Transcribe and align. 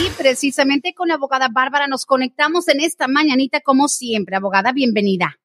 Y 0.00 0.10
precisamente 0.10 0.94
con 0.94 1.08
la 1.08 1.14
abogada 1.14 1.48
Bárbara 1.52 1.88
nos 1.88 2.06
conectamos 2.06 2.68
en 2.68 2.80
esta 2.80 3.08
mañanita 3.08 3.60
como 3.60 3.88
siempre. 3.88 4.36
Abogada, 4.36 4.72
bienvenida. 4.72 5.40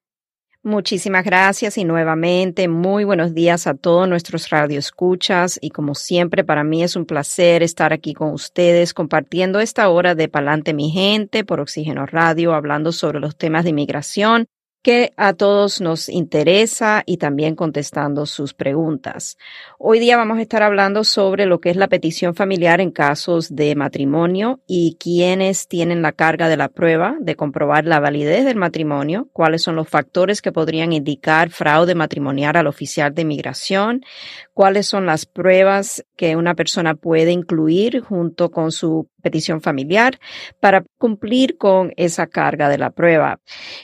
Muchísimas 0.62 1.24
gracias 1.24 1.76
y 1.76 1.84
nuevamente 1.84 2.68
muy 2.68 3.04
buenos 3.04 3.34
días 3.34 3.66
a 3.66 3.74
todos 3.74 4.08
nuestros 4.08 4.48
radioescuchas 4.48 5.58
y 5.60 5.70
como 5.70 5.94
siempre 5.94 6.44
para 6.44 6.64
mí 6.64 6.82
es 6.82 6.94
un 6.96 7.04
placer 7.04 7.62
estar 7.62 7.92
aquí 7.92 8.14
con 8.14 8.32
ustedes 8.32 8.94
compartiendo 8.94 9.60
esta 9.60 9.88
hora 9.90 10.14
de 10.14 10.28
Palante 10.28 10.72
mi 10.72 10.90
gente 10.90 11.44
por 11.44 11.60
Oxígeno 11.60 12.06
Radio 12.06 12.54
hablando 12.54 12.92
sobre 12.92 13.20
los 13.20 13.36
temas 13.36 13.64
de 13.64 13.70
inmigración 13.70 14.46
que 14.84 15.14
a 15.16 15.32
todos 15.32 15.80
nos 15.80 16.10
interesa 16.10 17.02
y 17.06 17.16
también 17.16 17.56
contestando 17.56 18.26
sus 18.26 18.52
preguntas. 18.52 19.38
Hoy 19.78 19.98
día 19.98 20.18
vamos 20.18 20.36
a 20.36 20.42
estar 20.42 20.62
hablando 20.62 21.04
sobre 21.04 21.46
lo 21.46 21.58
que 21.58 21.70
es 21.70 21.76
la 21.76 21.88
petición 21.88 22.34
familiar 22.34 22.82
en 22.82 22.90
casos 22.90 23.56
de 23.56 23.74
matrimonio 23.76 24.60
y 24.66 24.98
quiénes 25.00 25.68
tienen 25.68 26.02
la 26.02 26.12
carga 26.12 26.50
de 26.50 26.58
la 26.58 26.68
prueba 26.68 27.16
de 27.18 27.34
comprobar 27.34 27.86
la 27.86 27.98
validez 27.98 28.44
del 28.44 28.56
matrimonio, 28.56 29.30
cuáles 29.32 29.62
son 29.62 29.74
los 29.74 29.88
factores 29.88 30.42
que 30.42 30.52
podrían 30.52 30.92
indicar 30.92 31.48
fraude 31.48 31.94
matrimonial 31.94 32.54
al 32.58 32.66
oficial 32.66 33.14
de 33.14 33.22
inmigración, 33.22 34.04
cuáles 34.52 34.86
son 34.86 35.06
las 35.06 35.24
pruebas 35.24 36.04
que 36.14 36.36
una 36.36 36.54
persona 36.54 36.94
puede 36.94 37.32
incluir 37.32 38.02
junto 38.02 38.50
con 38.50 38.70
su 38.70 39.08
petición 39.24 39.60
familiar 39.60 40.20
para 40.60 40.84
cumplir 40.98 41.58
con 41.58 41.92
esa 41.96 42.28
carga 42.28 42.68
de 42.68 42.78
la 42.78 42.90
prueba. 42.90 43.40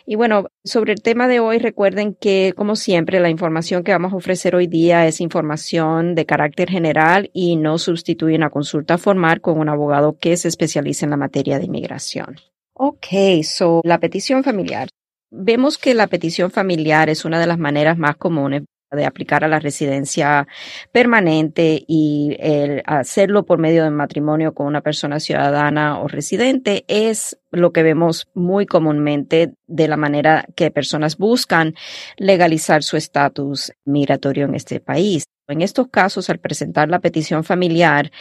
Y 0.07 0.15
bueno, 0.15 0.47
sobre 0.63 0.93
el 0.93 1.03
tema 1.03 1.27
de 1.27 1.41
hoy, 1.41 1.59
recuerden 1.59 2.15
que, 2.15 2.53
como 2.57 2.77
siempre, 2.77 3.19
la 3.19 3.31
información 3.31 3.83
que 3.83 3.91
vamos 3.91 4.13
a 4.13 4.17
ofrecer 4.17 4.55
hoy 4.55 4.69
día 4.69 5.09
es 5.09 5.21
información 5.21 6.15
de 6.15 6.27
carácter 6.27 6.71
general 6.71 7.31
y 7.33 7.57
no 7.57 7.79
sustituye 7.79 8.37
una 8.37 8.51
consulta 8.51 8.99
formal 8.99 9.41
con 9.41 9.59
un 9.59 9.69
abogado 9.69 10.17
que 10.19 10.37
se 10.37 10.47
especialice 10.47 11.05
en 11.05 11.11
la 11.11 11.17
materia 11.17 11.59
de 11.59 11.65
inmigración. 11.65 12.37
Ok, 12.75 13.07
so 13.43 13.81
la 13.85 13.99
petición 13.99 14.45
familiar. 14.45 14.89
Vemos 15.33 15.79
que 15.79 15.95
la 15.95 16.09
petición 16.09 16.51
familiar 16.51 17.09
es 17.09 17.25
una 17.25 17.39
de 17.39 17.47
las 17.47 17.59
maneras 17.59 17.97
más 17.99 18.17
comunes 18.17 18.63
de 18.97 19.07
aplicar 19.07 19.45
a 19.45 19.49
la 19.49 19.61
residencia 19.61 20.47
permanente 20.93 21.85
y 21.87 22.37
el 22.41 22.83
hacerlo 22.87 23.45
por 23.45 23.59
medio 23.59 23.85
de 23.85 23.91
matrimonio 23.91 24.53
con 24.53 24.67
una 24.67 24.81
persona 24.81 25.21
ciudadana 25.21 26.01
o 26.01 26.09
residente 26.09 26.85
es 26.89 27.39
lo 27.51 27.73
que 27.73 27.83
vemos 27.83 28.29
muy 28.35 28.67
comúnmente 28.67 29.55
de 29.67 29.89
la 29.89 29.97
manera 29.97 30.47
que 30.57 30.71
personas 30.71 31.17
buscan 31.17 31.75
legalizar 32.17 32.83
su 32.83 32.97
estatus 32.97 33.73
migratorio 33.85 34.47
en 34.47 34.55
este 34.55 34.81
país. 34.81 35.25
En 35.49 35.63
estos 35.63 35.89
casos, 35.89 36.31
al 36.31 36.39
presentar 36.39 36.89
la 36.89 37.01
petición 37.01 37.43
familiar 37.43 38.13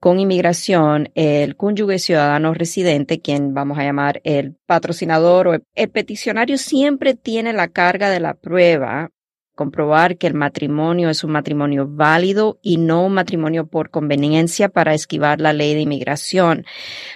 con 0.00 0.18
inmigración, 0.18 1.10
el 1.14 1.56
cónyuge 1.56 2.00
ciudadano 2.00 2.54
residente, 2.54 3.20
quien 3.20 3.54
vamos 3.54 3.78
a 3.78 3.84
llamar 3.84 4.20
el 4.24 4.56
patrocinador 4.66 5.46
o 5.46 5.54
el 5.54 5.90
peticionario, 5.90 6.58
siempre 6.58 7.14
tiene 7.14 7.52
la 7.52 7.68
carga 7.68 8.10
de 8.10 8.18
la 8.18 8.34
prueba 8.34 9.10
comprobar 9.62 10.16
que 10.16 10.26
el 10.26 10.34
matrimonio 10.34 11.08
es 11.08 11.22
un 11.22 11.30
matrimonio 11.30 11.86
válido 11.88 12.58
y 12.62 12.78
no 12.78 13.06
un 13.06 13.14
matrimonio 13.14 13.68
por 13.68 13.90
conveniencia 13.90 14.68
para 14.68 14.92
esquivar 14.92 15.40
la 15.40 15.52
ley 15.52 15.72
de 15.74 15.82
inmigración. 15.82 16.64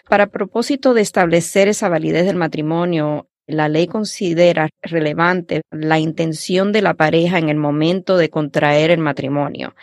Para 0.09 0.29
propósito 0.29 0.95
de 0.95 1.01
establecer 1.01 1.67
esa 1.67 1.89
validez 1.89 2.25
del 2.25 2.37
matrimonio, 2.37 3.27
la 3.49 3.69
ley 3.69 3.89
considera 3.89 4.69
relevante 4.81 5.63
la 5.73 5.99
intención 5.99 6.71
de 6.71 6.83
la 6.83 6.95
pareja 6.95 7.39
en 7.39 7.49
el 7.49 7.57
momento 7.57 8.17
de 8.17 8.31
contraer 8.31 8.93
el 8.93 9.01
matrimonio. 9.01 9.75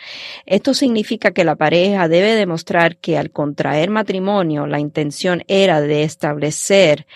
Esto 0.46 0.72
significa 0.72 1.32
que 1.32 1.44
la 1.44 1.56
pareja 1.56 2.08
debe 2.08 2.34
demostrar 2.34 2.96
que 2.96 3.18
al 3.18 3.30
contraer 3.30 3.90
matrimonio 3.90 4.66
la 4.66 4.80
intención 4.80 5.42
era 5.48 5.82
de 5.82 6.02
establecer 6.02 7.06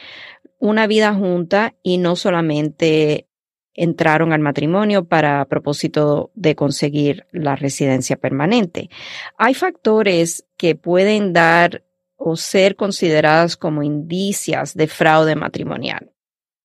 una 0.58 0.87
vida 0.87 1.14
junta 1.14 1.75
y 1.82 1.97
no 1.98 2.16
solamente 2.16 3.27
entraron 3.78 4.32
al 4.32 4.40
matrimonio 4.40 5.04
para 5.04 5.44
propósito 5.44 6.32
de 6.34 6.56
conseguir 6.56 7.26
la 7.30 7.54
residencia 7.54 8.16
permanente. 8.16 8.90
Hay 9.36 9.54
factores 9.54 10.44
que 10.56 10.74
pueden 10.74 11.32
dar 11.32 11.84
o 12.16 12.36
ser 12.36 12.74
consideradas 12.74 13.56
como 13.56 13.84
indicias 13.84 14.74
de 14.74 14.88
fraude 14.88 15.36
matrimonial. 15.36 16.10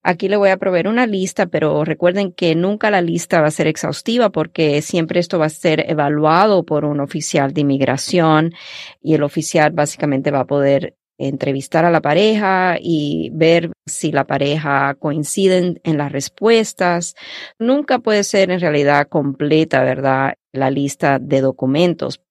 Aquí 0.01 0.27
le 0.27 0.35
voy 0.35 0.49
a 0.49 0.57
proveer 0.57 0.87
una 0.87 1.05
lista, 1.05 1.45
pero 1.45 1.85
recuerden 1.85 2.33
que 2.33 2.55
nunca 2.55 2.89
la 2.91 3.01
lista 3.01 3.39
va 3.39 3.47
a 3.47 3.51
ser 3.51 3.67
exhaustiva 3.67 4.31
porque 4.31 4.81
siempre 4.81 5.19
esto 5.19 5.39
va 5.39 5.45
a 5.45 5.49
ser 5.49 5.89
evaluado 5.89 6.65
por 6.65 6.83
un 6.83 6.99
oficial 6.99 7.53
de 7.53 7.61
inmigración 7.61 8.53
y 9.01 9.13
el 9.13 9.23
oficial 9.23 9.71
básicamente 9.71 10.31
va 10.31 10.41
a 10.41 10.47
poder 10.47 10.97
entrevistar 11.17 11.85
a 11.85 11.91
la 11.91 12.01
pareja 12.01 12.77
y 12.79 13.29
ver 13.33 13.71
si 13.85 14.11
la 14.11 14.25
pareja 14.25 14.95
coincide 14.95 15.79
en 15.83 15.97
las 15.97 16.11
respuestas. 16.11 17.15
Nunca 17.59 17.99
puede 17.99 18.23
ser 18.23 18.51
en 18.51 18.59
realidad 18.59 19.07
completa, 19.07 19.83
¿verdad? 19.83 20.33
La 20.51 20.69
lista 20.69 21.19
de 21.19 21.41
documentos 21.41 22.21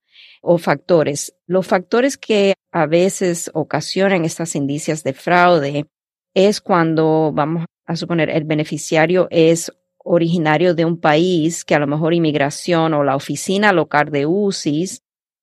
o 0.43 0.59
factores. 0.59 1.35
Los 1.47 1.67
factores 1.67 2.19
que 2.19 2.55
a 2.73 2.87
veces 2.87 3.51
ocasionan 3.55 4.25
estas 4.25 4.57
indicias 4.57 5.05
de 5.05 5.13
fraude 5.13 5.87
es 6.35 6.61
cuando, 6.61 7.31
vamos 7.33 7.67
a 7.87 7.97
suponer, 7.97 8.31
el 8.31 8.45
beneficiario 8.45 9.29
es 9.31 9.73
originario 10.05 10.75
de 10.75 10.85
un 10.85 10.99
país 10.99 11.65
que 11.65 11.75
a 11.75 11.79
lo 11.79 11.87
mejor 11.87 12.15
inmigración 12.15 12.95
o 12.95 13.05
la 13.05 13.15
oficina 13.15 13.73
local 13.73 14.11
de 14.11 14.27
UCIS 14.27 15.02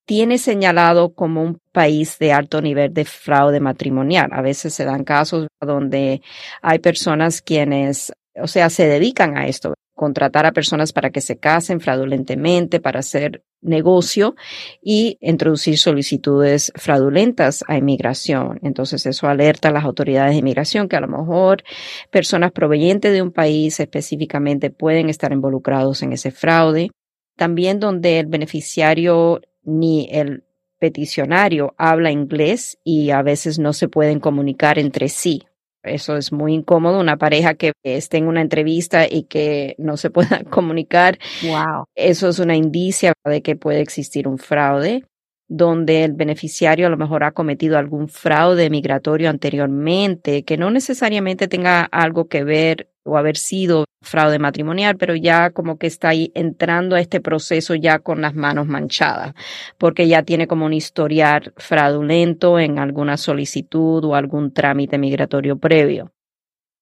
tiene 0.09 0.39
señalado 0.39 1.13
como 1.13 1.43
un 1.43 1.59
país 1.71 2.17
de 2.17 2.33
alto 2.33 2.63
nivel 2.63 2.91
de 2.95 3.05
fraude 3.05 3.59
matrimonial. 3.59 4.29
A 4.31 4.41
veces 4.41 4.73
se 4.73 4.83
dan 4.83 5.03
casos 5.03 5.45
donde 5.61 6.23
hay 6.63 6.79
personas 6.79 7.43
quienes, 7.43 8.11
o 8.33 8.47
sea, 8.47 8.71
se 8.71 8.87
dedican 8.87 9.37
a 9.37 9.45
esto, 9.45 9.75
contratar 9.93 10.47
a 10.47 10.51
personas 10.51 10.93
para 10.93 11.11
que 11.11 11.21
se 11.21 11.37
casen 11.37 11.79
fraudulentemente, 11.79 12.79
para 12.79 13.01
hacer 13.01 13.43
negocio 13.61 14.33
y 14.81 15.19
introducir 15.21 15.77
solicitudes 15.77 16.71
fraudulentas 16.75 17.63
a 17.67 17.77
inmigración. 17.77 18.59
Entonces 18.63 19.05
eso 19.05 19.27
alerta 19.27 19.69
a 19.69 19.73
las 19.73 19.85
autoridades 19.85 20.31
de 20.31 20.39
inmigración 20.39 20.89
que 20.89 20.95
a 20.95 21.01
lo 21.01 21.07
mejor 21.07 21.61
personas 22.09 22.51
provenientes 22.51 23.13
de 23.13 23.21
un 23.21 23.31
país 23.31 23.79
específicamente 23.79 24.71
pueden 24.71 25.07
estar 25.07 25.31
involucrados 25.31 26.01
en 26.01 26.13
ese 26.13 26.31
fraude. 26.31 26.89
También 27.37 27.79
donde 27.79 28.19
el 28.19 28.25
beneficiario 28.25 29.39
ni 29.69 30.09
el 30.11 30.43
peticionario 30.79 31.73
habla 31.77 32.11
inglés 32.11 32.79
y 32.83 33.11
a 33.11 33.21
veces 33.21 33.59
no 33.59 33.73
se 33.73 33.87
pueden 33.87 34.19
comunicar 34.19 34.79
entre 34.79 35.09
sí. 35.09 35.43
Eso 35.83 36.17
es 36.17 36.31
muy 36.31 36.53
incómodo, 36.53 36.99
una 36.99 37.17
pareja 37.17 37.53
que 37.53 37.71
esté 37.83 38.17
en 38.17 38.27
una 38.27 38.41
entrevista 38.41 39.05
y 39.09 39.23
que 39.23 39.75
no 39.77 39.95
se 39.97 40.09
pueda 40.09 40.43
comunicar. 40.49 41.19
Wow. 41.43 41.85
Eso 41.95 42.29
es 42.29 42.39
una 42.39 42.55
indicia 42.55 43.13
de 43.25 43.41
que 43.41 43.55
puede 43.55 43.81
existir 43.81 44.27
un 44.27 44.37
fraude 44.37 45.05
donde 45.49 46.03
el 46.03 46.13
beneficiario 46.13 46.85
a 46.85 46.89
lo 46.91 46.97
mejor 46.97 47.23
ha 47.23 47.31
cometido 47.31 47.77
algún 47.77 48.07
fraude 48.07 48.69
migratorio 48.69 49.31
anteriormente, 49.31 50.43
que 50.43 50.57
no 50.57 50.69
necesariamente 50.69 51.47
tenga 51.47 51.85
algo 51.85 52.27
que 52.27 52.43
ver 52.43 52.91
o 53.09 53.17
haber 53.17 53.37
sido 53.37 53.85
fraude 54.01 54.39
matrimonial, 54.39 54.97
pero 54.97 55.15
ya 55.15 55.51
como 55.51 55.77
que 55.77 55.87
está 55.87 56.09
ahí 56.09 56.31
entrando 56.35 56.95
a 56.95 57.01
este 57.01 57.19
proceso 57.19 57.75
ya 57.75 57.99
con 57.99 58.21
las 58.21 58.35
manos 58.35 58.67
manchadas, 58.67 59.33
porque 59.77 60.07
ya 60.07 60.23
tiene 60.23 60.47
como 60.47 60.65
un 60.65 60.73
historial 60.73 61.53
fraudulento 61.57 62.59
en 62.59 62.79
alguna 62.79 63.17
solicitud 63.17 64.03
o 64.05 64.15
algún 64.15 64.53
trámite 64.53 64.97
migratorio 64.97 65.57
previo. 65.57 66.13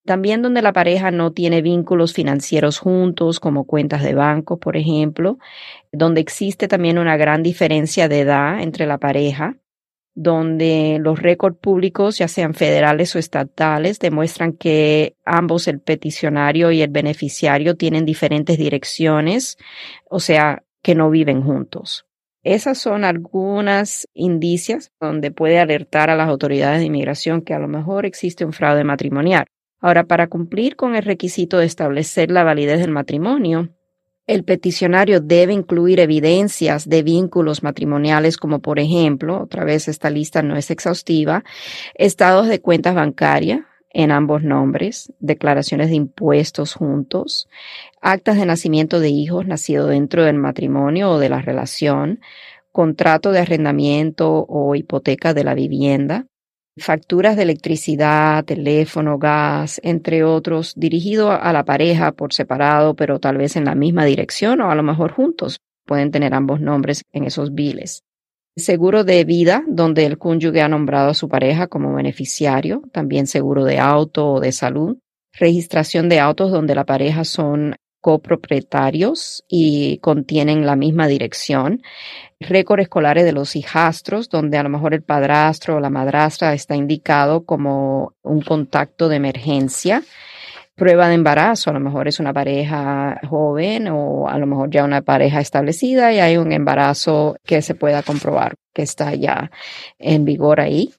También 0.06 0.42
donde 0.42 0.62
la 0.62 0.72
pareja 0.72 1.12
no 1.12 1.34
tiene 1.34 1.62
vínculos 1.62 2.14
financieros 2.14 2.80
juntos, 2.80 3.42
como 3.42 3.66
cuentas 3.66 4.04
de 4.04 4.14
banco, 4.14 4.58
por 4.58 4.78
ejemplo, 4.78 5.38
donde 5.92 6.22
existe 6.22 6.70
también 6.70 6.98
una 6.98 7.18
gran 7.18 7.44
diferencia 7.44 8.08
de 8.08 8.22
edad 8.22 8.62
entre 8.62 8.86
la 8.86 9.00
pareja, 9.00 9.58
donde 10.20 10.98
los 11.00 11.22
récords 11.22 11.60
públicos, 11.60 12.18
ya 12.18 12.28
sean 12.28 12.56
federales 12.56 13.16
o 13.16 13.20
estatales, 13.20 14.00
demuestran 14.00 14.54
que 14.54 15.16
ambos, 15.24 15.68
el 15.68 15.80
peticionario 15.80 16.72
y 16.72 16.82
el 16.82 16.90
beneficiario, 16.90 17.76
tienen 17.76 18.04
diferentes 18.04 18.58
direcciones, 18.58 19.58
o 20.10 20.20
sea, 20.20 20.64
que 20.82 20.96
no 20.96 21.12
viven 21.12 21.44
juntos. 21.44 22.08
Esas 22.44 22.80
son 22.80 23.04
algunas 23.04 24.08
indicias 24.16 24.92
donde 25.00 25.30
puede 25.30 25.60
alertar 25.60 26.10
a 26.10 26.16
las 26.16 26.30
autoridades 26.30 26.80
de 26.80 26.86
inmigración 26.86 27.42
que 27.42 27.54
a 27.54 27.60
lo 27.60 27.68
mejor 27.68 28.08
existe 28.08 28.44
un 28.44 28.54
fraude 28.54 28.84
matrimonial. 28.84 29.46
Ahora, 29.80 30.06
para 30.06 30.26
cumplir 30.26 30.76
con 30.76 30.96
el 30.96 31.04
requisito 31.04 31.60
de 31.60 31.68
establecer 31.68 32.32
la 32.32 32.44
validez 32.44 32.80
del 32.80 32.90
matrimonio, 32.90 33.70
el 34.28 34.44
peticionario 34.44 35.22
debe 35.22 35.54
incluir 35.54 36.02
evidencias 36.02 36.88
de 36.88 37.02
vínculos 37.02 37.64
matrimoniales 37.64 38.38
como 38.38 38.60
por 38.60 38.78
ejemplo, 38.78 39.42
otra 39.42 39.64
vez 39.64 39.88
esta 39.88 40.10
lista 40.10 40.44
no 40.44 40.58
es 40.58 40.70
exhaustiva, 40.70 41.44
estados 41.96 42.48
de 42.48 42.60
cuentas 42.60 42.94
bancarias 42.94 43.62
en 43.90 44.12
ambos 44.12 44.44
nombres, 44.44 45.14
declaraciones 45.20 45.90
de 45.90 45.96
impuestos 45.96 46.74
juntos, 46.74 47.48
actas 48.02 48.36
de 48.36 48.46
nacimiento 48.46 49.00
de 49.00 49.10
hijos 49.10 49.48
nacidos 49.48 49.90
dentro 49.90 50.26
del 50.26 50.36
matrimonio 50.36 51.12
o 51.12 51.20
de 51.20 51.30
la 51.30 51.42
relación, 51.42 52.20
contrato 52.74 53.32
de 53.32 53.40
arrendamiento 53.40 54.46
o 54.48 54.76
hipoteca 54.76 55.34
de 55.34 55.46
la 55.46 55.56
vivienda, 55.56 56.28
facturas 56.78 57.36
de 57.36 57.44
electricidad, 57.44 58.46
teléfono, 58.46 59.18
gas, 59.18 59.80
entre 59.84 60.24
otros, 60.24 60.74
dirigido 60.76 61.32
a 61.32 61.52
la 61.54 61.66
pareja 61.66 62.12
por 62.12 62.34
separado, 62.34 62.96
pero 62.96 63.20
tal 63.20 63.38
vez 63.38 63.56
en 63.56 63.66
la 63.66 63.76
misma 63.76 64.06
dirección 64.06 64.62
o 64.62 64.72
a 64.72 64.76
lo 64.76 64.84
mejor 64.84 65.12
juntos. 65.12 65.60
Pueden 65.86 66.12
tener 66.12 66.34
ambos 66.34 66.60
nombres 66.60 67.04
en 67.12 67.24
esos 67.24 67.54
biles. 67.54 68.04
Seguro 68.56 69.04
de 69.04 69.24
vida, 69.24 69.64
donde 69.68 70.06
el 70.06 70.18
cónyuge 70.18 70.62
ha 70.62 70.68
nombrado 70.68 71.12
a 71.12 71.14
su 71.14 71.30
pareja 71.30 71.68
como 71.68 71.94
beneficiario, 71.94 72.82
también 72.92 73.28
seguro 73.28 73.64
de 73.64 73.80
auto 73.80 74.34
o 74.34 74.40
de 74.40 74.52
salud. 74.52 74.98
Registración 75.34 76.10
de 76.10 76.20
autos 76.20 76.52
donde 76.52 76.74
la 76.74 76.86
pareja 76.86 77.24
son 77.24 77.76
copropietarios 78.08 79.44
y 79.50 79.98
contienen 79.98 80.66
la 80.66 80.78
misma 80.78 81.08
dirección, 81.08 81.82
récord 82.40 82.80
escolares 82.80 83.26
de 83.26 83.34
los 83.34 83.58
hijastros, 83.58 84.30
donde 84.30 84.58
a 84.58 84.64
lo 84.64 84.70
mejor 84.70 84.94
el 84.94 85.02
padrastro 85.02 85.76
o 85.76 85.80
la 85.82 85.90
madrastra 85.90 86.54
está 86.54 86.74
indicado 86.74 87.44
como 87.44 88.14
un 88.24 88.40
contacto 88.40 89.10
de 89.10 89.18
emergencia, 89.18 90.04
prueba 90.74 91.10
de 91.10 91.16
embarazo, 91.16 91.70
a 91.70 91.74
lo 91.74 91.82
mejor 91.82 92.08
es 92.08 92.22
una 92.22 92.32
pareja 92.32 93.20
joven 93.28 93.90
o 93.90 94.30
a 94.30 94.38
lo 94.38 94.48
mejor 94.48 94.70
ya 94.70 94.86
una 94.86 95.02
pareja 95.02 95.42
establecida 95.42 96.14
y 96.14 96.20
hay 96.20 96.38
un 96.38 96.54
embarazo 96.54 97.36
que 97.44 97.62
se 97.62 97.76
pueda 97.76 98.04
comprobar 98.04 98.56
que 98.74 98.84
está 98.84 99.16
ya 99.16 99.52
en 100.00 100.24
vigor 100.24 100.62
ahí. 100.62 100.94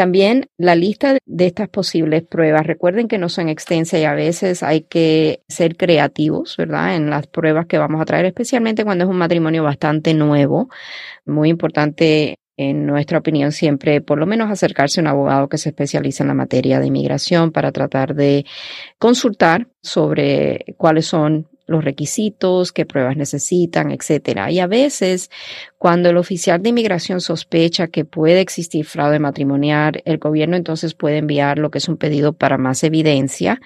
También 0.00 0.46
la 0.56 0.76
lista 0.76 1.18
de 1.26 1.46
estas 1.46 1.68
posibles 1.68 2.22
pruebas, 2.22 2.66
recuerden 2.66 3.06
que 3.06 3.18
no 3.18 3.28
son 3.28 3.50
extensas 3.50 4.00
y 4.00 4.04
a 4.04 4.14
veces 4.14 4.62
hay 4.62 4.80
que 4.80 5.42
ser 5.46 5.76
creativos, 5.76 6.56
¿verdad? 6.56 6.96
En 6.96 7.10
las 7.10 7.26
pruebas 7.26 7.66
que 7.66 7.76
vamos 7.76 8.00
a 8.00 8.06
traer, 8.06 8.24
especialmente 8.24 8.82
cuando 8.82 9.04
es 9.04 9.10
un 9.10 9.18
matrimonio 9.18 9.62
bastante 9.62 10.14
nuevo. 10.14 10.70
Muy 11.26 11.50
importante 11.50 12.38
en 12.56 12.86
nuestra 12.86 13.18
opinión, 13.18 13.52
siempre 13.52 14.00
por 14.00 14.18
lo 14.18 14.24
menos 14.24 14.50
acercarse 14.50 15.00
a 15.00 15.02
un 15.02 15.08
abogado 15.08 15.50
que 15.50 15.58
se 15.58 15.68
especialice 15.68 16.22
en 16.22 16.28
la 16.28 16.34
materia 16.34 16.80
de 16.80 16.86
inmigración 16.86 17.52
para 17.52 17.70
tratar 17.70 18.14
de 18.14 18.46
consultar 18.98 19.68
sobre 19.82 20.64
cuáles 20.78 21.04
son 21.04 21.46
los 21.70 21.84
requisitos, 21.84 22.72
qué 22.72 22.84
pruebas 22.84 23.16
necesitan, 23.16 23.92
etcétera. 23.92 24.50
Y 24.50 24.58
a 24.58 24.66
veces, 24.66 25.30
cuando 25.78 26.10
el 26.10 26.16
oficial 26.16 26.60
de 26.60 26.70
inmigración 26.70 27.20
sospecha 27.20 27.86
que 27.86 28.04
puede 28.04 28.40
existir 28.40 28.84
fraude 28.84 29.20
matrimonial, 29.20 30.02
el 30.04 30.18
gobierno 30.18 30.56
entonces 30.56 30.94
puede 30.94 31.18
enviar 31.18 31.58
lo 31.58 31.70
que 31.70 31.78
es 31.78 31.88
un 31.88 31.96
pedido 31.96 32.32
para 32.32 32.58
más 32.58 32.82
evidencia 32.82 33.60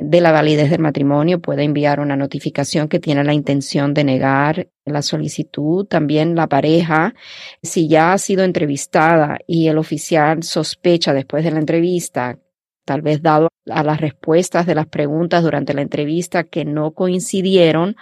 de 0.00 0.20
la 0.20 0.32
validez 0.32 0.68
del 0.68 0.80
matrimonio, 0.80 1.40
puede 1.40 1.62
enviar 1.62 2.00
una 2.00 2.16
notificación 2.16 2.88
que 2.88 2.98
tiene 2.98 3.22
la 3.22 3.34
intención 3.34 3.94
de 3.94 4.02
negar 4.02 4.68
la 4.84 5.00
solicitud, 5.00 5.86
también 5.86 6.34
la 6.34 6.48
pareja, 6.48 7.14
si 7.62 7.88
ya 7.88 8.12
ha 8.12 8.18
sido 8.18 8.42
entrevistada 8.42 9.38
y 9.46 9.68
el 9.68 9.78
oficial 9.78 10.42
sospecha 10.42 11.14
después 11.14 11.44
de 11.44 11.52
la 11.52 11.60
entrevista 11.60 12.38
tal 12.84 13.02
vez 13.02 13.22
dado 13.22 13.48
a 13.70 13.82
las 13.82 14.00
respuestas 14.00 14.66
de 14.66 14.74
las 14.74 14.86
preguntas 14.86 15.42
durante 15.42 15.74
la 15.74 15.82
entrevista 15.82 16.44
que 16.44 16.64
no 16.64 16.92
coincidieron 16.92 17.96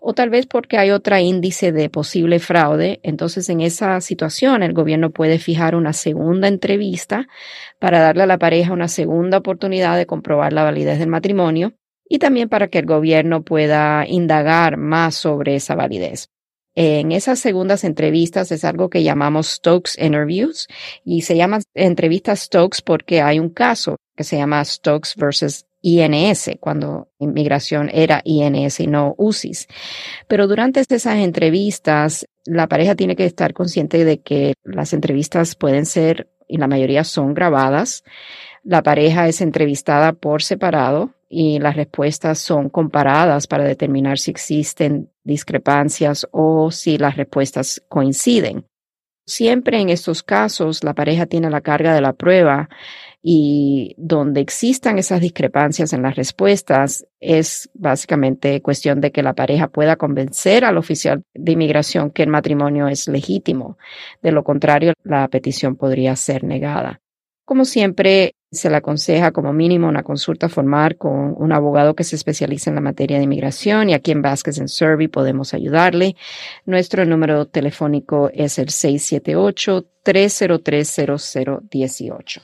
o 0.00 0.14
tal 0.14 0.30
vez 0.30 0.46
porque 0.46 0.78
hay 0.78 0.90
otra 0.90 1.20
índice 1.20 1.72
de 1.72 1.90
posible 1.90 2.38
fraude. 2.38 3.00
Entonces, 3.02 3.48
en 3.48 3.60
esa 3.60 4.00
situación, 4.00 4.62
el 4.62 4.72
gobierno 4.72 5.10
puede 5.10 5.38
fijar 5.38 5.74
una 5.74 5.92
segunda 5.92 6.48
entrevista 6.48 7.26
para 7.80 8.00
darle 8.00 8.22
a 8.22 8.26
la 8.26 8.38
pareja 8.38 8.72
una 8.72 8.88
segunda 8.88 9.38
oportunidad 9.38 9.96
de 9.96 10.06
comprobar 10.06 10.52
la 10.52 10.62
validez 10.62 10.98
del 10.98 11.08
matrimonio 11.08 11.72
y 12.08 12.18
también 12.18 12.48
para 12.48 12.68
que 12.68 12.78
el 12.78 12.86
gobierno 12.86 13.42
pueda 13.42 14.06
indagar 14.06 14.76
más 14.76 15.16
sobre 15.16 15.56
esa 15.56 15.74
validez. 15.74 16.28
En 16.76 17.10
esas 17.10 17.38
segundas 17.38 17.84
entrevistas 17.84 18.52
es 18.52 18.62
algo 18.64 18.90
que 18.90 19.02
llamamos 19.02 19.48
Stokes 19.48 19.92
Interviews 19.98 20.68
y 21.04 21.22
se 21.22 21.36
llaman 21.36 21.62
entrevistas 21.74 22.40
Stokes 22.40 22.82
porque 22.84 23.22
hay 23.22 23.40
un 23.40 23.48
caso 23.48 23.96
que 24.16 24.24
se 24.24 24.36
llama 24.36 24.64
Stokes 24.64 25.10
versus 25.16 25.66
INS, 25.82 26.50
cuando 26.58 27.08
inmigración 27.18 27.90
era 27.92 28.20
INS 28.24 28.80
y 28.80 28.86
no 28.86 29.14
UCIS. 29.18 29.68
Pero 30.26 30.48
durante 30.48 30.80
esas 30.80 31.16
entrevistas, 31.18 32.26
la 32.44 32.66
pareja 32.66 32.96
tiene 32.96 33.14
que 33.14 33.24
estar 33.24 33.52
consciente 33.52 34.04
de 34.04 34.20
que 34.20 34.54
las 34.64 34.92
entrevistas 34.92 35.54
pueden 35.54 35.86
ser, 35.86 36.28
y 36.48 36.58
la 36.58 36.68
mayoría 36.68 37.04
son 37.04 37.34
grabadas. 37.34 38.04
La 38.62 38.82
pareja 38.82 39.28
es 39.28 39.40
entrevistada 39.40 40.12
por 40.12 40.42
separado 40.42 41.10
y 41.28 41.58
las 41.58 41.76
respuestas 41.76 42.38
son 42.38 42.68
comparadas 42.68 43.46
para 43.46 43.64
determinar 43.64 44.18
si 44.18 44.30
existen 44.30 45.10
discrepancias 45.24 46.26
o 46.30 46.70
si 46.70 46.98
las 46.98 47.16
respuestas 47.16 47.82
coinciden. 47.88 48.64
Siempre 49.26 49.80
en 49.80 49.90
estos 49.90 50.22
casos 50.22 50.84
la 50.84 50.94
pareja 50.94 51.26
tiene 51.26 51.50
la 51.50 51.60
carga 51.60 51.92
de 51.94 52.00
la 52.00 52.12
prueba 52.12 52.68
y 53.22 53.96
donde 53.98 54.40
existan 54.40 54.98
esas 54.98 55.20
discrepancias 55.20 55.92
en 55.92 56.02
las 56.02 56.14
respuestas 56.14 57.08
es 57.18 57.68
básicamente 57.74 58.62
cuestión 58.62 59.00
de 59.00 59.10
que 59.10 59.24
la 59.24 59.34
pareja 59.34 59.66
pueda 59.66 59.96
convencer 59.96 60.64
al 60.64 60.78
oficial 60.78 61.24
de 61.34 61.52
inmigración 61.52 62.12
que 62.12 62.22
el 62.22 62.28
matrimonio 62.28 62.86
es 62.86 63.08
legítimo. 63.08 63.78
De 64.22 64.30
lo 64.30 64.44
contrario, 64.44 64.92
la 65.02 65.26
petición 65.26 65.74
podría 65.74 66.14
ser 66.14 66.44
negada. 66.44 67.00
Como 67.46 67.64
siempre, 67.64 68.34
se 68.50 68.68
le 68.68 68.76
aconseja 68.76 69.30
como 69.30 69.52
mínimo 69.52 69.88
una 69.88 70.02
consulta 70.02 70.48
formal 70.48 70.96
con 70.96 71.34
un 71.38 71.52
abogado 71.52 71.94
que 71.94 72.02
se 72.02 72.16
especializa 72.16 72.70
en 72.70 72.74
la 72.74 72.80
materia 72.80 73.18
de 73.18 73.22
inmigración 73.22 73.88
y 73.88 73.94
aquí 73.94 74.10
en 74.10 74.20
Vasquez 74.20 74.58
en 74.58 74.66
Survey 74.66 75.06
podemos 75.06 75.54
ayudarle. 75.54 76.16
Nuestro 76.64 77.04
número 77.04 77.46
telefónico 77.46 78.30
es 78.34 78.58
el 78.58 78.70
678 78.70 79.86
303 80.02 80.96
0018. 81.70 82.42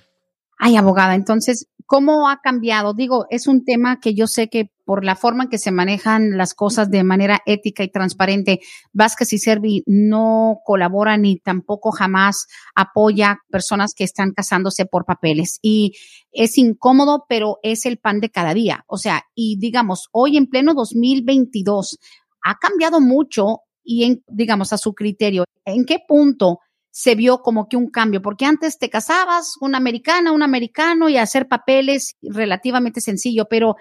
Ay, 0.56 0.76
abogada, 0.76 1.16
entonces, 1.16 1.66
¿cómo 1.86 2.28
ha 2.28 2.40
cambiado? 2.40 2.94
Digo, 2.94 3.26
es 3.28 3.48
un 3.48 3.64
tema 3.64 3.98
que 3.98 4.14
yo 4.14 4.28
sé 4.28 4.48
que 4.48 4.70
por 4.84 5.04
la 5.04 5.16
forma 5.16 5.44
en 5.44 5.50
que 5.50 5.58
se 5.58 5.70
manejan 5.70 6.36
las 6.36 6.54
cosas 6.54 6.90
de 6.90 7.04
manera 7.04 7.40
ética 7.46 7.82
y 7.84 7.90
transparente, 7.90 8.60
Vázquez 8.92 9.32
y 9.32 9.38
Servi 9.38 9.82
no 9.86 10.60
colabora 10.64 11.16
ni 11.16 11.38
tampoco 11.38 11.90
jamás 11.90 12.46
apoya 12.74 13.38
personas 13.50 13.94
que 13.94 14.04
están 14.04 14.32
casándose 14.32 14.86
por 14.86 15.04
papeles. 15.04 15.58
Y 15.62 15.92
es 16.32 16.58
incómodo, 16.58 17.24
pero 17.28 17.58
es 17.62 17.86
el 17.86 17.98
pan 17.98 18.20
de 18.20 18.30
cada 18.30 18.54
día. 18.54 18.84
O 18.86 18.98
sea, 18.98 19.24
y 19.34 19.56
digamos, 19.58 20.08
hoy 20.12 20.36
en 20.36 20.46
pleno 20.46 20.74
2022 20.74 21.98
ha 22.42 22.56
cambiado 22.58 23.00
mucho 23.00 23.60
y 23.84 24.04
en, 24.04 24.22
digamos, 24.28 24.72
a 24.72 24.78
su 24.78 24.94
criterio, 24.94 25.44
¿en 25.64 25.84
qué 25.84 25.98
punto? 26.06 26.60
se 26.92 27.14
vio 27.14 27.40
como 27.40 27.68
que 27.68 27.78
un 27.78 27.90
cambio, 27.90 28.20
porque 28.20 28.44
antes 28.44 28.78
te 28.78 28.90
casabas, 28.90 29.54
una 29.60 29.78
americana, 29.78 30.30
un 30.30 30.42
americano 30.42 31.08
y 31.08 31.16
hacer 31.16 31.48
papeles 31.48 32.16
relativamente 32.20 33.00
sencillo, 33.00 33.46
pero 33.48 33.76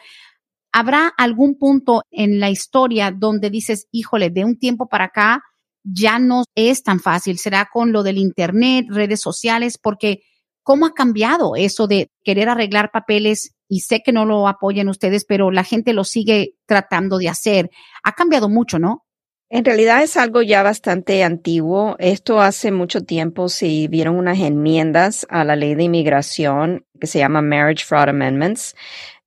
¿habrá 0.72 1.08
algún 1.18 1.58
punto 1.58 2.04
en 2.12 2.40
la 2.40 2.50
historia 2.50 3.12
donde 3.12 3.50
dices, 3.50 3.88
híjole, 3.92 4.30
de 4.30 4.46
un 4.46 4.58
tiempo 4.58 4.88
para 4.88 5.06
acá 5.06 5.44
ya 5.84 6.20
no 6.20 6.44
es 6.56 6.84
tan 6.84 7.00
fácil? 7.00 7.38
¿Será 7.38 7.70
con 7.72 7.92
lo 7.92 8.04
del 8.04 8.18
Internet, 8.18 8.86
redes 8.90 9.22
sociales? 9.22 9.78
Porque 9.78 10.22
¿cómo 10.64 10.86
ha 10.86 10.94
cambiado 10.94 11.56
eso 11.56 11.88
de 11.88 12.10
querer 12.24 12.50
arreglar 12.50 12.92
papeles? 12.92 13.54
Y 13.68 13.82
sé 13.82 14.02
que 14.04 14.12
no 14.12 14.26
lo 14.26 14.48
apoyan 14.48 14.90
ustedes, 14.90 15.26
pero 15.26 15.50
la 15.52 15.64
gente 15.64 15.94
lo 15.94 16.04
sigue 16.04 16.56
tratando 16.66 17.18
de 17.18 17.30
hacer. 17.30 17.70
Ha 18.04 18.12
cambiado 18.14 18.50
mucho, 18.50 18.80
¿no? 18.80 19.06
En 19.54 19.66
realidad 19.66 20.02
es 20.02 20.16
algo 20.16 20.42
ya 20.42 20.64
bastante 20.64 21.26
antiguo. 21.26 21.98
Esto 22.00 22.40
hace 22.40 22.72
mucho 22.72 23.02
tiempo 23.04 23.50
se 23.50 23.90
vieron 23.90 24.16
unas 24.16 24.40
enmiendas 24.40 25.28
a 25.30 25.44
la 25.44 25.58
ley 25.58 25.76
de 25.76 25.84
inmigración 25.84 26.86
que 27.02 27.08
se 27.08 27.20
llama 27.20 27.42
Marriage 27.42 27.84
Fraud 27.84 28.08
Amendments. 28.08 28.76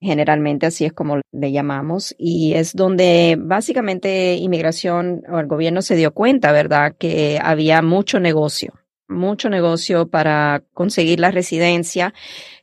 Generalmente 0.04 0.66
así 0.66 0.84
es 0.84 0.92
como 0.92 1.20
le 1.32 1.52
llamamos. 1.52 2.14
Y 2.18 2.54
es 2.54 2.74
donde 2.74 3.36
básicamente 3.38 4.34
inmigración 4.34 5.22
o 5.28 5.38
el 5.38 5.46
gobierno 5.46 5.82
se 5.82 5.96
dio 5.96 6.12
cuenta, 6.12 6.52
¿verdad? 6.52 6.94
Que 6.98 7.40
había 7.42 7.82
mucho 7.82 8.20
negocio 8.20 8.74
mucho 9.06 9.50
negocio 9.50 10.08
para 10.08 10.62
conseguir 10.72 11.20
la 11.20 11.30
residencia 11.30 12.14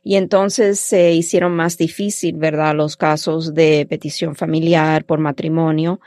y 0.02 0.16
entonces 0.16 0.80
se 0.80 1.12
hicieron 1.12 1.54
más 1.54 1.78
difícil, 1.78 2.36
¿verdad?, 2.36 2.74
los 2.74 2.96
casos 2.96 3.54
de 3.54 3.86
petición 3.88 4.34
familiar 4.34 5.04
por 5.04 5.20
matrimonio, 5.20 6.00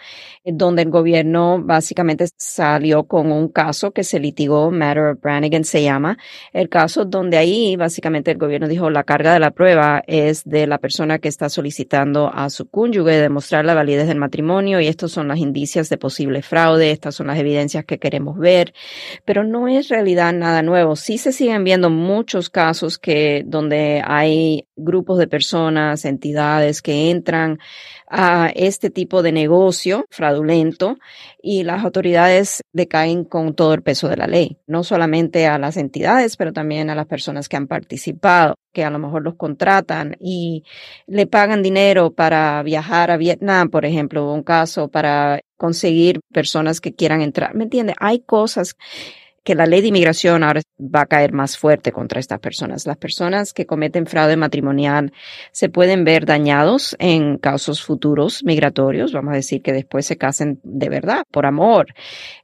donde 0.43 0.81
el 0.83 0.89
gobierno 0.89 1.61
básicamente 1.63 2.27
salió 2.37 3.05
con 3.05 3.31
un 3.31 3.47
caso 3.47 3.91
que 3.91 4.03
se 4.03 4.19
litigó, 4.19 4.69
Matter 4.69 5.03
of 5.03 5.21
Brannigan 5.21 5.63
se 5.63 5.81
llama, 5.81 6.17
el 6.53 6.69
caso 6.69 7.05
donde 7.05 7.37
ahí 7.37 7.75
básicamente 7.77 8.31
el 8.31 8.37
gobierno 8.37 8.67
dijo 8.67 8.89
la 8.89 9.03
carga 9.03 9.33
de 9.33 9.39
la 9.39 9.51
prueba 9.51 10.03
es 10.07 10.43
de 10.43 10.67
la 10.67 10.77
persona 10.77 11.19
que 11.19 11.29
está 11.29 11.49
solicitando 11.49 12.31
a 12.33 12.49
su 12.49 12.69
cónyuge 12.69 13.19
demostrar 13.19 13.65
la 13.65 13.73
validez 13.73 14.07
del 14.07 14.17
matrimonio 14.17 14.79
y 14.81 14.87
estos 14.87 15.11
son 15.11 15.27
las 15.27 15.39
indicias 15.39 15.89
de 15.89 15.97
posible 15.97 16.41
fraude, 16.41 16.91
estas 16.91 17.15
son 17.15 17.27
las 17.27 17.39
evidencias 17.39 17.85
que 17.85 17.97
queremos 17.97 18.37
ver, 18.37 18.73
pero 19.23 19.43
no 19.43 19.67
es 19.67 19.87
realidad 19.89 20.33
nada 20.33 20.61
nuevo. 20.61 20.95
Sí 20.95 21.17
se 21.17 21.31
siguen 21.31 21.63
viendo 21.63 21.89
muchos 21.89 22.49
casos 22.49 22.97
que 22.97 23.43
donde 23.45 23.84
hay 24.05 24.67
grupos 24.75 25.17
de 25.17 25.27
personas, 25.27 26.05
entidades 26.05 26.81
que 26.81 27.09
entran 27.09 27.59
a 28.07 28.51
este 28.53 28.89
tipo 28.89 29.23
de 29.23 29.31
negocio 29.31 30.05
fraudulento 30.09 30.97
y 31.41 31.63
las 31.63 31.83
autoridades 31.83 32.61
decaen 32.71 33.23
con 33.23 33.55
todo 33.55 33.73
el 33.73 33.81
peso 33.81 34.07
de 34.07 34.17
la 34.17 34.27
ley, 34.27 34.57
no 34.67 34.83
solamente 34.83 35.47
a 35.47 35.57
las 35.57 35.77
entidades, 35.77 36.37
pero 36.37 36.53
también 36.53 36.89
a 36.89 36.95
las 36.95 37.07
personas 37.07 37.49
que 37.49 37.57
han 37.57 37.67
participado, 37.67 38.55
que 38.73 38.83
a 38.83 38.89
lo 38.89 38.99
mejor 38.99 39.23
los 39.23 39.35
contratan 39.35 40.15
y 40.19 40.63
le 41.07 41.27
pagan 41.27 41.63
dinero 41.63 42.13
para 42.13 42.61
viajar 42.63 43.11
a 43.11 43.17
Vietnam, 43.17 43.69
por 43.69 43.85
ejemplo, 43.85 44.31
un 44.31 44.43
caso 44.43 44.89
para 44.89 45.41
conseguir 45.57 46.19
personas 46.31 46.81
que 46.81 46.93
quieran 46.93 47.21
entrar. 47.21 47.55
¿Me 47.55 47.63
entiende? 47.63 47.95
Hay 47.99 48.19
cosas 48.19 48.75
que 49.45 49.53
la 49.53 49.67
ley 49.67 49.81
de 49.81 49.89
inmigración 49.89 50.43
ahora 50.43 50.61
va 50.79 51.01
a 51.01 51.05
caer 51.05 51.31
más 51.31 51.55
fuerte 51.55 51.91
contra 51.91 52.19
estas 52.19 52.39
personas. 52.39 52.87
Las 52.87 52.97
personas 52.97 53.53
que 53.53 53.67
cometen 53.67 54.07
fraude 54.07 54.35
matrimonial 54.37 55.13
se 55.51 55.69
pueden 55.69 56.03
ver 56.03 56.25
dañados 56.25 56.95
en 56.97 57.37
casos 57.37 57.83
futuros 57.83 58.43
migratorios, 58.43 59.13
vamos 59.13 59.33
a 59.33 59.35
decir 59.35 59.61
que 59.61 59.71
después 59.71 60.07
se 60.07 60.17
casen 60.17 60.59
de 60.63 60.89
verdad, 60.89 61.23
por 61.29 61.45
amor. 61.45 61.93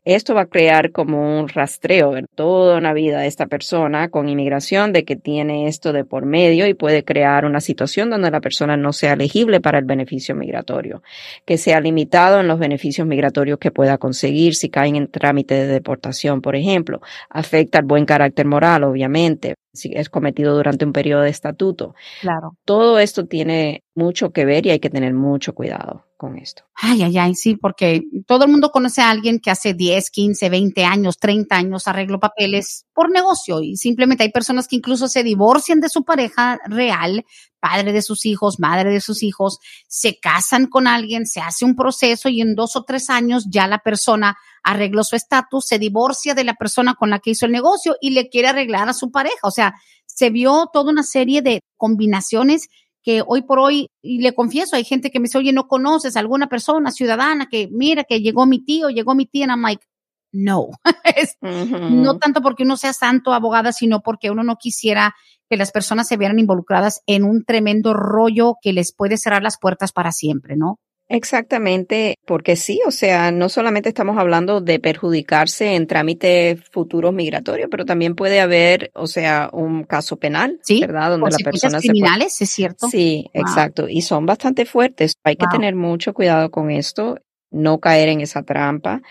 Esto 0.06 0.36
va 0.36 0.42
a 0.42 0.46
crear 0.46 0.92
como 0.92 1.40
un 1.40 1.50
rastreo 1.50 2.16
en 2.16 2.28
toda 2.36 2.78
una 2.78 2.94
vida 2.94 3.22
de 3.22 3.28
esta 3.28 3.48
persona 3.48 4.10
con 4.10 4.30
inmigración 4.30 4.94
de 4.94 5.04
que 5.04 5.16
tiene 5.16 5.68
esto 5.68 5.94
de 5.94 6.06
por 6.06 6.26
medio 6.28 6.68
y 6.68 6.76
puede 6.76 7.04
crear 7.04 7.46
una 7.46 7.62
situación 7.62 8.12
donde 8.12 8.30
la 8.30 8.42
persona 8.42 8.78
no 8.78 8.94
sea 8.94 9.14
elegible 9.14 9.60
para 9.60 9.80
el 9.80 9.86
beneficio 9.86 10.36
migratorio, 10.36 11.02
que 11.46 11.58
sea 11.58 11.82
limitado 11.82 12.40
en 12.40 12.48
los 12.48 12.60
beneficios 12.60 13.08
migratorios 13.08 13.58
que 13.58 13.72
pueda 13.72 13.98
conseguir 13.98 14.54
si 14.54 14.70
caen 14.70 14.96
en 14.96 15.08
trámite 15.08 15.56
de 15.56 15.66
deportación, 15.66 16.42
por 16.42 16.56
ejemplo 16.56 16.91
Afecta 17.30 17.80
el 17.80 17.86
buen 17.86 18.06
carácter 18.06 18.46
moral, 18.46 18.84
obviamente, 18.84 19.56
si 19.74 19.92
es 19.96 20.10
cometido 20.10 20.56
durante 20.56 20.86
un 20.86 20.94
periodo 20.94 21.22
de 21.22 21.30
estatuto. 21.30 21.96
Claro. 22.22 22.58
Todo 22.66 23.00
esto 23.00 23.26
tiene 23.26 23.84
mucho 23.96 24.32
que 24.32 24.46
ver 24.46 24.66
y 24.66 24.72
hay 24.72 24.80
que 24.80 24.90
tener 24.90 25.14
mucho 25.14 25.54
cuidado 25.54 26.06
con 26.18 26.38
esto. 26.38 26.64
Ay, 26.76 27.02
ay, 27.02 27.18
ay, 27.18 27.36
sí, 27.36 27.56
porque 27.56 28.04
todo 28.28 28.46
el 28.46 28.52
mundo 28.52 28.70
conoce 28.70 29.02
a 29.02 29.10
alguien 29.10 29.40
que 29.40 29.50
hace 29.50 29.74
10, 29.74 30.12
15, 30.12 30.50
20 30.50 30.86
años, 30.86 31.18
30 31.18 31.56
años 31.56 31.88
arregló 31.88 32.20
papeles 32.20 32.86
por 32.94 33.10
negocio 33.10 33.62
y 33.62 33.76
simplemente 33.76 34.24
hay 34.24 34.32
personas 34.32 34.68
que 34.68 34.76
incluso 34.76 35.08
se 35.08 35.24
divorcian 35.24 35.80
de 35.80 35.90
su 35.90 36.04
pareja 36.04 36.60
real, 36.66 37.26
padre 37.60 37.92
de 37.92 38.02
sus 38.02 38.26
hijos, 38.28 38.60
madre 38.60 38.92
de 38.92 39.02
sus 39.02 39.24
hijos, 39.24 39.58
se 39.88 40.20
casan 40.20 40.68
con 40.68 40.86
alguien, 40.88 41.26
se 41.26 41.42
hace 41.42 41.66
un 41.66 41.76
proceso 41.76 42.30
y 42.30 42.42
en 42.42 42.54
dos 42.54 42.76
o 42.76 42.84
tres 42.84 43.10
años 43.10 43.48
ya 43.50 43.68
la 43.68 43.80
persona 43.80 44.38
arregló 44.64 45.04
su 45.04 45.16
estatus, 45.16 45.66
se 45.66 45.80
divorcia 45.80 46.36
de 46.36 46.44
la 46.44 46.54
persona 46.54 46.96
con 46.96 47.10
la 47.10 47.20
que 47.20 47.32
hizo 47.32 47.46
el 47.46 47.52
negocio 47.52 47.96
y 48.00 48.12
le 48.12 48.30
quiere 48.30 48.50
arreglar 48.50 48.90
a 48.90 48.94
su 48.94 49.12
pareja. 49.12 49.40
O 49.44 49.52
sea, 49.52 49.61
se 50.06 50.30
vio 50.30 50.70
toda 50.72 50.92
una 50.92 51.04
serie 51.04 51.42
de 51.42 51.62
combinaciones 51.78 52.68
que 53.04 53.24
hoy 53.26 53.42
por 53.42 53.60
hoy, 53.60 53.90
y 54.02 54.22
le 54.22 54.34
confieso, 54.34 54.76
hay 54.76 54.84
gente 54.84 55.10
que 55.10 55.20
me 55.20 55.24
dice, 55.24 55.38
oye, 55.38 55.54
¿no 55.54 55.68
conoces 55.68 56.16
a 56.16 56.20
alguna 56.20 56.48
persona 56.48 56.92
ciudadana 56.92 57.48
que 57.50 57.68
mira 57.72 58.04
que 58.04 58.22
llegó 58.22 58.46
mi 58.46 58.64
tío, 58.64 58.90
llegó 58.90 59.16
mi 59.16 59.26
tía? 59.26 59.46
And 59.46 59.52
I'm 59.54 59.62
like, 59.62 59.86
no. 60.32 60.70
No 61.42 62.18
tanto 62.18 62.42
porque 62.42 62.64
uno 62.64 62.78
sea 62.78 62.94
santo 62.94 63.34
abogada, 63.34 63.74
sino 63.74 64.02
porque 64.02 64.30
uno 64.30 64.44
no 64.44 64.58
quisiera 64.58 65.16
que 65.50 65.58
las 65.58 65.72
personas 65.72 66.08
se 66.08 66.18
vieran 66.18 66.40
involucradas 66.40 67.02
en 67.08 67.24
un 67.24 67.44
tremendo 67.44 67.94
rollo 67.94 68.56
que 68.62 68.74
les 68.74 68.94
puede 68.94 69.18
cerrar 69.18 69.44
las 69.44 69.58
puertas 69.60 69.92
para 69.92 70.12
siempre, 70.12 70.56
¿no? 70.56 70.80
Exactamente, 71.12 72.16
porque 72.26 72.56
sí, 72.56 72.80
o 72.88 72.92
sea, 72.92 73.32
no 73.32 73.50
solamente 73.50 73.90
estamos 73.90 74.18
hablando 74.18 74.62
de 74.62 74.80
perjudicarse 74.80 75.76
en 75.76 75.86
trámites 75.88 76.62
futuros 76.72 77.14
migratorios, 77.14 77.68
pero 77.70 77.86
también 77.86 78.16
puede 78.16 78.40
haber, 78.40 78.92
o 78.94 79.08
sea, 79.08 79.50
un 79.52 79.84
caso 79.84 80.18
penal, 80.18 80.60
sí, 80.64 80.80
¿verdad? 80.80 81.12
Donde 81.12 81.32
la 81.32 81.38
persona 81.38 81.80
criminales, 81.80 82.42
es 82.42 82.50
cierto. 82.50 82.88
Sí, 82.88 83.30
exacto, 83.34 83.88
y 83.90 84.02
son 84.02 84.26
bastante 84.26 84.66
fuertes. 84.66 85.16
Hay 85.24 85.36
que 85.36 85.48
tener 85.52 85.76
mucho 85.76 86.14
cuidado 86.14 86.50
con 86.50 86.72
esto, 86.72 87.18
no 87.52 87.80
caer 87.80 88.10
en 88.10 88.22
esa 88.22 88.44
trampa. 88.44 89.02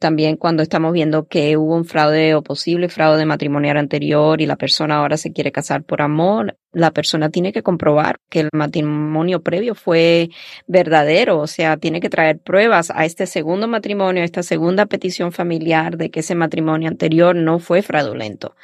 También 0.00 0.38
cuando 0.38 0.62
estamos 0.62 0.94
viendo 0.94 1.28
que 1.28 1.58
hubo 1.58 1.76
un 1.76 1.84
fraude 1.84 2.34
o 2.34 2.42
posible 2.42 2.88
fraude 2.88 3.26
matrimonial 3.26 3.76
anterior 3.76 4.40
y 4.40 4.46
la 4.46 4.56
persona 4.56 4.96
ahora 4.96 5.18
se 5.18 5.30
quiere 5.30 5.52
casar 5.52 5.84
por 5.84 6.00
amor, 6.00 6.56
la 6.72 6.90
persona 6.90 7.28
tiene 7.28 7.52
que 7.52 7.62
comprobar 7.62 8.18
que 8.30 8.40
el 8.40 8.48
matrimonio 8.54 9.42
previo 9.42 9.74
fue 9.74 10.30
verdadero, 10.66 11.38
o 11.38 11.46
sea, 11.46 11.76
tiene 11.76 12.00
que 12.00 12.08
traer 12.08 12.38
pruebas 12.38 12.90
a 12.90 13.04
este 13.04 13.26
segundo 13.26 13.68
matrimonio, 13.68 14.22
a 14.22 14.24
esta 14.24 14.42
segunda 14.42 14.86
petición 14.86 15.32
familiar 15.32 15.98
de 15.98 16.10
que 16.10 16.20
ese 16.20 16.34
matrimonio 16.34 16.88
anterior 16.88 17.36
no 17.36 17.58
fue 17.58 17.82
fraudulento. 17.82 18.54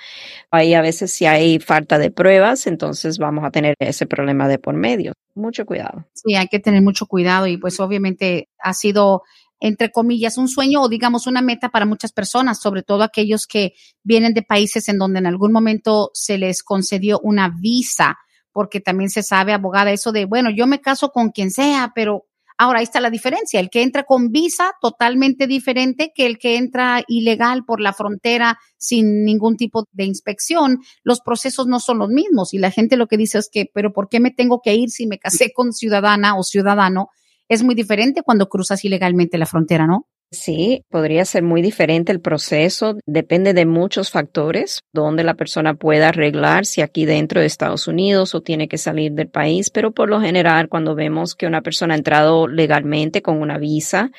Ahí 0.51 0.73
a 0.73 0.81
veces 0.81 1.13
si 1.13 1.27
hay 1.27 1.59
falta 1.59 1.99
de 1.99 2.11
pruebas, 2.11 2.67
entonces 2.67 3.19
vamos 3.19 3.45
a 3.45 3.51
tener 3.51 3.75
ese 3.79 4.07
problema 4.07 4.49
de 4.49 4.59
por 4.59 4.75
medio. 4.75 5.13
Mucho 5.35 5.67
cuidado. 5.67 6.07
Sí, 6.15 6.35
hay 6.35 6.47
que 6.47 6.61
tener 6.61 6.81
mucho 6.81 7.05
cuidado 7.05 7.47
y 7.47 7.59
pues 7.59 7.79
obviamente 7.79 8.49
ha 8.59 8.73
sido 8.73 9.23
entre 9.61 9.91
comillas, 9.91 10.39
un 10.39 10.49
sueño 10.49 10.83
o 10.83 10.89
digamos 10.89 11.27
una 11.27 11.43
meta 11.43 11.71
para 11.71 11.87
muchas 11.87 12.13
personas, 12.13 12.61
sobre 12.61 12.83
todo 12.83 13.03
aquellos 13.03 13.47
que 13.47 13.73
vienen 14.03 14.35
de 14.35 14.43
países 14.43 14.89
en 14.89 14.99
donde 14.99 15.19
en 15.19 15.27
algún 15.27 15.53
momento 15.53 16.11
se 16.15 16.39
les 16.39 16.63
concedió 16.63 17.21
una 17.23 17.49
visa, 17.49 18.17
porque 18.53 18.81
también 18.81 19.11
se 19.11 19.23
sabe, 19.23 19.53
abogada, 19.53 19.93
eso 19.93 20.13
de, 20.13 20.25
bueno, 20.25 20.51
yo 20.51 20.67
me 20.67 20.81
caso 20.81 21.11
con 21.11 21.31
quien 21.31 21.51
sea, 21.51 21.93
pero 21.95 22.27
ahora 22.59 22.79
ahí 22.79 22.85
está 22.85 23.01
la 23.01 23.11
diferencia, 23.11 23.61
el 23.61 23.71
que 23.71 23.83
entra 23.83 24.05
con 24.05 24.31
visa 24.31 24.73
totalmente 24.81 25.47
diferente 25.47 26.13
que 26.15 26.27
el 26.27 26.39
que 26.39 26.57
entra 26.57 27.03
ilegal 27.07 27.65
por 27.67 27.81
la 27.81 27.93
frontera 27.93 28.59
sin 28.79 29.25
ningún 29.25 29.57
tipo 29.57 29.85
de 29.93 30.05
inspección, 30.05 30.81
los 31.03 31.21
procesos 31.21 31.67
no 31.67 31.81
son 31.81 31.99
los 31.99 32.09
mismos 32.09 32.55
y 32.55 32.59
la 32.59 32.71
gente 32.71 32.97
lo 32.97 33.09
que 33.09 33.17
dice 33.17 33.39
es 33.39 33.51
que, 33.53 33.67
pero 33.73 33.93
¿por 33.93 34.09
qué 34.09 34.21
me 34.21 34.31
tengo 34.31 34.61
que 34.63 34.75
ir 34.75 34.91
si 34.91 35.07
me 35.07 35.19
casé 35.19 35.53
con 35.53 35.73
ciudadana 35.73 36.39
o 36.39 36.43
ciudadano? 36.43 37.11
Es 37.49 37.63
muy 37.63 37.75
diferente 37.75 38.23
cuando 38.23 38.49
cruzas 38.49 38.85
ilegalmente 38.85 39.39
la 39.39 39.47
frontera, 39.47 39.87
¿no? 39.87 40.07
Sí, 40.33 40.83
podría 40.91 41.25
ser 41.25 41.45
muy 41.45 41.63
diferente 41.63 42.11
el 42.11 42.21
proceso. 42.21 42.99
Depende 43.07 43.55
de 43.55 43.65
muchos 43.65 44.11
factores, 44.11 44.83
donde 44.93 45.23
la 45.23 45.35
persona 45.35 45.75
pueda 45.75 46.09
arreglar 46.09 46.67
si 46.67 46.83
aquí 46.83 47.05
dentro 47.05 47.41
de 47.41 47.47
Estados 47.47 47.87
Unidos 47.87 48.35
o 48.35 48.41
tiene 48.41 48.67
que 48.67 48.77
salir 48.77 49.13
del 49.13 49.29
país. 49.29 49.71
Pero 49.71 49.93
por 49.93 50.09
lo 50.09 50.21
general, 50.21 50.69
cuando 50.69 50.97
vemos 50.97 51.37
que 51.37 51.47
una 51.47 51.63
persona 51.63 51.95
ha 51.95 51.97
entrado 51.97 52.49
legalmente 52.49 53.23
con 53.23 53.41
una 53.41 53.57
visa 53.57 54.11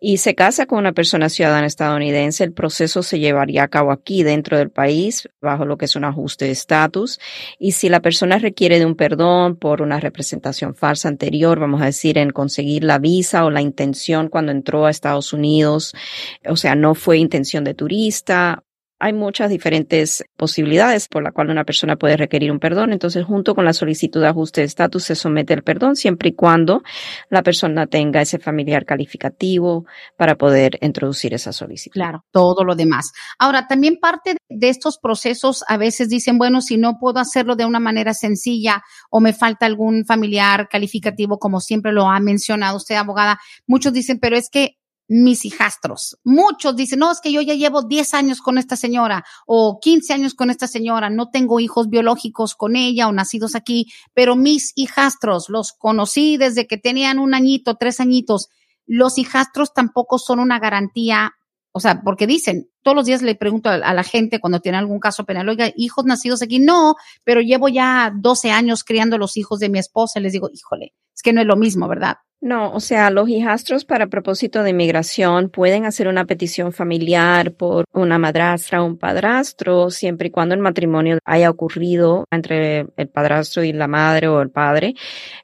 y 0.00 0.18
se 0.18 0.36
casa 0.36 0.66
con 0.66 0.78
una 0.78 0.92
persona 0.92 1.28
ciudadana 1.28 1.66
estadounidense, 1.66 2.44
el 2.44 2.52
proceso 2.52 3.02
se 3.02 3.18
llevaría 3.18 3.64
a 3.64 3.68
cabo 3.68 3.90
aquí 3.90 4.22
dentro 4.22 4.58
del 4.58 4.70
país 4.70 5.28
bajo 5.40 5.64
lo 5.64 5.76
que 5.76 5.86
es 5.86 5.96
un 5.96 6.04
ajuste 6.04 6.44
de 6.44 6.52
estatus. 6.52 7.18
Y 7.58 7.72
si 7.72 7.88
la 7.88 8.00
persona 8.00 8.38
requiere 8.38 8.78
de 8.78 8.86
un 8.86 8.94
perdón 8.94 9.56
por 9.56 9.82
una 9.82 9.98
representación 9.98 10.76
falsa 10.76 11.08
anterior, 11.08 11.58
vamos 11.58 11.82
a 11.82 11.86
decir, 11.86 12.16
en 12.16 12.30
conseguir 12.30 12.84
la 12.84 13.00
visa 13.00 13.44
o 13.44 13.50
la 13.50 13.60
intención 13.60 14.28
cuando 14.28 14.52
entró 14.52 14.86
a 14.86 14.90
Estados 14.90 15.32
Unidos, 15.32 15.48
o 15.66 16.56
sea, 16.56 16.74
no 16.74 16.94
fue 16.94 17.18
intención 17.18 17.64
de 17.64 17.74
turista. 17.74 18.62
Hay 19.00 19.12
muchas 19.12 19.48
diferentes 19.48 20.24
posibilidades 20.36 21.06
por 21.06 21.22
la 21.22 21.30
cual 21.30 21.50
una 21.50 21.62
persona 21.62 21.94
puede 21.94 22.16
requerir 22.16 22.50
un 22.50 22.58
perdón. 22.58 22.92
Entonces, 22.92 23.24
junto 23.24 23.54
con 23.54 23.64
la 23.64 23.72
solicitud 23.72 24.20
de 24.20 24.26
ajuste 24.26 24.62
de 24.62 24.66
estatus, 24.66 25.04
se 25.04 25.14
somete 25.14 25.54
el 25.54 25.62
perdón 25.62 25.94
siempre 25.94 26.30
y 26.30 26.32
cuando 26.32 26.82
la 27.30 27.44
persona 27.44 27.86
tenga 27.86 28.20
ese 28.20 28.40
familiar 28.40 28.84
calificativo 28.84 29.86
para 30.16 30.34
poder 30.34 30.78
introducir 30.82 31.32
esa 31.32 31.52
solicitud. 31.52 31.92
Claro, 31.94 32.24
todo 32.32 32.64
lo 32.64 32.74
demás. 32.74 33.12
Ahora, 33.38 33.68
también 33.68 33.98
parte 34.00 34.36
de 34.48 34.68
estos 34.68 34.98
procesos 34.98 35.62
a 35.68 35.76
veces 35.76 36.08
dicen, 36.08 36.36
bueno, 36.36 36.60
si 36.60 36.76
no 36.76 36.98
puedo 36.98 37.20
hacerlo 37.20 37.54
de 37.54 37.66
una 37.66 37.78
manera 37.78 38.14
sencilla 38.14 38.82
o 39.10 39.20
me 39.20 39.32
falta 39.32 39.66
algún 39.66 40.06
familiar 40.06 40.68
calificativo, 40.68 41.38
como 41.38 41.60
siempre 41.60 41.92
lo 41.92 42.08
ha 42.08 42.18
mencionado 42.18 42.76
usted, 42.76 42.96
abogada, 42.96 43.38
muchos 43.64 43.92
dicen, 43.92 44.18
pero 44.18 44.36
es 44.36 44.50
que 44.50 44.77
mis 45.08 45.46
hijastros. 45.46 46.18
Muchos 46.22 46.76
dicen, 46.76 47.00
no, 47.00 47.10
es 47.10 47.20
que 47.20 47.32
yo 47.32 47.40
ya 47.40 47.54
llevo 47.54 47.82
10 47.82 48.14
años 48.14 48.40
con 48.40 48.58
esta 48.58 48.76
señora 48.76 49.24
o 49.46 49.80
15 49.80 50.12
años 50.12 50.34
con 50.34 50.50
esta 50.50 50.68
señora, 50.68 51.08
no 51.08 51.30
tengo 51.30 51.58
hijos 51.60 51.88
biológicos 51.88 52.54
con 52.54 52.76
ella 52.76 53.08
o 53.08 53.12
nacidos 53.12 53.54
aquí, 53.54 53.86
pero 54.12 54.36
mis 54.36 54.72
hijastros 54.76 55.48
los 55.48 55.72
conocí 55.72 56.36
desde 56.36 56.66
que 56.66 56.76
tenían 56.76 57.18
un 57.18 57.34
añito, 57.34 57.76
tres 57.76 58.00
añitos. 58.00 58.48
Los 58.86 59.18
hijastros 59.18 59.72
tampoco 59.72 60.18
son 60.18 60.38
una 60.38 60.58
garantía 60.58 61.32
O 61.72 61.80
sea, 61.80 62.02
porque 62.02 62.26
dicen, 62.26 62.70
todos 62.82 62.96
los 62.96 63.06
días 63.06 63.22
le 63.22 63.34
pregunto 63.34 63.70
a, 63.70 63.78
la 63.78 64.02
gente 64.02 64.40
cuando 64.40 64.60
tiene 64.60 64.78
algún 64.78 65.00
caso 65.00 65.24
penal, 65.24 65.48
oiga, 65.48 65.70
hijos 65.76 66.04
nacidos 66.04 66.42
aquí, 66.42 66.58
no, 66.58 66.96
pero 67.24 67.40
llevo 67.40 67.68
ya 67.68 68.12
12 68.14 68.50
años 68.50 68.84
criando 68.84 69.16
los 69.18 69.36
hijos 69.36 69.58
de 69.60 69.68
mi 69.68 69.78
esposa 69.78 70.18
y 70.18 70.22
les 70.22 70.32
digo, 70.32 70.50
híjole, 70.52 70.94
es 71.18 71.22
que 71.22 71.32
no 71.32 71.40
es 71.40 71.48
lo 71.48 71.56
mismo, 71.56 71.88
¿verdad? 71.88 72.18
No, 72.40 72.70
o 72.72 72.78
sea, 72.78 73.10
los 73.10 73.28
hijastros 73.28 73.84
para 73.84 74.06
propósito 74.06 74.62
de 74.62 74.70
inmigración 74.70 75.50
pueden 75.50 75.84
hacer 75.84 76.06
una 76.06 76.24
petición 76.24 76.72
familiar 76.72 77.52
por 77.54 77.84
una 77.92 78.16
madrastra 78.16 78.80
o 78.80 78.86
un 78.86 78.96
padrastro, 78.96 79.90
siempre 79.90 80.28
y 80.28 80.30
cuando 80.30 80.54
el 80.54 80.60
matrimonio 80.60 81.18
haya 81.24 81.50
ocurrido 81.50 82.24
entre 82.30 82.86
el 82.96 83.08
padrastro 83.08 83.64
y 83.64 83.72
la 83.72 83.88
madre 83.88 84.28
o 84.28 84.40
el 84.40 84.50
padre 84.50 84.94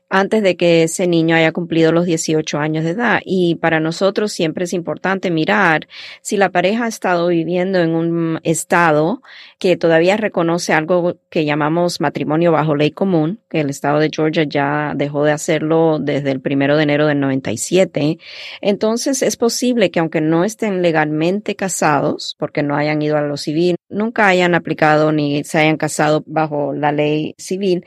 antes 0.09 0.45
de 0.45 0.57
que 0.57 0.85
ese 0.85 1.09
niño 1.09 1.35
haya 1.35 1.51
cumplido 1.51 1.91
los 1.91 2.05
18 2.05 2.59
años 2.59 2.85
de 2.85 2.91
edad. 2.91 3.21
Y 3.25 3.57
para 3.57 3.81
nosotros 3.81 4.31
siempre 4.31 4.63
es 4.63 4.73
importante 4.73 5.33
mirar 5.33 5.89
si 6.23 6.37
la 6.37 6.51
pareja 6.51 6.85
ha 6.85 6.89
estado 6.89 7.27
viviendo 7.27 7.81
en 7.81 7.97
un 7.97 8.39
estado 8.45 9.23
que 9.65 9.79
todavía 9.79 10.19
reconoce 10.19 10.75
algo 10.75 11.17
que 11.31 11.47
llamamos 11.47 11.99
matrimonio 11.99 12.53
bajo 12.53 12.77
ley 12.77 12.91
común, 12.91 13.41
que 13.49 13.61
el 13.61 13.71
estado 13.71 13.99
de 13.99 14.11
Georgia 14.15 14.45
ya 14.47 14.93
dejó 14.95 15.25
de 15.25 15.33
hacerlo 15.33 15.99
desde 15.99 16.33
el 16.33 16.43
primero 16.43 16.77
de 16.77 16.83
enero 16.83 17.07
del 17.07 17.19
97. 17.19 18.19
Entonces 18.61 19.23
es 19.23 19.39
posible 19.39 19.91
que 19.91 20.01
aunque 20.01 20.21
no 20.21 20.45
estén 20.45 20.83
legalmente 20.83 21.57
casados, 21.57 22.37
porque 22.39 22.63
no 22.63 22.77
hayan 22.77 23.01
ido 23.01 23.17
a 23.17 23.23
lo 23.23 23.39
civil, 23.39 23.77
nunca 23.89 24.27
hayan 24.27 24.55
aplicado 24.55 25.13
ni 25.13 25.45
se 25.45 25.61
hayan 25.61 25.79
casado 25.79 26.23
bajo 26.27 26.75
la 26.75 26.93
ley 26.93 27.35
civil, 27.39 27.87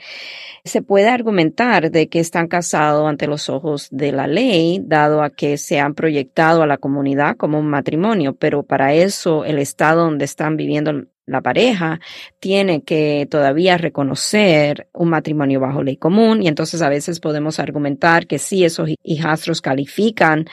se 0.65 0.81
puede 0.81 1.09
argumentar 1.09 1.91
de 1.91 2.09
que 2.09 2.19
están 2.19 2.47
casados 2.47 3.07
ante 3.07 3.27
los 3.27 3.49
ojos 3.49 3.87
de 3.91 4.11
la 4.13 4.25
ley, 4.25 4.81
dado 4.83 5.21
a 5.21 5.29
que 5.29 5.59
se 5.59 5.79
han 5.79 5.93
proyectado 5.93 6.63
a 6.63 6.67
la 6.67 6.79
comunidad 6.79 7.37
como 7.37 7.59
un 7.59 7.67
matrimonio, 7.67 8.33
pero 8.33 8.63
para 8.63 8.95
eso 8.95 9.45
el 9.45 9.59
estado 9.59 10.05
donde 10.05 10.25
están 10.25 10.57
viviendo 10.57 11.05
la 11.27 11.41
pareja 11.41 11.99
tiene 12.39 12.81
que 12.81 13.27
todavía 13.29 13.77
reconocer 13.77 14.87
un 14.93 15.09
matrimonio 15.09 15.59
bajo 15.59 15.83
ley 15.83 15.97
común 15.97 16.41
y 16.41 16.47
entonces 16.47 16.81
a 16.81 16.89
veces 16.89 17.19
podemos 17.19 17.59
argumentar 17.59 18.27
que 18.27 18.39
sí, 18.39 18.63
esos 18.63 18.89
hijastros 19.03 19.61
califican 19.61 20.45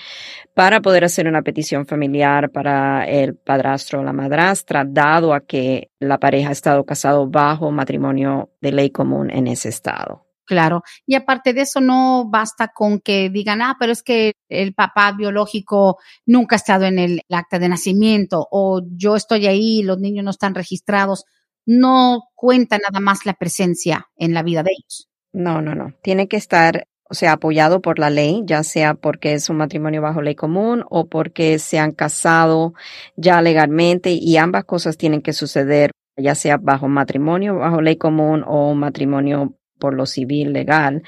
para 0.53 0.81
poder 0.81 1.05
hacer 1.05 1.29
una 1.29 1.43
petición 1.43 1.87
familiar 1.87 2.51
para 2.51 3.05
el 3.05 3.37
padrastro 3.37 4.01
o 4.01 4.05
la 4.05 4.13
madrastra, 4.13 4.85
dado 4.85 5.33
a 5.33 5.41
que 5.41 5.91
la 6.01 6.19
pareja 6.19 6.49
ha 6.49 6.53
estado 6.53 6.85
casado 6.85 7.29
bajo 7.29 7.71
matrimonio 7.71 8.51
de 8.61 8.73
ley 8.73 8.91
común 8.91 9.31
en 9.31 9.47
ese 9.47 9.69
estado. 9.69 10.24
Claro. 10.47 10.83
Y 11.07 11.15
aparte 11.15 11.53
de 11.53 11.63
eso, 11.63 11.81
no 11.81 12.29
basta 12.29 12.69
con 12.69 13.01
que 13.01 13.31
digan, 13.31 13.63
ah, 13.63 13.77
pero 13.79 13.93
es 13.93 14.03
que 14.03 14.35
el 14.49 14.75
papá 14.75 15.13
biológico 15.13 15.99
nunca 16.27 16.57
ha 16.57 16.59
estado 16.59 16.85
en 16.85 16.99
el 16.99 17.23
acta 17.31 17.59
de 17.59 17.69
nacimiento 17.69 18.47
o 18.51 18.83
yo 18.91 19.17
estoy 19.17 19.47
ahí, 19.47 19.83
los 19.83 19.99
niños 19.99 20.25
no 20.25 20.31
están 20.31 20.55
registrados. 20.55 21.25
No 21.67 22.25
cuenta 22.35 22.79
nada 22.79 23.01
más 23.01 23.25
la 23.25 23.35
presencia 23.35 24.07
en 24.17 24.35
la 24.35 24.43
vida 24.43 24.63
de 24.63 24.73
ellos. 24.73 25.09
No, 25.33 25.63
no, 25.63 25.75
no. 25.75 25.95
Tiene 26.03 26.29
que 26.29 26.37
estar, 26.37 26.87
o 27.09 27.15
sea, 27.15 27.33
apoyado 27.33 27.81
por 27.81 27.99
la 27.99 28.11
ley, 28.11 28.43
ya 28.45 28.63
sea 28.65 28.95
porque 28.95 29.33
es 29.33 29.49
un 29.49 29.57
matrimonio 29.57 30.03
bajo 30.03 30.21
ley 30.21 30.35
común 30.35 30.85
o 30.91 31.09
porque 31.09 31.59
se 31.59 31.79
han 31.79 31.93
casado 31.93 32.75
ya 33.17 33.41
legalmente 33.41 34.13
y 34.13 34.37
ambas 34.37 34.65
cosas 34.65 34.99
tienen 34.99 35.23
que 35.23 35.33
suceder 35.33 35.93
ya 36.17 36.35
sea 36.35 36.59
bajo 36.59 36.89
matrimonio, 36.89 37.57
bajo 37.57 37.81
ley 37.81 37.97
común 37.97 38.45
o 38.47 38.75
matrimonio 38.75 39.55
por 39.79 39.95
lo 39.95 40.07
civil 40.07 40.53
legal, 40.53 41.03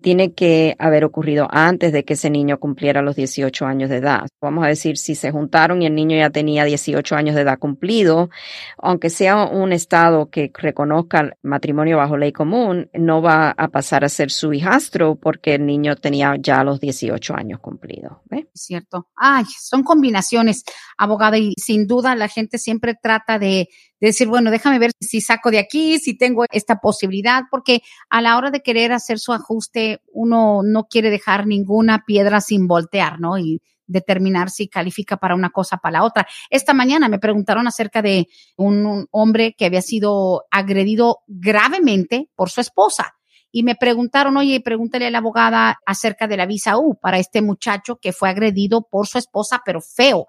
tiene 0.00 0.32
que 0.32 0.76
haber 0.78 1.04
ocurrido 1.04 1.48
antes 1.50 1.92
de 1.92 2.04
que 2.04 2.14
ese 2.14 2.30
niño 2.30 2.58
cumpliera 2.58 3.02
los 3.02 3.16
18 3.16 3.66
años 3.66 3.90
de 3.90 3.96
edad. 3.96 4.26
Vamos 4.40 4.64
a 4.64 4.68
decir, 4.68 4.96
si 4.98 5.14
se 5.14 5.30
juntaron 5.30 5.82
y 5.82 5.86
el 5.86 5.94
niño 5.94 6.16
ya 6.16 6.30
tenía 6.30 6.64
18 6.64 7.14
años 7.14 7.34
de 7.34 7.42
edad 7.42 7.58
cumplido, 7.58 8.30
aunque 8.78 9.10
sea 9.10 9.44
un 9.44 9.72
estado 9.72 10.30
que 10.30 10.50
reconozca 10.54 11.20
el 11.20 11.34
matrimonio 11.42 11.98
bajo 11.98 12.16
ley 12.16 12.32
común, 12.32 12.90
no 12.94 13.22
va 13.22 13.50
a 13.50 13.68
pasar 13.68 14.04
a 14.04 14.08
ser 14.08 14.30
su 14.30 14.52
hijastro 14.52 15.16
porque 15.16 15.54
el 15.54 15.66
niño 15.66 15.96
tenía 15.96 16.36
ya 16.38 16.64
los 16.64 16.80
18 16.80 17.34
años 17.34 17.60
cumplidos. 17.60 18.18
Cierto. 18.54 19.08
Ay, 19.16 19.44
son 19.60 19.82
combinaciones, 19.82 20.64
abogada, 20.96 21.38
y 21.38 21.54
sin 21.56 21.86
duda 21.86 22.14
la 22.16 22.28
gente 22.28 22.58
siempre 22.58 22.94
trata 23.00 23.38
de 23.38 23.68
decir, 24.08 24.28
bueno, 24.28 24.50
déjame 24.50 24.78
ver 24.78 24.92
si 25.00 25.20
saco 25.20 25.50
de 25.50 25.58
aquí, 25.58 25.98
si 25.98 26.16
tengo 26.16 26.44
esta 26.50 26.80
posibilidad, 26.80 27.42
porque 27.50 27.82
a 28.10 28.20
la 28.20 28.36
hora 28.36 28.50
de 28.50 28.60
querer 28.60 28.92
hacer 28.92 29.18
su 29.18 29.32
ajuste, 29.32 30.00
uno 30.12 30.62
no 30.64 30.84
quiere 30.84 31.10
dejar 31.10 31.46
ninguna 31.46 32.04
piedra 32.06 32.40
sin 32.40 32.66
voltear, 32.66 33.20
¿no? 33.20 33.38
Y 33.38 33.60
determinar 33.86 34.50
si 34.50 34.68
califica 34.68 35.16
para 35.16 35.34
una 35.34 35.50
cosa 35.50 35.76
para 35.76 35.98
la 35.98 36.04
otra. 36.04 36.26
Esta 36.50 36.74
mañana 36.74 37.08
me 37.08 37.18
preguntaron 37.18 37.66
acerca 37.68 38.02
de 38.02 38.28
un, 38.56 39.06
hombre 39.10 39.54
que 39.56 39.66
había 39.66 39.82
sido 39.82 40.44
agredido 40.50 41.20
gravemente 41.26 42.28
por 42.34 42.50
su 42.50 42.60
esposa. 42.60 43.14
Y 43.54 43.64
me 43.64 43.74
preguntaron, 43.74 44.36
oye, 44.38 44.62
pregúntale 44.62 45.06
a 45.06 45.10
la 45.10 45.18
abogada 45.18 45.78
acerca 45.84 46.26
de 46.26 46.38
la 46.38 46.46
visa 46.46 46.78
U 46.78 46.98
para 46.98 47.18
este 47.18 47.42
muchacho 47.42 47.96
que 47.96 48.12
fue 48.12 48.30
agredido 48.30 48.88
por 48.90 49.06
su 49.06 49.18
esposa, 49.18 49.60
pero 49.64 49.82
feo 49.82 50.26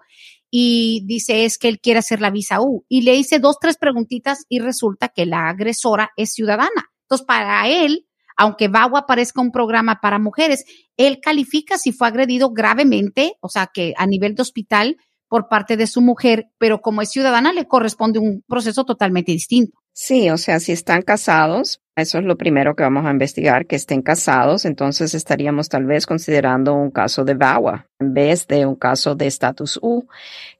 y 0.56 1.02
dice 1.04 1.44
es 1.44 1.58
que 1.58 1.66
él 1.66 1.80
quiere 1.80 1.98
hacer 1.98 2.20
la 2.20 2.30
visa 2.30 2.60
U. 2.60 2.84
Y 2.88 3.02
le 3.02 3.16
hice 3.16 3.40
dos, 3.40 3.56
tres 3.60 3.76
preguntitas 3.76 4.46
y 4.48 4.60
resulta 4.60 5.08
que 5.08 5.26
la 5.26 5.48
agresora 5.48 6.12
es 6.16 6.32
ciudadana. 6.32 6.92
Entonces, 7.02 7.26
para 7.26 7.66
él, 7.66 8.06
aunque 8.36 8.68
VAWA 8.68 9.04
parezca 9.04 9.40
un 9.40 9.50
programa 9.50 9.98
para 10.00 10.20
mujeres, 10.20 10.64
él 10.96 11.18
califica 11.20 11.76
si 11.76 11.90
fue 11.90 12.06
agredido 12.06 12.50
gravemente, 12.50 13.34
o 13.40 13.48
sea, 13.48 13.66
que 13.66 13.94
a 13.96 14.06
nivel 14.06 14.36
de 14.36 14.42
hospital 14.42 14.96
por 15.26 15.48
parte 15.48 15.76
de 15.76 15.88
su 15.88 16.00
mujer, 16.00 16.46
pero 16.56 16.80
como 16.80 17.02
es 17.02 17.10
ciudadana 17.10 17.52
le 17.52 17.66
corresponde 17.66 18.20
un 18.20 18.44
proceso 18.46 18.84
totalmente 18.84 19.32
distinto. 19.32 19.76
Sí, 19.96 20.28
o 20.28 20.36
sea, 20.38 20.58
si 20.58 20.72
están 20.72 21.02
casados, 21.02 21.80
eso 21.94 22.18
es 22.18 22.24
lo 22.24 22.36
primero 22.36 22.74
que 22.74 22.82
vamos 22.82 23.06
a 23.06 23.12
investigar, 23.12 23.66
que 23.66 23.76
estén 23.76 24.02
casados, 24.02 24.64
entonces 24.64 25.14
estaríamos 25.14 25.68
tal 25.68 25.84
vez 25.86 26.04
considerando 26.04 26.74
un 26.74 26.90
caso 26.90 27.24
de 27.24 27.34
VAWA 27.34 27.86
en 28.00 28.12
vez 28.12 28.46
de 28.48 28.66
un 28.66 28.74
caso 28.74 29.14
de 29.14 29.26
estatus 29.28 29.78
U, 29.80 30.06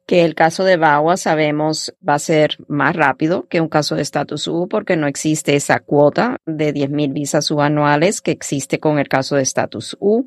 que 0.06 0.24
el 0.24 0.34
caso 0.34 0.64
de 0.64 0.76
VAWA 0.76 1.16
sabemos 1.16 1.94
va 2.06 2.14
a 2.14 2.18
ser 2.18 2.58
más 2.68 2.94
rápido 2.94 3.46
que 3.48 3.62
un 3.62 3.68
caso 3.68 3.96
de 3.96 4.02
estatus 4.02 4.46
U 4.48 4.68
porque 4.68 4.96
no 4.96 5.06
existe 5.06 5.56
esa 5.56 5.80
cuota 5.80 6.36
de 6.44 6.74
10.000 6.74 7.12
visas 7.14 7.50
U 7.50 7.62
anuales 7.62 8.20
que 8.20 8.30
existe 8.30 8.78
con 8.78 8.98
el 8.98 9.08
caso 9.08 9.36
de 9.36 9.42
estatus 9.42 9.96
U. 10.00 10.26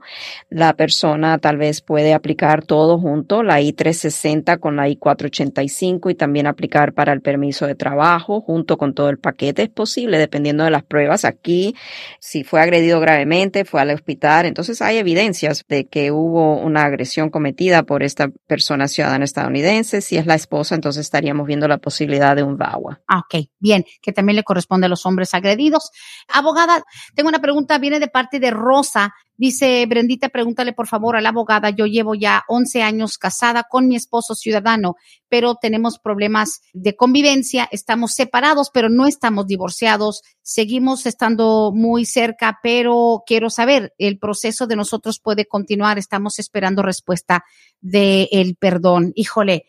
La 0.50 0.74
persona 0.74 1.38
tal 1.38 1.58
vez 1.58 1.82
puede 1.82 2.16
aplicar 2.16 2.66
todo 2.66 2.98
junto, 3.00 3.44
la 3.44 3.62
I-360 3.62 4.60
con 4.60 4.76
la 4.78 4.90
I-485 4.90 6.10
y 6.10 6.16
también 6.16 6.48
aplicar 6.48 6.94
para 6.94 7.14
el 7.14 7.22
permiso 7.22 7.68
de 7.68 7.76
trabajo 7.76 8.42
junto 8.42 8.78
con 8.78 8.96
todo 8.98 9.10
el 9.10 9.20
paquete. 9.20 9.62
Es 9.62 9.70
posible 9.70 10.18
dependiendo 10.18 10.64
de 10.64 10.72
las 10.72 10.84
pruebas. 10.84 11.24
Aquí, 11.24 11.76
si 12.20 12.44
fue 12.44 12.60
agredido 12.60 13.00
gravemente, 13.00 13.64
fue 13.64 13.80
al 13.80 13.92
hospital, 13.92 14.48
entonces 14.48 14.82
hay 14.82 14.98
evidencias 14.98 15.64
de 15.70 15.86
que 15.86 16.12
hubo 16.12 16.58
una 16.58 16.84
agresión 16.84 17.30
cometida 17.30 17.84
por 17.84 18.02
esta 18.02 18.30
persona 18.48 18.88
ciudadana 18.88 19.24
estadounidense. 19.24 20.02
Si 20.02 20.18
es 20.18 20.26
la 20.26 20.34
esposa, 20.34 20.74
entonces 20.74 21.02
estaríamos 21.02 21.46
viendo 21.46 21.68
la 21.68 21.78
posibilidad 21.78 22.36
de 22.36 22.42
un 22.42 22.58
VAWA. 22.58 23.00
Ah, 23.08 23.20
ok, 23.20 23.46
bien, 23.60 23.86
que 24.02 24.12
también 24.12 24.36
le 24.36 24.44
corresponde 24.44 24.88
a 24.88 24.90
los 24.90 25.06
hombres 25.06 25.36
agredidos. 25.36 25.92
Abogada, 26.34 26.84
tengo 27.14 27.30
una 27.30 27.40
pregunta, 27.40 27.78
viene 27.78 28.00
de 28.00 28.08
parte 28.08 28.40
de 28.40 28.50
Rosa. 28.50 29.14
Dice, 29.38 29.86
Brendita, 29.86 30.30
pregúntale 30.30 30.74
por 30.74 30.88
favor 30.88 31.16
a 31.16 31.22
la 31.22 31.30
abogada, 31.30 31.70
yo 31.70 31.86
llevo 31.86 32.16
ya 32.16 32.44
11 32.48 32.82
años 32.82 33.20
casada 33.20 33.66
con 33.70 33.88
mi 33.88 33.96
esposo 33.96 34.34
ciudadano, 34.34 34.96
pero 35.30 35.56
tenemos 35.56 36.00
problemas 36.00 36.62
de 36.74 36.96
convivencia, 36.96 37.70
estamos 37.72 38.14
separados, 38.14 38.72
pero 38.74 38.90
no 38.90 39.06
estamos 39.06 39.46
divorciados, 39.46 40.24
seguimos 40.42 41.06
estando 41.06 41.72
muy 41.72 42.06
cerca, 42.06 42.58
pero 42.64 43.24
quiero 43.28 43.52
saber, 43.52 43.94
el 44.00 44.18
proceso 44.18 44.66
de 44.66 44.76
nosotros 44.76 45.20
puede 45.20 45.46
continuar, 45.46 46.00
estamos 46.00 46.40
esperando 46.40 46.82
respuesta 46.82 47.44
del 47.80 48.28
el 48.32 48.56
perdón. 48.56 49.12
Híjole, 49.14 49.66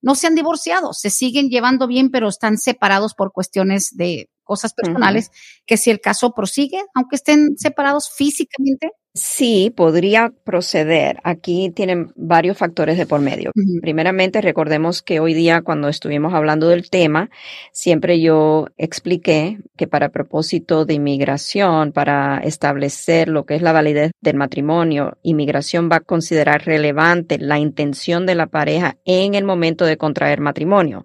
no 0.00 0.16
se 0.16 0.26
han 0.26 0.34
divorciado, 0.34 0.92
se 0.94 1.10
siguen 1.10 1.48
llevando 1.48 1.86
bien, 1.86 2.10
pero 2.10 2.28
están 2.28 2.58
separados 2.58 3.14
por 3.14 3.30
cuestiones 3.30 3.90
de 3.96 4.28
cosas 4.42 4.74
personales, 4.74 5.30
que 5.64 5.76
si 5.76 5.90
el 5.90 6.00
caso 6.00 6.34
prosigue, 6.34 6.82
aunque 6.94 7.14
estén 7.14 7.56
separados 7.56 8.10
físicamente, 8.10 8.90
Sí, 9.14 9.70
podría 9.76 10.32
proceder. 10.42 11.18
Aquí 11.22 11.70
tienen 11.70 12.12
varios 12.16 12.56
factores 12.56 12.96
de 12.96 13.04
por 13.04 13.20
medio. 13.20 13.50
Primeramente, 13.82 14.40
recordemos 14.40 15.02
que 15.02 15.20
hoy 15.20 15.34
día, 15.34 15.60
cuando 15.60 15.88
estuvimos 15.88 16.32
hablando 16.32 16.68
del 16.68 16.88
tema, 16.88 17.28
siempre 17.72 18.22
yo 18.22 18.68
expliqué 18.78 19.58
que 19.76 19.86
para 19.86 20.08
propósito 20.08 20.86
de 20.86 20.94
inmigración, 20.94 21.92
para 21.92 22.38
establecer 22.38 23.28
lo 23.28 23.44
que 23.44 23.54
es 23.54 23.60
la 23.60 23.72
validez 23.72 24.12
del 24.22 24.36
matrimonio, 24.36 25.18
inmigración 25.22 25.90
va 25.92 25.96
a 25.96 26.00
considerar 26.00 26.64
relevante 26.64 27.36
la 27.38 27.58
intención 27.58 28.24
de 28.24 28.34
la 28.34 28.46
pareja 28.46 28.96
en 29.04 29.34
el 29.34 29.44
momento 29.44 29.84
de 29.84 29.98
contraer 29.98 30.40
matrimonio. 30.40 31.04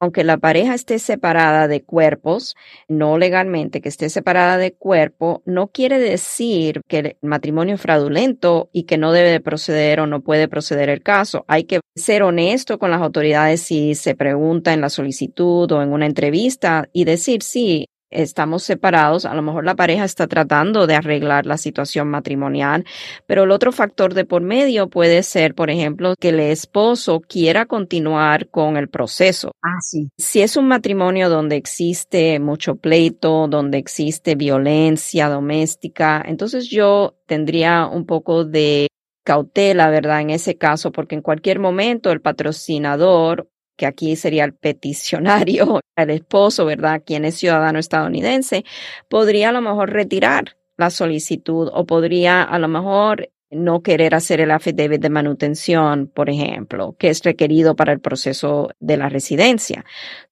Aunque 0.00 0.22
la 0.22 0.36
pareja 0.36 0.74
esté 0.74 0.98
separada 0.98 1.66
de 1.66 1.82
cuerpos, 1.82 2.56
no 2.88 3.16
legalmente 3.16 3.80
que 3.80 3.88
esté 3.88 4.10
separada 4.10 4.58
de 4.58 4.72
cuerpo, 4.72 5.42
no 5.46 5.68
quiere 5.68 5.98
decir 5.98 6.82
que 6.86 6.98
el 6.98 7.16
matrimonio 7.22 7.37
matrimonio 7.38 7.78
fraudulento 7.78 8.68
y 8.72 8.82
que 8.82 8.98
no 8.98 9.12
debe 9.12 9.30
de 9.30 9.40
proceder 9.40 10.00
o 10.00 10.06
no 10.06 10.22
puede 10.22 10.48
proceder 10.48 10.88
el 10.88 11.02
caso. 11.02 11.44
Hay 11.46 11.64
que 11.64 11.80
ser 11.94 12.24
honesto 12.24 12.78
con 12.78 12.90
las 12.90 13.00
autoridades 13.00 13.62
si 13.62 13.94
se 13.94 14.16
pregunta 14.16 14.72
en 14.72 14.80
la 14.80 14.90
solicitud 14.90 15.70
o 15.70 15.82
en 15.82 15.92
una 15.92 16.06
entrevista 16.06 16.88
y 16.92 17.04
decir, 17.04 17.42
sí, 17.44 17.86
estamos 18.10 18.62
separados, 18.62 19.24
a 19.24 19.34
lo 19.34 19.42
mejor 19.42 19.64
la 19.64 19.74
pareja 19.74 20.04
está 20.04 20.26
tratando 20.26 20.86
de 20.86 20.94
arreglar 20.94 21.46
la 21.46 21.58
situación 21.58 22.08
matrimonial, 22.08 22.84
pero 23.26 23.44
el 23.44 23.50
otro 23.50 23.72
factor 23.72 24.14
de 24.14 24.24
por 24.24 24.42
medio 24.42 24.88
puede 24.88 25.22
ser, 25.22 25.54
por 25.54 25.70
ejemplo, 25.70 26.14
que 26.18 26.30
el 26.30 26.40
esposo 26.40 27.20
quiera 27.20 27.66
continuar 27.66 28.48
con 28.48 28.76
el 28.76 28.88
proceso. 28.88 29.52
Ah, 29.62 29.78
sí. 29.80 30.08
Si 30.18 30.40
es 30.40 30.56
un 30.56 30.68
matrimonio 30.68 31.28
donde 31.28 31.56
existe 31.56 32.38
mucho 32.40 32.76
pleito, 32.76 33.48
donde 33.48 33.78
existe 33.78 34.34
violencia 34.34 35.28
doméstica, 35.28 36.22
entonces 36.26 36.68
yo 36.68 37.16
tendría 37.26 37.86
un 37.86 38.06
poco 38.06 38.44
de 38.44 38.88
cautela, 39.24 39.90
¿verdad? 39.90 40.22
En 40.22 40.30
ese 40.30 40.56
caso, 40.56 40.90
porque 40.90 41.14
en 41.14 41.20
cualquier 41.20 41.58
momento 41.58 42.10
el 42.10 42.22
patrocinador 42.22 43.48
que 43.78 43.86
aquí 43.86 44.16
sería 44.16 44.44
el 44.44 44.52
peticionario, 44.52 45.80
el 45.96 46.10
esposo, 46.10 46.66
¿verdad? 46.66 47.02
Quien 47.06 47.24
es 47.24 47.36
ciudadano 47.36 47.78
estadounidense, 47.78 48.64
podría 49.08 49.48
a 49.48 49.52
lo 49.52 49.62
mejor 49.62 49.90
retirar 49.90 50.56
la 50.76 50.90
solicitud 50.90 51.70
o 51.72 51.86
podría 51.86 52.42
a 52.42 52.58
lo 52.58 52.68
mejor 52.68 53.30
no 53.50 53.82
querer 53.82 54.14
hacer 54.14 54.40
el 54.40 54.50
affidavit 54.50 55.00
de 55.00 55.08
manutención, 55.08 56.08
por 56.08 56.28
ejemplo, 56.28 56.96
que 56.98 57.08
es 57.08 57.22
requerido 57.22 57.76
para 57.76 57.92
el 57.92 58.00
proceso 58.00 58.68
de 58.78 58.98
la 58.98 59.08
residencia. 59.08 59.86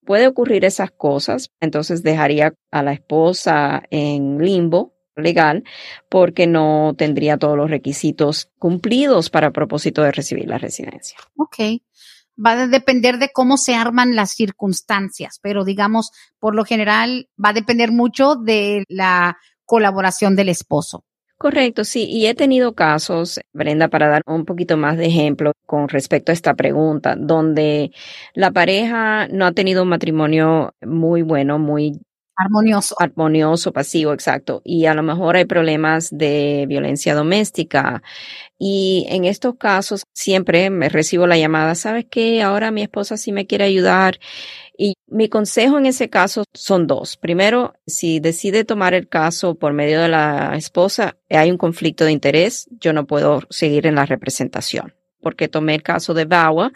Puede 0.05 0.27
ocurrir 0.27 0.67
esas 0.67 0.91
cosas, 0.91 1.51
entonces 1.61 2.03
dejaría 2.03 2.53
a 2.71 2.83
la 2.83 2.93
esposa 2.93 3.83
en 3.91 4.39
limbo 4.39 4.93
legal 5.17 5.65
porque 6.11 6.47
no 6.47 6.95
tendría 6.99 7.39
todos 7.39 7.57
los 7.57 7.71
requisitos 7.71 8.51
cumplidos 8.59 9.31
para 9.31 9.51
propósito 9.51 10.03
de 10.03 10.13
recibir 10.13 10.47
la 10.47 10.59
residencia. 10.59 11.17
Ok 11.37 11.81
va 12.45 12.53
a 12.53 12.67
depender 12.67 13.19
de 13.19 13.31
cómo 13.33 13.57
se 13.57 13.75
arman 13.75 14.15
las 14.15 14.33
circunstancias, 14.33 15.39
pero 15.43 15.65
digamos, 15.65 16.11
por 16.39 16.55
lo 16.55 16.65
general 16.65 17.29
va 17.43 17.51
a 17.51 17.55
depender 17.55 17.93
mucho 17.93 18.37
de 18.37 18.85
la 18.89 19.39
colaboración 19.65 20.37
del 20.37 20.49
esposo. 20.49 21.05
Correcto, 21.39 21.85
sí, 21.85 22.05
y 22.09 22.27
he 22.27 22.35
tenido 22.35 22.75
casos, 22.75 23.41
Brenda, 23.53 23.89
para 23.89 24.09
dar 24.09 24.23
un 24.27 24.47
poquito 24.47 24.79
más 24.79 24.97
de 24.97 25.07
ejemplo 25.07 25.53
con 25.67 25.89
respecto 25.89 26.33
a 26.33 26.35
esta 26.35 26.55
pregunta, 26.55 27.15
donde 27.15 27.91
la 28.33 28.53
pareja 28.53 29.29
no 29.29 29.45
ha 29.45 29.53
tenido 29.53 29.83
un 29.83 29.91
matrimonio 29.91 30.75
muy 30.81 31.21
bueno, 31.21 31.59
muy 31.59 32.01
Armonioso. 32.37 32.95
Armonioso, 32.99 33.73
pasivo, 33.73 34.13
exacto. 34.13 34.61
Y 34.63 34.85
a 34.87 34.95
lo 34.95 35.03
mejor 35.03 35.37
hay 35.37 35.47
problemas 35.47 36.11
de 36.11 36.67
violencia 36.69 37.15
doméstica. 37.15 38.03
Y 38.59 39.07
en 39.09 39.25
estos 39.25 39.57
casos 39.57 40.05
siempre 40.13 40.69
me 40.69 40.91
recibo 40.91 41.27
la 41.27 41.39
llamada, 41.39 41.75
¿sabes 41.75 42.07
qué? 42.11 42.43
Ahora 42.43 42.71
mi 42.71 42.83
esposa 42.83 43.17
sí 43.17 43.33
me 43.33 43.47
quiere 43.47 43.65
ayudar. 43.65 44.19
Y 44.77 44.95
mi 45.07 45.29
consejo 45.31 45.79
en 45.79 45.87
ese 45.87 46.11
caso 46.11 46.45
son 46.53 46.87
dos. 46.87 47.17
Primero, 47.17 47.75
si 47.87 48.21
decide 48.21 48.65
tomar 48.65 48.93
el 48.93 49.09
caso 49.09 49.55
por 49.55 49.73
medio 49.73 50.01
de 50.03 50.09
la 50.09 50.55
esposa, 50.57 51.17
hay 51.31 51.51
un 51.51 51.59
conflicto 51.59 52.05
de 52.05 52.13
interés, 52.13 52.69
yo 52.81 52.93
no 52.93 53.07
puedo 53.07 53.41
seguir 53.49 53.87
en 53.87 53.95
la 53.95 54.05
representación 54.07 54.95
porque 55.23 55.49
tomé 55.49 55.75
el 55.75 55.83
caso 55.83 56.15
de 56.15 56.25
Bawa 56.25 56.71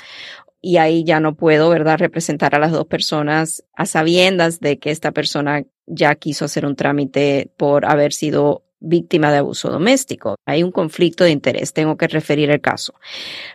y 0.61 0.77
ahí 0.77 1.05
ya 1.05 1.21
no 1.21 1.35
puedo, 1.35 1.71
¿verdad?, 1.71 1.99
representar 1.99 2.55
a 2.55 2.59
las 2.59 2.73
dos 2.73 2.87
personas 2.87 3.65
a 3.75 3.87
sabiendas 3.87 4.61
de 4.61 4.79
que 4.79 4.91
esta 4.91 5.13
persona 5.13 5.65
ya 5.87 6.15
quiso 6.15 6.45
hacer 6.45 6.67
un 6.67 6.77
trámite 6.77 7.51
por 7.57 7.85
haber 7.87 8.13
sido 8.13 8.65
víctima 8.81 9.31
de 9.31 9.39
abuso 9.39 9.71
doméstico. 9.71 10.37
Hay 10.47 10.63
un 10.63 10.73
conflicto 10.73 11.25
de 11.25 11.31
interés, 11.31 11.73
tengo 11.73 11.97
que 11.97 12.09
referir 12.09 12.51
el 12.51 12.61
caso. 12.61 12.95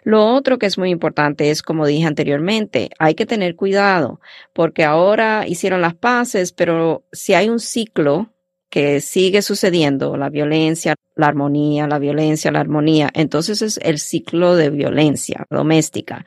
Lo 0.04 0.26
otro 0.28 0.60
que 0.60 0.68
es 0.68 0.78
muy 0.78 0.92
importante 0.92 1.50
es, 1.50 1.64
como 1.64 1.86
dije 1.86 2.06
anteriormente, 2.06 2.92
hay 3.00 3.16
que 3.16 3.26
tener 3.26 3.56
cuidado 3.56 4.20
porque 4.54 4.84
ahora 4.84 5.46
hicieron 5.48 5.82
las 5.82 5.96
paces, 5.96 6.54
pero 6.54 7.04
si 7.12 7.34
hay 7.34 7.50
un 7.50 7.60
ciclo 7.60 8.30
que 8.76 9.00
sigue 9.00 9.42
sucediendo, 9.42 10.18
la 10.18 10.30
violencia, 10.30 10.96
la 11.16 11.28
armonía, 11.28 11.88
la 11.88 11.98
violencia, 11.98 12.52
la 12.52 12.60
armonía. 12.60 13.10
Entonces 13.14 13.62
es 13.62 13.80
el 13.82 14.00
ciclo 14.00 14.58
de 14.58 14.70
violencia 14.70 15.46
doméstica 15.50 16.26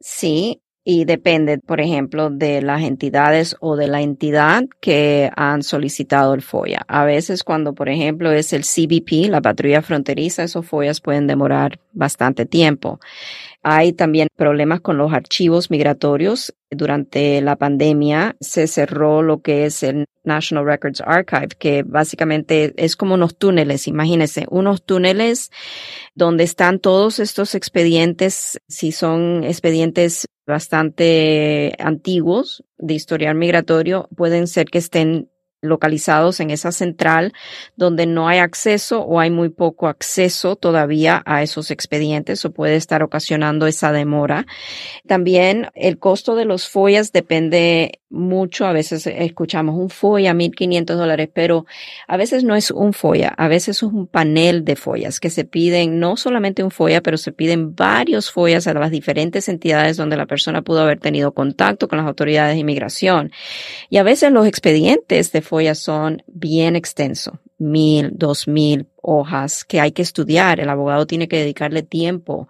Sí, 0.00 0.62
y 0.84 1.04
depende, 1.04 1.58
por 1.58 1.80
ejemplo, 1.80 2.28
de 2.28 2.60
las 2.60 2.82
entidades 2.82 3.56
o 3.60 3.76
de 3.76 3.86
la 3.86 4.00
entidad 4.00 4.64
que 4.80 5.30
han 5.36 5.62
solicitado 5.62 6.34
el 6.34 6.42
FOIA. 6.42 6.84
A 6.88 7.04
veces 7.04 7.44
cuando, 7.44 7.72
por 7.72 7.88
ejemplo, 7.88 8.32
es 8.32 8.52
el 8.52 8.64
CBP, 8.64 9.28
la 9.30 9.40
patrulla 9.40 9.82
fronteriza, 9.82 10.42
esos 10.42 10.66
FOIAs 10.66 11.00
pueden 11.00 11.28
demorar 11.28 11.78
bastante 11.92 12.46
tiempo. 12.46 12.98
Hay 13.62 13.92
también 13.92 14.28
problemas 14.36 14.80
con 14.80 14.98
los 14.98 15.12
archivos 15.12 15.70
migratorios. 15.70 16.52
Durante 16.70 17.40
la 17.40 17.56
pandemia 17.56 18.36
se 18.40 18.66
cerró 18.66 19.22
lo 19.22 19.40
que 19.40 19.66
es 19.66 19.84
el 19.84 20.06
National 20.24 20.64
Records 20.64 21.00
Archive, 21.04 21.48
que 21.58 21.84
básicamente 21.84 22.74
es 22.76 22.96
como 22.96 23.14
unos 23.14 23.36
túneles, 23.36 23.86
imagínense, 23.86 24.46
unos 24.50 24.84
túneles 24.84 25.50
donde 26.14 26.44
están 26.44 26.80
todos 26.80 27.20
estos 27.20 27.54
expedientes, 27.54 28.58
si 28.68 28.90
son 28.90 29.44
expedientes 29.44 30.26
bastante 30.46 31.74
antiguos 31.78 32.64
de 32.78 32.94
historial 32.94 33.36
migratorio, 33.36 34.08
pueden 34.16 34.48
ser 34.48 34.66
que 34.66 34.78
estén 34.78 35.30
localizados 35.62 36.40
en 36.40 36.50
esa 36.50 36.72
central 36.72 37.32
donde 37.76 38.06
no 38.06 38.28
hay 38.28 38.38
acceso 38.38 39.00
o 39.00 39.20
hay 39.20 39.30
muy 39.30 39.48
poco 39.48 39.86
acceso 39.86 40.56
todavía 40.56 41.22
a 41.24 41.42
esos 41.42 41.70
expedientes 41.70 42.44
o 42.44 42.52
puede 42.52 42.76
estar 42.76 43.02
ocasionando 43.02 43.66
esa 43.66 43.92
demora. 43.92 44.46
También 45.06 45.68
el 45.74 45.98
costo 45.98 46.34
de 46.34 46.44
los 46.44 46.68
FOIAs 46.68 47.12
depende 47.12 48.00
mucho. 48.12 48.66
A 48.66 48.72
veces 48.72 49.06
escuchamos 49.06 49.76
un 49.76 49.88
FOIA, 49.90 50.34
1.500 50.34 50.94
dólares, 50.94 51.30
pero 51.32 51.66
a 52.06 52.16
veces 52.16 52.44
no 52.44 52.54
es 52.54 52.70
un 52.70 52.92
FOIA, 52.92 53.28
a 53.28 53.48
veces 53.48 53.76
es 53.76 53.82
un 53.82 54.06
panel 54.06 54.64
de 54.64 54.76
FOIAs 54.76 55.18
que 55.18 55.30
se 55.30 55.44
piden, 55.44 55.98
no 55.98 56.16
solamente 56.16 56.62
un 56.62 56.70
FOIA, 56.70 57.00
pero 57.00 57.16
se 57.16 57.32
piden 57.32 57.74
varios 57.74 58.30
FOIAs 58.30 58.66
a 58.66 58.74
las 58.74 58.90
diferentes 58.90 59.48
entidades 59.48 59.96
donde 59.96 60.16
la 60.16 60.26
persona 60.26 60.62
pudo 60.62 60.80
haber 60.80 61.00
tenido 61.00 61.32
contacto 61.32 61.88
con 61.88 61.98
las 61.98 62.06
autoridades 62.06 62.54
de 62.54 62.60
inmigración. 62.60 63.32
Y 63.88 63.96
a 63.96 64.02
veces 64.02 64.30
los 64.30 64.46
expedientes 64.46 65.32
de 65.32 65.42
FOIA 65.52 65.74
son 65.74 66.22
bien 66.28 66.76
extensos, 66.76 67.34
mil, 67.58 68.08
dos 68.14 68.48
mil 68.48 68.86
hojas 69.02 69.64
que 69.66 69.80
hay 69.80 69.92
que 69.92 70.00
estudiar. 70.00 70.60
El 70.60 70.70
abogado 70.70 71.06
tiene 71.06 71.28
que 71.28 71.36
dedicarle 71.36 71.82
tiempo 71.82 72.48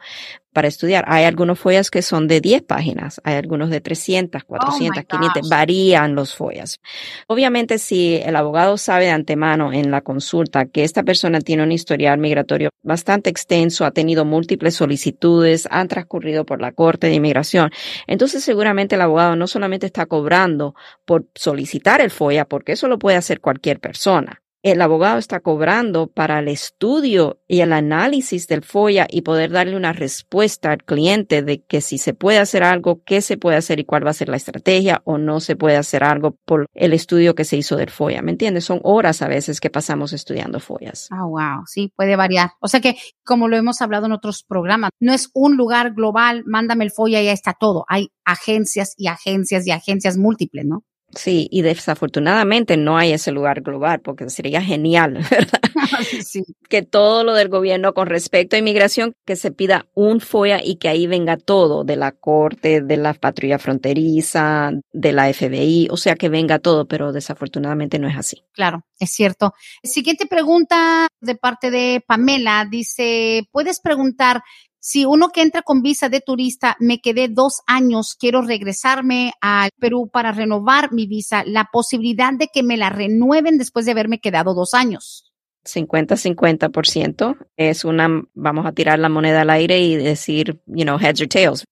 para 0.53 0.69
estudiar. 0.69 1.05
Hay 1.09 1.25
algunos 1.25 1.59
follas 1.59 1.91
que 1.91 2.03
son 2.03 2.29
de 2.29 2.41
10 2.41 2.63
páginas, 2.63 3.21
hay 3.25 3.35
algunos 3.35 3.71
de 3.71 3.81
300, 3.81 4.45
400, 4.45 5.05
500, 5.05 5.49
varían 5.49 6.15
los 6.15 6.35
follas. 6.35 6.81
Obviamente, 7.27 7.79
si 7.79 8.17
el 8.17 8.37
abogado 8.37 8.77
sabe 8.77 9.07
de 9.07 9.11
antemano 9.11 9.73
en 9.73 9.91
la 9.91 10.03
consulta 10.03 10.67
que 10.67 10.85
esta 10.85 11.03
persona 11.03 11.41
tiene 11.41 11.63
un 11.63 11.73
historial 11.73 12.19
migratorio 12.19 12.71
bastante 12.83 13.31
extenso, 13.31 13.85
ha 13.85 13.91
tenido 13.91 14.25
múltiples 14.25 14.75
solicitudes, 14.75 15.67
han 15.71 15.89
transcurrido 15.89 16.45
por 16.45 16.61
la 16.61 16.73
Corte 16.73 17.07
de 17.07 17.15
Inmigración, 17.15 17.71
entonces 18.07 18.45
seguramente 18.45 18.95
el 18.95 19.01
abogado 19.01 19.37
no 19.37 19.47
solamente 19.47 19.87
está 19.87 20.07
cobrando 20.07 20.75
por 21.05 21.27
solicitar 21.35 22.01
el 22.01 22.11
FOIA, 22.11 22.45
porque 22.45 22.73
eso 22.73 22.89
lo 22.89 22.99
puede 22.99 23.17
hacer 23.17 23.41
cualquier 23.41 23.81
persona 23.81 24.43
el 24.63 24.81
abogado 24.81 25.19
está 25.19 25.41
cobrando 25.41 26.07
para 26.07 26.39
el 26.39 26.49
estudio 26.49 27.41
y 27.49 27.61
el 27.61 27.73
análisis 27.73 28.47
del 28.47 28.63
FOIA 28.63 29.09
y 29.11 29.23
poder 29.23 29.51
darle 29.51 29.77
una 29.77 29.93
respuesta 29.93 30.71
al 30.71 30.85
cliente 30.85 31.43
de 31.43 31.65
que 31.65 31.81
si 31.81 31.99
se 31.99 32.15
puede 32.15 32.39
hacer 32.39 32.63
algo, 32.63 33.03
qué 33.05 33.21
se 33.21 33.37
puede 33.37 33.57
hacer 33.57 33.81
y 33.81 33.85
cuál 33.85 34.07
va 34.07 34.11
a 34.11 34.15
ser 34.15 34.29
la 34.29 34.37
estrategia 34.37 35.03
o 35.05 35.19
no 35.19 35.41
se 35.41 35.57
puede 35.57 35.77
hacer 35.77 36.05
algo 36.05 36.39
por 36.45 36.67
el 36.75 36.93
estudio 36.93 37.35
que 37.35 37.45
se 37.45 37.57
hizo 37.57 37.77
del 37.77 37.91
FOIA. 37.91 38.23
¿Me 38.23 38.31
entiendes? 38.31 38.65
Son 38.65 38.81
horas 38.85 39.21
a 39.23 39.29
veces 39.29 39.61
que 39.61 39.71
pasamos 39.71 40.13
estudiando 40.13 40.61
FOIAs. 40.61 41.09
Ah, 41.11 41.25
wow. 41.25 41.65
Sí, 41.67 41.93
puede 41.97 42.15
variar. 42.15 42.51
O 42.61 42.69
sea 42.69 42.81
que, 42.81 42.97
como 43.25 43.49
lo 43.49 43.57
hemos 43.57 43.83
hablado 43.83 44.07
en 44.07 44.13
otros 44.13 44.45
programas, 44.45 44.91
no 45.01 45.13
es 45.13 45.31
un 45.35 45.57
lugar 45.57 45.93
global, 45.95 46.45
mándame 46.47 46.85
el 46.85 46.93
FOIA 46.93 47.21
y 47.21 47.27
ya 47.27 47.33
está 47.33 47.55
todo. 47.59 47.85
Hay 47.89 48.13
agencias 48.25 48.95
y 48.97 49.09
agencias 49.09 49.67
y 49.67 49.73
agencias 49.73 50.17
múltiples, 50.17 50.65
¿no? 50.67 50.85
Sí, 51.15 51.49
y 51.51 51.63
desafortunadamente 51.63 52.77
no 52.77 52.97
hay 52.97 53.13
ese 53.13 53.33
lugar 53.33 53.61
global, 53.61 54.01
porque 54.01 54.31
sería 54.31 54.63
genial, 54.63 55.15
¿verdad? 55.31 55.61
Sí. 56.25 56.45
Que 56.69 56.83
todo 56.83 57.23
lo 57.23 57.35
del 57.35 57.49
gobierno 57.49 57.93
con 57.93 58.07
respecto 58.07 58.57
a 58.57 58.59
inmigración, 58.59 59.15
que 59.27 59.37
se 59.37 59.51
pida 59.51 59.87
un 59.95 60.21
FOIA 60.21 60.65
y 60.65 60.77
que 60.77 60.89
ahí 60.89 61.07
venga 61.07 61.37
todo, 61.37 61.85
de 61.85 61.97
la 61.97 62.13
Corte, 62.13 62.81
de 62.81 62.97
la 62.97 63.15
Patrulla 63.15 63.59
Fronteriza, 63.59 64.73
de 64.93 65.13
la 65.13 65.33
FBI, 65.33 65.89
o 65.91 65.97
sea, 65.97 66.15
que 66.15 66.29
venga 66.29 66.59
todo, 66.59 66.87
pero 66.87 67.13
desafortunadamente 67.13 67.99
no 67.99 68.09
es 68.09 68.17
así. 68.17 68.43
Claro, 68.53 68.85
es 68.99 69.11
cierto. 69.11 69.55
Siguiente 69.83 70.27
pregunta 70.27 71.09
de 71.21 71.35
parte 71.35 71.71
de 71.71 72.03
Pamela, 72.07 72.67
dice, 72.71 73.49
¿puedes 73.53 73.81
preguntar 73.81 74.43
si 74.85 75.05
uno 75.05 75.29
que 75.29 75.43
entra 75.43 75.63
con 75.63 75.81
visa 75.81 76.09
de 76.09 76.21
turista, 76.21 76.77
me 76.81 77.01
quedé 77.01 77.29
dos 77.29 77.61
años, 77.69 78.17
quiero 78.19 78.43
regresarme 78.43 79.33
al 79.41 79.71
Perú 79.79 80.11
para 80.13 80.33
renovar 80.33 80.93
mi 80.93 81.07
visa, 81.07 81.45
la 81.47 81.69
posibilidad 81.73 82.33
de 82.33 82.49
que 82.53 82.65
me 82.65 82.77
la 82.77 82.91
renueven 82.91 83.59
después 83.59 83.87
de 83.87 83.93
haberme 83.93 84.19
quedado 84.19 84.55
dos 84.55 84.75
años. 84.75 85.33
50-50% 85.65 87.37
es 87.57 87.85
una, 87.85 88.25
vamos 88.35 88.67
a 88.67 88.73
tirar 88.73 88.99
la 88.99 89.09
moneda 89.09 89.43
al 89.43 89.51
aire 89.51 89.79
y 89.79 89.95
decir, 89.95 90.61
you 90.67 90.83
know, 90.83 90.99
heads 90.99 91.21
or 91.21 91.29
tails. 91.29 91.65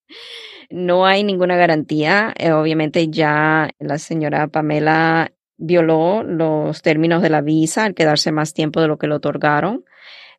No 0.70 1.05
hay 1.05 1.25
ninguna 1.25 1.57
garantía. 1.57 2.33
Eh, 2.38 2.53
obviamente 2.53 3.09
ya 3.09 3.70
la 3.81 3.99
señora 3.99 4.46
Pamela 4.46 5.33
violó 5.57 6.23
los 6.23 6.81
términos 6.83 7.23
de 7.23 7.31
la 7.31 7.40
visa 7.40 7.87
al 7.87 7.94
quedarse 7.94 8.31
más 8.31 8.55
tiempo 8.55 8.81
de 8.81 8.87
lo 8.87 8.99
que 8.99 9.09
le 9.09 9.16
otorgaron. 9.16 9.85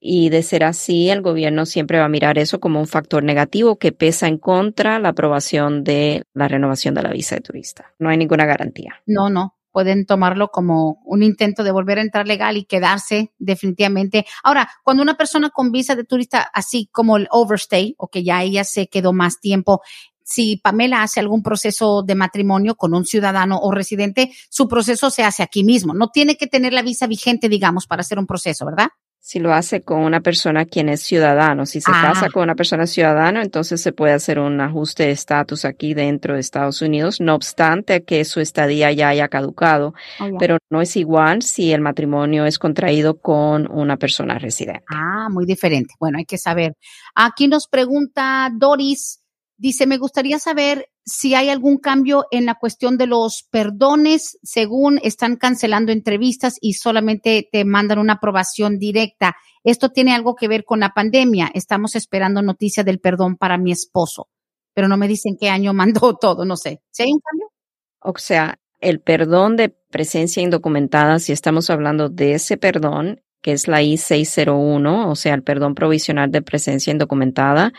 Y 0.04 0.30
de 0.30 0.42
ser 0.42 0.64
así, 0.64 1.12
el 1.12 1.22
gobierno 1.22 1.68
siempre 1.68 2.00
va 2.00 2.06
a 2.06 2.10
mirar 2.10 2.40
eso 2.40 2.60
como 2.60 2.80
un 2.80 2.88
factor 2.88 3.24
negativo 3.24 3.78
que 3.78 3.92
pesa 3.92 4.28
en 4.28 4.40
contra 4.40 4.98
la 4.98 5.10
aprobación 5.10 5.84
de 5.84 6.24
la 6.34 6.48
renovación 6.48 6.96
de 6.96 7.04
la 7.04 7.12
visa 7.12 7.36
de 7.36 7.42
turista. 7.42 7.94
No 8.00 8.10
hay 8.10 8.18
ninguna 8.18 8.48
garantía. 8.48 8.96
No, 9.06 9.30
no, 9.30 9.56
pueden 9.72 10.08
tomarlo 10.08 10.48
como 10.48 11.04
un 11.06 11.22
intento 11.22 11.64
de 11.64 11.72
volver 11.72 12.00
a 12.00 12.02
entrar 12.02 12.26
legal 12.26 12.58
y 12.58 12.66
quedarse 12.66 13.32
definitivamente. 13.38 14.26
Ahora, 14.44 14.70
cuando 14.84 15.04
una 15.04 15.18
persona 15.18 15.52
con 15.52 15.72
visa 15.72 15.94
de 15.96 16.04
turista, 16.04 16.50
así 16.52 16.90
como 16.92 17.18
el 17.18 17.28
overstay, 17.30 17.94
o 18.00 18.08
que 18.08 18.24
ya 18.24 18.42
ella 18.42 18.64
se 18.64 18.88
quedó 18.88 19.14
más 19.14 19.40
tiempo, 19.40 19.82
si 20.24 20.58
Pamela 20.58 21.04
hace 21.04 21.20
algún 21.20 21.44
proceso 21.44 22.04
de 22.04 22.16
matrimonio 22.16 22.76
con 22.76 22.94
un 22.94 23.06
ciudadano 23.06 23.60
o 23.60 23.72
residente, 23.72 24.32
su 24.50 24.68
proceso 24.68 25.10
se 25.10 25.24
hace 25.24 25.44
aquí 25.44 25.64
mismo. 25.64 25.94
No 25.94 26.10
tiene 26.10 26.38
que 26.38 26.48
tener 26.48 26.74
la 26.74 26.82
visa 26.82 27.06
vigente, 27.06 27.50
digamos, 27.50 27.86
para 27.86 28.02
hacer 28.02 28.18
un 28.18 28.28
proceso, 28.28 28.66
¿verdad? 28.66 28.88
Si 29.24 29.40
lo 29.40 29.54
hace 29.54 29.82
con 29.82 30.00
una 30.00 30.22
persona 30.22 30.66
quien 30.66 30.90
es 30.90 31.02
ciudadano. 31.02 31.68
Si 31.68 31.80
se 31.80 31.92
casa 31.92 32.30
con 32.32 32.42
una 32.42 32.56
persona 32.56 32.88
ciudadana, 32.88 33.44
entonces 33.44 33.80
se 33.80 33.94
puede 33.94 34.14
hacer 34.14 34.40
un 34.40 34.60
ajuste 34.60 35.04
de 35.04 35.12
estatus 35.12 35.64
aquí 35.64 35.94
dentro 35.94 36.34
de 36.34 36.40
Estados 36.40 36.82
Unidos, 36.82 37.22
no 37.22 37.36
obstante 37.36 38.04
que 38.04 38.26
su 38.26 38.40
estadía 38.40 38.92
ya 38.92 39.10
haya 39.10 39.28
caducado. 39.28 39.94
Oh, 40.20 40.38
Pero 40.40 40.58
no 40.72 40.82
es 40.82 40.98
igual 40.98 41.44
si 41.44 41.72
el 41.72 41.82
matrimonio 41.82 42.48
es 42.48 42.58
contraído 42.58 43.20
con 43.20 43.72
una 43.72 43.96
persona 43.98 44.40
residente. 44.40 44.84
Ah, 44.90 45.28
muy 45.30 45.46
diferente. 45.46 45.94
Bueno, 46.00 46.18
hay 46.18 46.26
que 46.26 46.40
saber. 46.40 46.74
Aquí 47.14 47.48
nos 47.48 47.68
pregunta 47.68 48.50
Doris. 48.52 49.21
Dice, 49.62 49.86
me 49.86 50.00
gustaría 50.00 50.40
saber 50.40 50.90
si 51.06 51.36
hay 51.36 51.50
algún 51.50 51.78
cambio 51.78 52.26
en 52.32 52.48
la 52.48 52.56
cuestión 52.56 52.98
de 52.98 53.06
los 53.06 53.48
perdones, 53.52 54.40
según 54.42 55.00
están 55.04 55.36
cancelando 55.36 55.92
entrevistas 55.92 56.58
y 56.60 56.74
solamente 56.74 57.48
te 57.52 57.64
mandan 57.64 58.00
una 58.00 58.14
aprobación 58.14 58.80
directa. 58.80 59.36
Esto 59.64 59.90
tiene 59.90 60.16
algo 60.16 60.34
que 60.34 60.48
ver 60.48 60.66
con 60.66 60.80
la 60.80 60.96
pandemia. 60.96 61.52
Estamos 61.54 61.96
esperando 61.96 62.42
noticia 62.42 62.84
del 62.84 63.00
perdón 63.00 63.38
para 63.38 63.60
mi 63.60 63.72
esposo, 63.72 64.30
pero 64.74 64.88
no 64.88 64.98
me 64.98 65.08
dicen 65.08 65.38
qué 65.40 65.50
año 65.50 65.74
mandó 65.76 66.16
todo, 66.16 66.44
no 66.44 66.58
sé. 66.58 66.82
¿Si 66.90 67.04
hay 67.04 67.12
un 67.12 67.20
cambio? 67.20 67.52
O 68.00 68.18
sea, 68.18 68.60
el 68.80 69.00
perdón 69.00 69.58
de 69.58 69.70
presencia 69.70 70.42
indocumentada, 70.42 71.20
si 71.20 71.34
estamos 71.34 71.70
hablando 71.70 72.10
de 72.10 72.34
ese 72.34 72.58
perdón, 72.58 73.22
que 73.44 73.52
es 73.52 73.68
la 73.68 73.84
I-601, 73.84 75.08
o 75.08 75.16
sea, 75.16 75.36
el 75.36 75.44
perdón 75.44 75.76
provisional 75.76 76.32
de 76.32 76.42
presencia 76.42 76.90
indocumentada, 76.90 77.74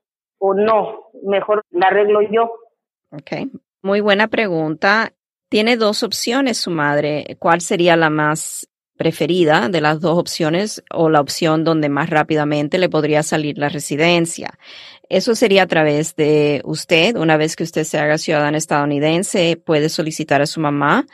o 0.46 0.54
no, 0.54 1.10
mejor 1.24 1.64
la 1.72 1.88
arreglo 1.88 2.20
yo. 2.22 2.52
Ok, 3.12 3.50
muy 3.82 4.02
buena 4.02 4.28
pregunta. 4.28 5.14
Tiene 5.48 5.78
dos 5.78 6.04
opciones 6.04 6.58
su 6.58 6.70
madre. 6.70 7.38
¿Cuál 7.40 7.62
sería 7.62 7.96
la 7.96 8.10
más 8.10 8.68
preferida 8.98 9.70
de 9.70 9.80
las 9.80 10.02
dos 10.02 10.18
opciones 10.18 10.84
o 10.94 11.10
la 11.10 11.22
opción 11.22 11.64
donde 11.64 11.88
más 11.88 12.10
rápidamente 12.10 12.78
le 12.78 12.90
podría 12.90 13.24
salir 13.24 13.58
la 13.58 13.70
residencia? 13.70 14.60
Eso 15.14 15.36
sería 15.36 15.62
a 15.62 15.68
través 15.68 16.16
de 16.16 16.64
usted. 16.66 17.16
Una 17.18 17.38
vez 17.38 17.56
que 17.56 17.62
usted 17.62 17.84
se 17.84 18.00
haga 18.00 18.18
ciudadana 18.18 18.58
estadounidense, 18.58 19.62
puede 19.64 19.90
solicitar 19.90 20.42
a 20.42 20.48
su 20.48 20.60
mamá 20.60 21.06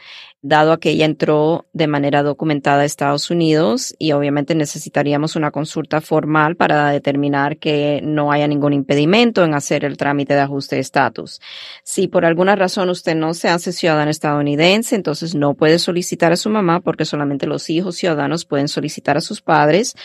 dado 0.42 0.80
que 0.80 0.92
ella 0.92 1.06
entró 1.06 1.66
de 1.74 1.88
manera 1.88 2.24
documentada 2.24 2.84
a 2.84 2.86
Estados 2.86 3.30
Unidos 3.30 3.94
y 4.00 4.14
obviamente 4.14 4.56
necesitaríamos 4.56 5.36
una 5.36 5.52
consulta 5.52 6.00
formal 6.00 6.56
para 6.56 6.92
determinar 6.92 7.58
que 7.58 8.00
no 8.02 8.32
haya 8.32 8.48
ningún 8.48 8.72
impedimento 8.72 9.44
en 9.44 9.54
hacer 9.54 9.84
el 9.84 9.98
trámite 9.98 10.34
de 10.34 10.40
ajuste 10.40 10.78
de 10.78 10.82
estatus. 10.82 11.42
Si 11.84 12.08
por 12.08 12.24
alguna 12.24 12.56
razón 12.56 12.90
usted 12.90 13.16
no 13.16 13.34
se 13.34 13.50
hace 13.50 13.74
ciudadana 13.74 14.12
estadounidense, 14.12 14.96
entonces 14.96 15.36
no 15.36 15.56
puede 15.56 15.78
solicitar 15.78 16.32
a 16.32 16.38
su 16.38 16.50
mamá 16.50 16.80
porque 16.80 17.04
solamente 17.04 17.46
los 17.46 17.70
hijos 17.70 17.98
ciudadanos 17.98 18.46
pueden 18.46 18.70
solicitar 18.70 19.18
a 19.18 19.22
sus 19.22 19.42
padres 19.42 19.96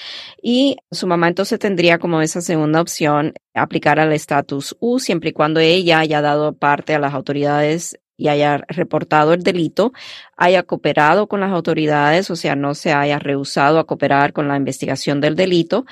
y 0.43 0.79
su 0.91 1.07
mamá 1.07 1.29
entonces 1.29 1.61
tendría 1.61 1.99
como 1.99 2.21
esa 2.23 2.41
segunda 2.41 2.81
opción 2.81 3.35
aplicar 3.55 4.01
al 4.01 4.13
estatus 4.13 4.77
U 4.81 4.99
siempre 4.99 5.31
y 5.31 5.33
cuando 5.33 5.61
ella 5.61 6.01
haya 6.01 6.21
dado 6.21 6.53
parte 6.55 6.95
a 6.95 6.99
las 6.99 7.15
autoridades 7.15 7.99
y 8.17 8.29
haya 8.29 8.59
reportado 8.69 9.33
el 9.33 9.43
delito, 9.43 9.93
haya 10.37 10.63
cooperado 10.63 11.27
con 11.27 11.41
las 11.41 11.53
autoridades, 11.53 12.31
o 12.31 12.37
sea, 12.37 12.55
no 12.55 12.75
se 12.75 12.93
haya 12.93 13.19
rehusado 13.19 13.79
a 13.79 13.87
cooperar 13.87 14.33
con 14.33 14.49
la 14.49 14.57
investigación 14.57 15.21
del 15.21 15.35
delito 15.35 15.85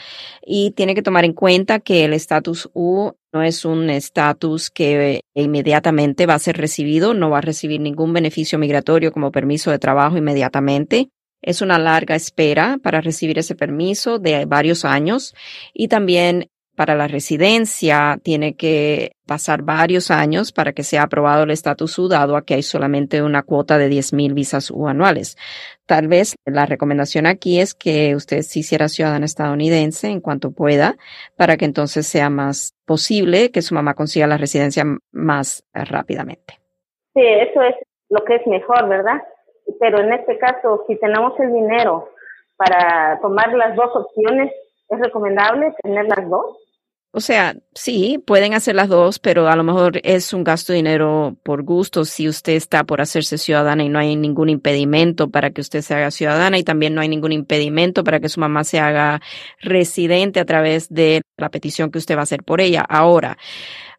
y 0.45 0.71
tiene 0.73 0.95
que 0.95 1.03
tomar 1.03 1.25
en 1.25 1.33
cuenta 1.33 1.81
que 1.81 2.05
el 2.05 2.13
estatus 2.13 2.71
U 2.75 3.13
no 3.33 3.43
es 3.43 3.65
un 3.65 3.91
estatus 3.91 4.71
que 4.71 5.23
inmediatamente 5.35 6.27
va 6.27 6.35
a 6.35 6.39
ser 6.39 6.59
recibido, 6.59 7.15
no 7.15 7.31
va 7.31 7.39
a 7.39 7.43
recibir 7.43 7.81
ningún 7.81 8.13
beneficio 8.13 8.59
migratorio 8.59 9.13
como 9.13 9.33
permiso 9.33 9.71
de 9.71 9.79
trabajo 9.79 10.17
inmediatamente. 10.17 11.09
Es 11.41 11.61
una 11.61 11.77
larga 11.77 12.15
espera 12.15 12.79
para 12.81 13.01
recibir 13.01 13.37
ese 13.37 13.57
permiso 13.57 14.21
de 14.21 14.45
varios 14.45 14.85
años 14.85 15.35
y 15.75 15.89
también 15.89 16.52
para 16.77 16.95
la 16.95 17.07
residencia 17.07 18.19
tiene 18.23 18.55
que 18.55 19.13
pasar 19.27 19.63
varios 19.63 20.11
años 20.11 20.53
para 20.53 20.73
que 20.73 20.83
sea 20.83 21.03
aprobado 21.03 21.45
el 21.45 21.51
estatus 21.51 21.99
U, 21.99 22.09
dado 22.09 22.37
a 22.37 22.45
que 22.45 22.55
hay 22.55 22.63
solamente 22.63 23.23
una 23.23 23.43
cuota 23.43 23.79
de 23.79 23.89
10.000 23.89 24.35
visas 24.35 24.71
U 24.71 24.89
anuales. 24.89 25.37
Tal 25.87 26.09
vez 26.09 26.35
la 26.45 26.67
recomendación 26.67 27.27
aquí 27.27 27.61
es 27.61 27.75
que 27.75 28.15
usted 28.17 28.41
se 28.41 28.61
hiciera 28.61 28.89
ciudadana 28.89 29.27
estadounidense 29.27 30.09
en 30.09 30.21
cuanto 30.21 30.53
pueda, 30.53 30.97
para 31.37 31.57
que 31.57 31.65
entonces 31.65 32.07
sea 32.07 32.31
más 32.31 32.75
posible 32.87 33.51
que 33.51 33.63
su 33.63 33.75
mamá 33.75 33.95
consiga 33.95 34.27
la 34.27 34.39
residencia 34.39 34.85
más 35.13 35.65
rápidamente. 35.73 36.59
Sí, 37.15 37.23
eso 37.23 37.63
es 37.63 37.75
lo 38.09 38.25
que 38.25 38.37
es 38.37 38.47
mejor, 38.47 38.89
¿verdad? 38.89 39.23
Pero 39.79 40.01
en 40.01 40.13
este 40.13 40.39
caso, 40.39 40.85
si 40.87 40.97
tenemos 40.97 41.39
el 41.39 41.53
dinero 41.53 42.09
para 42.57 43.19
tomar 43.21 43.53
las 43.55 43.77
dos 43.77 43.91
opciones, 43.95 44.53
¿es 44.89 45.01
recomendable 45.01 45.75
tener 45.83 46.07
las 46.07 46.29
dos? 46.29 46.62
O 47.15 47.21
sea, 47.21 47.57
sí, 47.75 48.19
pueden 48.27 48.55
hacer 48.55 48.75
las 48.75 48.89
dos, 48.89 49.19
pero 49.19 49.47
a 49.49 49.55
lo 49.55 49.63
mejor 49.65 50.01
es 50.03 50.33
un 50.33 50.45
gasto 50.45 50.73
de 50.73 50.79
dinero 50.79 51.37
por 51.43 51.63
gusto 51.63 52.07
si 52.07 52.27
usted 52.27 52.55
está 52.55 52.85
por 52.85 53.03
hacerse 53.03 53.37
ciudadana 53.37 53.85
y 53.85 53.91
no 53.91 53.99
hay 53.99 54.17
ningún 54.17 54.49
impedimento 54.49 55.29
para 55.29 55.51
que 55.51 55.61
usted 55.61 55.83
se 55.83 55.95
haga 55.95 56.11
ciudadana 56.11 56.57
y 56.57 56.65
también 56.65 56.95
no 56.95 57.03
hay 57.03 57.09
ningún 57.09 57.33
impedimento 57.33 58.03
para 58.03 58.19
que 58.19 58.31
su 58.31 58.41
mamá 58.41 58.65
se 58.65 58.81
haga 58.81 59.21
residente 59.61 60.41
a 60.41 60.47
través 60.47 60.89
de 60.89 61.21
la 61.37 61.51
petición 61.51 61.91
que 61.91 61.99
usted 61.99 62.17
va 62.17 62.21
a 62.21 62.23
hacer 62.23 62.45
por 62.45 62.63
ella. 62.63 62.81
Ahora, 62.81 63.37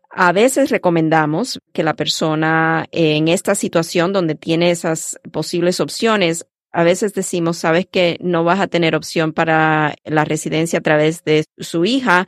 a 0.10 0.32
veces 0.32 0.72
recomendamos 0.72 1.60
que 1.72 1.84
la 1.84 1.96
persona 1.96 2.88
en 2.92 3.28
esta 3.28 3.54
situación 3.54 4.12
donde 4.12 4.34
tiene 4.34 4.72
esas 4.72 5.20
posibles 5.32 5.80
opciones 5.80 6.48
a 6.74 6.84
veces 6.84 7.14
decimos, 7.14 7.58
sabes 7.58 7.86
que 7.86 8.18
no 8.20 8.44
vas 8.44 8.60
a 8.60 8.68
tener 8.68 8.96
opción 8.96 9.32
para 9.32 9.94
la 10.04 10.26
residencia 10.26 10.80
a 10.80 10.82
través 10.82 11.24
de 11.24 11.46
su 11.60 11.86
hija, 11.86 12.28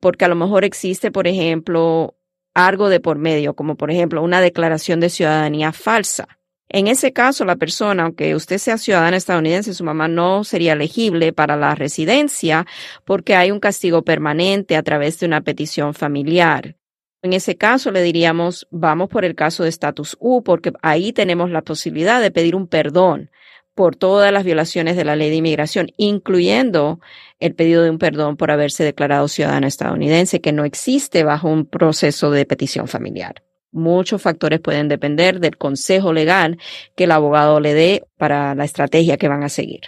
porque 0.00 0.24
a 0.24 0.28
lo 0.28 0.36
mejor 0.36 0.64
existe, 0.64 1.10
por 1.10 1.26
ejemplo, 1.26 2.14
algo 2.54 2.88
de 2.88 3.00
por 3.00 3.18
medio, 3.18 3.54
como 3.54 3.76
por 3.76 3.90
ejemplo 3.90 4.22
una 4.22 4.40
declaración 4.40 5.00
de 5.00 5.10
ciudadanía 5.10 5.72
falsa. 5.72 6.28
En 6.68 6.86
ese 6.86 7.12
caso, 7.12 7.44
la 7.44 7.56
persona, 7.56 8.04
aunque 8.04 8.36
usted 8.36 8.58
sea 8.58 8.78
ciudadana 8.78 9.16
estadounidense, 9.16 9.74
su 9.74 9.82
mamá 9.82 10.06
no 10.06 10.44
sería 10.44 10.74
elegible 10.74 11.32
para 11.32 11.56
la 11.56 11.74
residencia 11.74 12.64
porque 13.04 13.34
hay 13.34 13.50
un 13.50 13.58
castigo 13.58 14.02
permanente 14.02 14.76
a 14.76 14.84
través 14.84 15.18
de 15.18 15.26
una 15.26 15.40
petición 15.40 15.94
familiar. 15.94 16.76
En 17.22 17.32
ese 17.32 17.56
caso, 17.56 17.90
le 17.90 18.02
diríamos, 18.02 18.68
vamos 18.70 19.08
por 19.08 19.24
el 19.24 19.34
caso 19.34 19.64
de 19.64 19.68
estatus 19.68 20.16
U, 20.20 20.44
porque 20.44 20.72
ahí 20.80 21.12
tenemos 21.12 21.50
la 21.50 21.62
posibilidad 21.62 22.20
de 22.20 22.30
pedir 22.30 22.54
un 22.54 22.68
perdón 22.68 23.30
por 23.80 23.96
todas 23.96 24.30
las 24.30 24.44
violaciones 24.44 24.94
de 24.94 25.06
la 25.06 25.16
ley 25.16 25.30
de 25.30 25.36
inmigración, 25.36 25.86
incluyendo 25.96 27.00
el 27.38 27.54
pedido 27.54 27.82
de 27.82 27.88
un 27.88 27.96
perdón 27.96 28.36
por 28.36 28.50
haberse 28.50 28.84
declarado 28.84 29.26
ciudadana 29.26 29.68
estadounidense, 29.68 30.42
que 30.42 30.52
no 30.52 30.66
existe 30.66 31.24
bajo 31.24 31.48
un 31.48 31.64
proceso 31.64 32.30
de 32.30 32.44
petición 32.44 32.88
familiar. 32.88 33.42
Muchos 33.72 34.20
factores 34.20 34.60
pueden 34.60 34.88
depender 34.88 35.40
del 35.40 35.56
consejo 35.56 36.12
legal 36.12 36.58
que 36.94 37.04
el 37.04 37.10
abogado 37.10 37.58
le 37.58 37.72
dé 37.72 38.04
para 38.18 38.54
la 38.54 38.64
estrategia 38.64 39.16
que 39.16 39.28
van 39.28 39.44
a 39.44 39.48
seguir. 39.48 39.80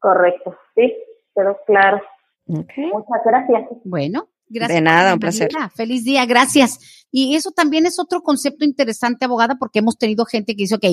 Correcto, 0.00 0.56
sí, 0.74 0.92
pero 1.32 1.56
claro. 1.68 2.02
Muchas 2.46 3.20
gracias. 3.24 3.62
Bueno, 3.84 4.28
gracias. 4.48 4.76
De 4.76 4.82
nada, 4.82 5.14
un 5.14 5.20
placer. 5.20 5.50
Feliz 5.76 6.02
día, 6.02 6.26
gracias. 6.26 7.06
Y 7.12 7.36
eso 7.36 7.52
también 7.52 7.86
es 7.86 8.00
otro 8.00 8.22
concepto 8.22 8.64
interesante, 8.64 9.24
abogada, 9.24 9.54
porque 9.56 9.78
hemos 9.78 9.96
tenido 9.98 10.24
gente 10.24 10.56
que 10.56 10.64
dice, 10.64 10.74
ok, 10.74 10.86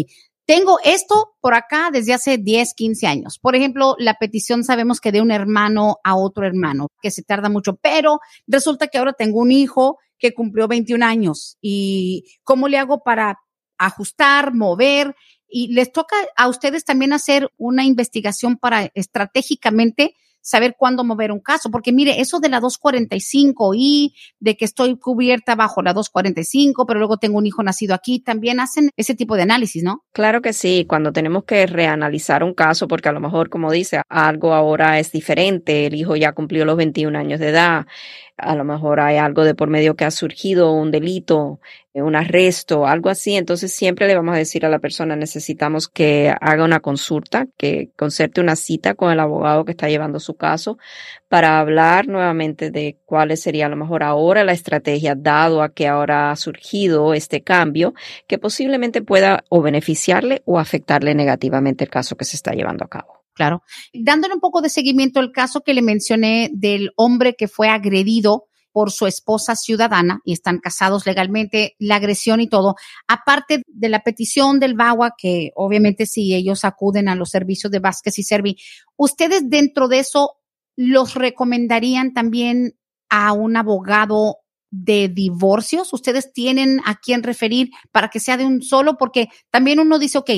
tengo 0.47 0.79
esto 0.83 1.35
por 1.41 1.53
acá 1.53 1.89
desde 1.91 2.13
hace 2.13 2.37
10, 2.37 2.73
15 2.73 3.05
años. 3.05 3.37
Por 3.37 3.55
ejemplo, 3.55 3.95
la 3.99 4.13
petición 4.13 4.63
sabemos 4.63 5.01
que 5.01 5.11
de 5.11 5.21
un 5.21 5.29
hermano 5.29 5.97
a 6.05 6.15
otro 6.15 6.47
hermano, 6.47 6.87
que 7.01 7.11
se 7.11 7.21
tarda 7.21 7.49
mucho, 7.49 7.75
pero 7.75 8.21
resulta 8.47 8.87
que 8.87 8.97
ahora 8.97 9.11
tengo 9.11 9.39
un 9.41 9.51
hijo 9.51 9.99
que 10.17 10.33
cumplió 10.33 10.69
21 10.69 11.05
años 11.05 11.57
y 11.61 12.23
cómo 12.43 12.69
le 12.69 12.77
hago 12.77 13.03
para 13.03 13.39
ajustar, 13.77 14.53
mover 14.53 15.15
y 15.49 15.73
les 15.73 15.91
toca 15.91 16.15
a 16.37 16.47
ustedes 16.47 16.85
también 16.85 17.11
hacer 17.11 17.49
una 17.57 17.83
investigación 17.83 18.55
para 18.55 18.89
estratégicamente 18.95 20.15
saber 20.47 20.75
cuándo 20.77 21.03
mover 21.03 21.33
un 21.33 21.41
caso, 21.41 21.69
porque 21.69 21.91
mire, 21.91 22.21
eso 22.21 22.39
de 22.39 22.47
la 22.47 22.61
245 22.61 23.73
y 23.75 24.13
de 24.39 24.55
que 24.55 24.63
estoy 24.63 24.97
cubierta 24.97 25.55
bajo 25.55 25.81
la 25.81 25.91
245, 25.91 26.85
pero 26.85 26.99
luego 26.99 27.17
tengo 27.17 27.37
un 27.37 27.45
hijo 27.45 27.63
nacido 27.63 27.93
aquí, 27.93 28.19
también 28.19 28.61
hacen 28.61 28.89
ese 28.95 29.13
tipo 29.13 29.35
de 29.35 29.41
análisis, 29.41 29.83
¿no? 29.83 30.05
Claro 30.13 30.41
que 30.41 30.53
sí, 30.53 30.85
cuando 30.87 31.11
tenemos 31.11 31.43
que 31.43 31.67
reanalizar 31.67 32.45
un 32.45 32.53
caso, 32.53 32.87
porque 32.87 33.09
a 33.09 33.11
lo 33.11 33.19
mejor, 33.19 33.49
como 33.49 33.69
dice, 33.71 34.01
algo 34.07 34.53
ahora 34.53 34.99
es 34.99 35.11
diferente, 35.11 35.87
el 35.87 35.95
hijo 35.95 36.15
ya 36.15 36.31
cumplió 36.31 36.63
los 36.63 36.77
21 36.77 37.19
años 37.19 37.41
de 37.41 37.49
edad, 37.49 37.85
a 38.37 38.55
lo 38.55 38.63
mejor 38.63 38.99
hay 38.99 39.17
algo 39.17 39.43
de 39.43 39.55
por 39.55 39.69
medio 39.69 39.95
que 39.95 40.05
ha 40.05 40.11
surgido, 40.11 40.71
un 40.73 40.91
delito, 40.91 41.59
eh, 41.93 42.01
un 42.03 42.15
arresto, 42.15 42.85
algo 42.85 43.09
así. 43.09 43.35
Entonces 43.35 43.73
siempre 43.73 44.07
le 44.07 44.15
vamos 44.15 44.35
a 44.35 44.37
decir 44.37 44.65
a 44.65 44.69
la 44.69 44.79
persona, 44.79 45.15
necesitamos 45.15 45.87
que 45.87 46.33
haga 46.39 46.63
una 46.63 46.79
consulta, 46.79 47.47
que 47.57 47.89
concerte 47.95 48.39
una 48.41 48.55
cita 48.55 48.93
con 48.93 49.11
el 49.11 49.19
abogado 49.19 49.65
que 49.65 49.71
está 49.71 49.89
llevando 49.89 50.19
su 50.19 50.35
caso 50.35 50.77
para 51.29 51.59
hablar 51.59 52.07
nuevamente 52.07 52.71
de 52.71 52.97
cuál 53.05 53.35
sería 53.37 53.65
a 53.65 53.69
lo 53.69 53.75
mejor 53.75 54.03
ahora 54.03 54.43
la 54.43 54.53
estrategia, 54.53 55.15
dado 55.15 55.61
a 55.63 55.69
que 55.69 55.87
ahora 55.87 56.31
ha 56.31 56.35
surgido 56.35 57.13
este 57.13 57.41
cambio, 57.41 57.93
que 58.27 58.37
posiblemente 58.37 59.01
pueda 59.01 59.43
o 59.49 59.61
beneficiarle 59.61 60.43
o 60.45 60.59
afectarle 60.59 61.15
negativamente 61.15 61.83
el 61.83 61.89
caso 61.89 62.15
que 62.15 62.25
se 62.25 62.35
está 62.35 62.53
llevando 62.53 62.85
a 62.85 62.89
cabo. 62.89 63.16
Claro. 63.37 63.61
Dándole 63.93 64.33
un 64.33 64.39
poco 64.39 64.61
de 64.61 64.69
seguimiento 64.69 65.19
al 65.19 65.31
caso 65.31 65.61
que 65.61 65.75
le 65.75 65.83
mencioné 65.83 66.49
del 66.51 66.91
hombre 66.95 67.35
que 67.35 67.47
fue 67.47 67.69
agredido 67.69 68.45
por 68.71 68.91
su 68.91 69.05
esposa 69.05 69.55
ciudadana 69.55 70.21
y 70.25 70.33
están 70.33 70.57
casados 70.57 71.05
legalmente, 71.05 71.75
la 71.79 71.95
agresión 71.95 72.41
y 72.41 72.47
todo, 72.47 72.75
aparte 73.07 73.61
de 73.67 73.89
la 73.89 74.01
petición 74.01 74.59
del 74.59 74.75
VAWA, 74.75 75.13
que 75.17 75.51
obviamente 75.55 76.05
si 76.05 76.33
ellos 76.33 76.65
acuden 76.65 77.09
a 77.09 77.15
los 77.15 77.29
servicios 77.29 77.71
de 77.71 77.79
Vázquez 77.79 78.19
y 78.19 78.23
Servi, 78.23 78.57
¿ustedes 78.95 79.49
dentro 79.49 79.87
de 79.87 79.99
eso 79.99 80.37
los 80.75 81.15
recomendarían 81.15 82.13
también 82.13 82.77
a 83.09 83.33
un 83.33 83.55
abogado 83.55 84.37
de 84.69 85.09
divorcios? 85.09 85.93
¿Ustedes 85.93 86.33
tienen 86.33 86.79
a 86.85 86.99
quién 86.99 87.23
referir 87.23 87.69
para 87.91 88.09
que 88.09 88.19
sea 88.19 88.37
de 88.37 88.45
un 88.45 88.61
solo? 88.61 88.97
Porque 88.97 89.29
también 89.49 89.79
uno 89.79 89.97
dice, 89.99 90.19
ok, 90.19 90.29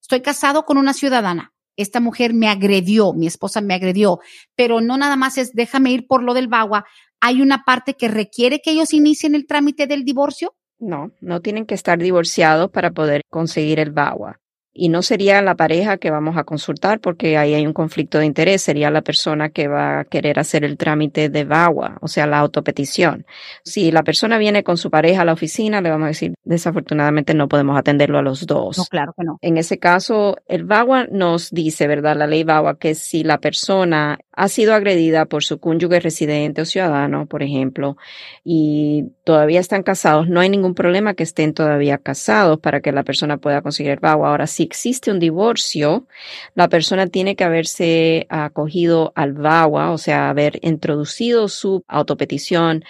estoy 0.00 0.22
casado 0.22 0.64
con 0.64 0.78
una 0.78 0.94
ciudadana, 0.94 1.51
esta 1.76 2.00
mujer 2.00 2.34
me 2.34 2.48
agredió, 2.48 3.12
mi 3.12 3.26
esposa 3.26 3.60
me 3.60 3.74
agredió, 3.74 4.20
pero 4.56 4.80
no 4.80 4.96
nada 4.96 5.16
más 5.16 5.38
es 5.38 5.52
déjame 5.52 5.92
ir 5.92 6.06
por 6.06 6.22
lo 6.22 6.34
del 6.34 6.48
bagua. 6.48 6.84
¿Hay 7.20 7.40
una 7.40 7.64
parte 7.64 7.94
que 7.94 8.08
requiere 8.08 8.60
que 8.60 8.72
ellos 8.72 8.92
inicien 8.92 9.34
el 9.34 9.46
trámite 9.46 9.86
del 9.86 10.04
divorcio? 10.04 10.54
No, 10.78 11.12
no 11.20 11.40
tienen 11.40 11.66
que 11.66 11.74
estar 11.74 11.98
divorciados 11.98 12.70
para 12.70 12.90
poder 12.90 13.22
conseguir 13.30 13.78
el 13.78 13.92
bagua 13.92 14.41
y 14.74 14.88
no 14.88 15.02
sería 15.02 15.42
la 15.42 15.54
pareja 15.54 15.98
que 15.98 16.10
vamos 16.10 16.36
a 16.36 16.44
consultar 16.44 17.00
porque 17.00 17.36
ahí 17.36 17.54
hay 17.54 17.66
un 17.66 17.74
conflicto 17.74 18.18
de 18.18 18.26
interés, 18.26 18.62
sería 18.62 18.90
la 18.90 19.02
persona 19.02 19.50
que 19.50 19.68
va 19.68 20.00
a 20.00 20.04
querer 20.04 20.38
hacer 20.38 20.64
el 20.64 20.78
trámite 20.78 21.28
de 21.28 21.44
VAWA, 21.44 21.98
o 22.00 22.08
sea, 22.08 22.26
la 22.26 22.38
autopetición. 22.38 23.26
Si 23.64 23.90
la 23.92 24.02
persona 24.02 24.38
viene 24.38 24.62
con 24.62 24.78
su 24.78 24.90
pareja 24.90 25.22
a 25.22 25.24
la 25.24 25.34
oficina, 25.34 25.80
le 25.82 25.90
vamos 25.90 26.06
a 26.06 26.08
decir, 26.08 26.34
desafortunadamente 26.44 27.34
no 27.34 27.48
podemos 27.48 27.78
atenderlo 27.78 28.18
a 28.18 28.22
los 28.22 28.46
dos. 28.46 28.78
No, 28.78 28.84
claro 28.84 29.14
que 29.16 29.24
no. 29.24 29.38
En 29.42 29.58
ese 29.58 29.78
caso, 29.78 30.36
el 30.48 30.64
VAWA 30.64 31.06
nos 31.10 31.50
dice, 31.50 31.86
¿verdad? 31.86 32.16
La 32.16 32.26
ley 32.26 32.44
VAWA, 32.44 32.78
que 32.78 32.94
si 32.94 33.24
la 33.24 33.38
persona 33.38 34.18
ha 34.32 34.48
sido 34.48 34.74
agredida 34.74 35.26
por 35.26 35.44
su 35.44 35.58
cónyuge 35.60 36.00
residente 36.00 36.62
o 36.62 36.64
ciudadano, 36.64 37.26
por 37.26 37.42
ejemplo, 37.42 37.98
y 38.42 39.10
todavía 39.24 39.60
están 39.60 39.82
casados, 39.82 40.28
no 40.28 40.40
hay 40.40 40.48
ningún 40.48 40.74
problema 40.74 41.12
que 41.12 41.22
estén 41.22 41.52
todavía 41.52 41.98
casados 41.98 42.58
para 42.58 42.80
que 42.80 42.92
la 42.92 43.02
persona 43.02 43.36
pueda 43.36 43.60
conseguir 43.60 43.92
el 43.92 44.00
VAWA. 44.00 44.30
Ahora, 44.30 44.46
si 44.62 44.66
existe 44.66 45.10
un 45.10 45.18
divorcio, 45.18 46.06
la 46.54 46.68
persona 46.68 47.06
tiene 47.08 47.34
que 47.34 47.44
haberse 47.44 48.26
acogido 48.28 49.12
al 49.16 49.32
VAWA, 49.32 49.90
o 49.90 49.98
sea, 49.98 50.30
haber 50.30 50.60
introducido 50.62 51.48
su 51.48 51.84
autopetición 51.88 52.84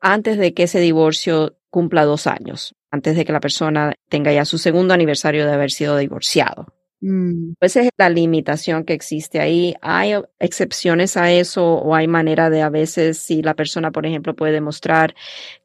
antes 0.00 0.36
de 0.36 0.52
que 0.52 0.64
ese 0.64 0.80
divorcio 0.80 1.56
cumpla 1.70 2.04
dos 2.04 2.26
años, 2.26 2.74
antes 2.90 3.16
de 3.16 3.24
que 3.24 3.32
la 3.32 3.40
persona 3.40 3.94
tenga 4.08 4.32
ya 4.32 4.44
su 4.44 4.58
segundo 4.58 4.92
aniversario 4.92 5.46
de 5.46 5.52
haber 5.52 5.70
sido 5.70 5.96
divorciado. 5.96 6.66
Mm. 7.00 7.54
Esa 7.60 7.80
es 7.82 7.90
la 7.98 8.08
limitación 8.08 8.84
que 8.84 8.94
existe 8.94 9.40
ahí. 9.40 9.74
Hay 9.82 10.14
excepciones 10.38 11.16
a 11.16 11.30
eso 11.32 11.74
o 11.74 11.94
hay 11.94 12.06
manera 12.06 12.50
de 12.50 12.62
a 12.62 12.70
veces 12.70 13.18
si 13.18 13.42
la 13.42 13.54
persona, 13.54 13.90
por 13.90 14.06
ejemplo, 14.06 14.34
puede 14.34 14.52
demostrar 14.52 15.14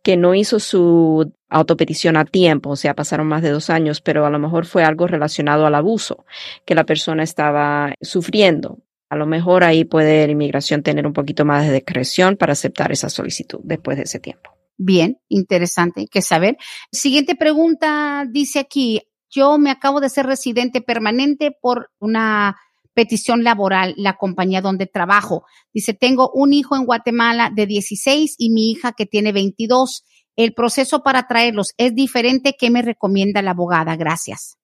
que 0.04 0.18
no 0.18 0.36
hizo 0.36 0.60
su 0.60 1.32
autopetición 1.50 2.18
a 2.18 2.26
tiempo, 2.26 2.72
o 2.72 2.76
sea, 2.76 2.96
pasaron 2.96 3.28
más 3.28 3.42
de 3.42 3.50
dos 3.50 3.70
años, 3.70 4.02
pero 4.02 4.26
a 4.26 4.30
lo 4.30 4.40
mejor 4.40 4.66
fue 4.66 4.84
algo 4.84 5.08
relacionado 5.08 5.66
al 5.66 5.76
abuso 5.76 6.26
que 6.66 6.76
la 6.76 6.86
persona 6.86 7.24
estaba 7.24 7.94
sufriendo. 8.02 8.80
A 9.10 9.16
lo 9.16 9.26
mejor 9.26 9.64
ahí 9.64 9.86
puede 9.86 10.26
la 10.28 10.32
inmigración 10.32 10.84
tener 10.84 11.08
un 11.08 11.14
poquito 11.14 11.44
más 11.44 11.66
de 11.66 11.74
discreción 11.74 12.38
para 12.38 12.54
aceptar 12.54 12.92
esa 12.92 13.10
solicitud 13.10 13.60
después 13.64 13.98
de 13.98 14.04
ese 14.04 14.20
tiempo. 14.20 14.52
Bien, 14.78 15.18
interesante 15.28 16.08
que 16.08 16.22
saber. 16.22 16.58
Siguiente 16.92 17.36
pregunta 17.36 18.26
dice 18.30 18.60
aquí, 18.60 19.02
yo 19.30 19.58
me 19.58 19.72
acabo 19.72 20.00
de 20.00 20.10
ser 20.10 20.26
residente 20.26 20.82
permanente 20.82 21.52
por 21.60 21.92
una 22.00 22.56
petición 22.94 23.44
laboral, 23.44 23.94
la 23.98 24.18
compañía 24.18 24.62
donde 24.62 24.86
trabajo. 24.86 25.44
Dice, 25.74 25.94
tengo 25.94 26.32
un 26.34 26.54
hijo 26.54 26.76
en 26.76 26.86
Guatemala 26.86 27.52
de 27.54 27.66
16 27.66 28.36
y 28.38 28.50
mi 28.52 28.72
hija 28.72 28.94
que 28.94 29.06
tiene 29.06 29.32
22. 29.32 30.04
El 30.40 30.54
proceso 30.54 31.04
para 31.04 31.28
traerlos 31.28 31.74
es 31.76 31.94
diferente. 31.94 32.56
¿Qué 32.58 32.72
me 32.72 32.82
recomienda 32.82 33.42
la 33.42 33.52
abogada? 33.52 33.98
Gracias. 33.98 34.58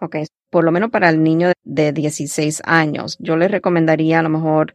Ok, 0.00 0.16
por 0.50 0.64
lo 0.64 0.72
menos 0.72 0.90
para 0.90 1.08
el 1.10 1.22
niño 1.22 1.52
de 1.62 1.92
16 1.92 2.60
años, 2.64 3.16
yo 3.20 3.36
le 3.36 3.46
recomendaría 3.46 4.18
a 4.18 4.22
lo 4.22 4.30
mejor 4.30 4.74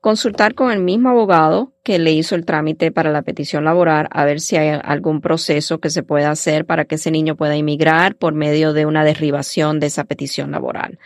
consultar 0.00 0.54
con 0.54 0.72
el 0.72 0.80
mismo 0.80 1.10
abogado 1.10 1.74
que 1.84 1.98
le 1.98 2.12
hizo 2.12 2.36
el 2.36 2.46
trámite 2.46 2.90
para 2.90 3.10
la 3.10 3.20
petición 3.20 3.66
laboral 3.66 4.08
a 4.10 4.24
ver 4.24 4.40
si 4.40 4.56
hay 4.56 4.80
algún 4.82 5.20
proceso 5.20 5.78
que 5.78 5.90
se 5.90 6.02
pueda 6.02 6.30
hacer 6.30 6.64
para 6.64 6.86
que 6.86 6.94
ese 6.94 7.10
niño 7.10 7.36
pueda 7.36 7.54
inmigrar 7.54 8.16
por 8.16 8.32
medio 8.32 8.72
de 8.72 8.86
una 8.86 9.04
derribación 9.04 9.78
de 9.78 9.88
esa 9.88 10.04
petición 10.04 10.52
laboral 10.52 10.98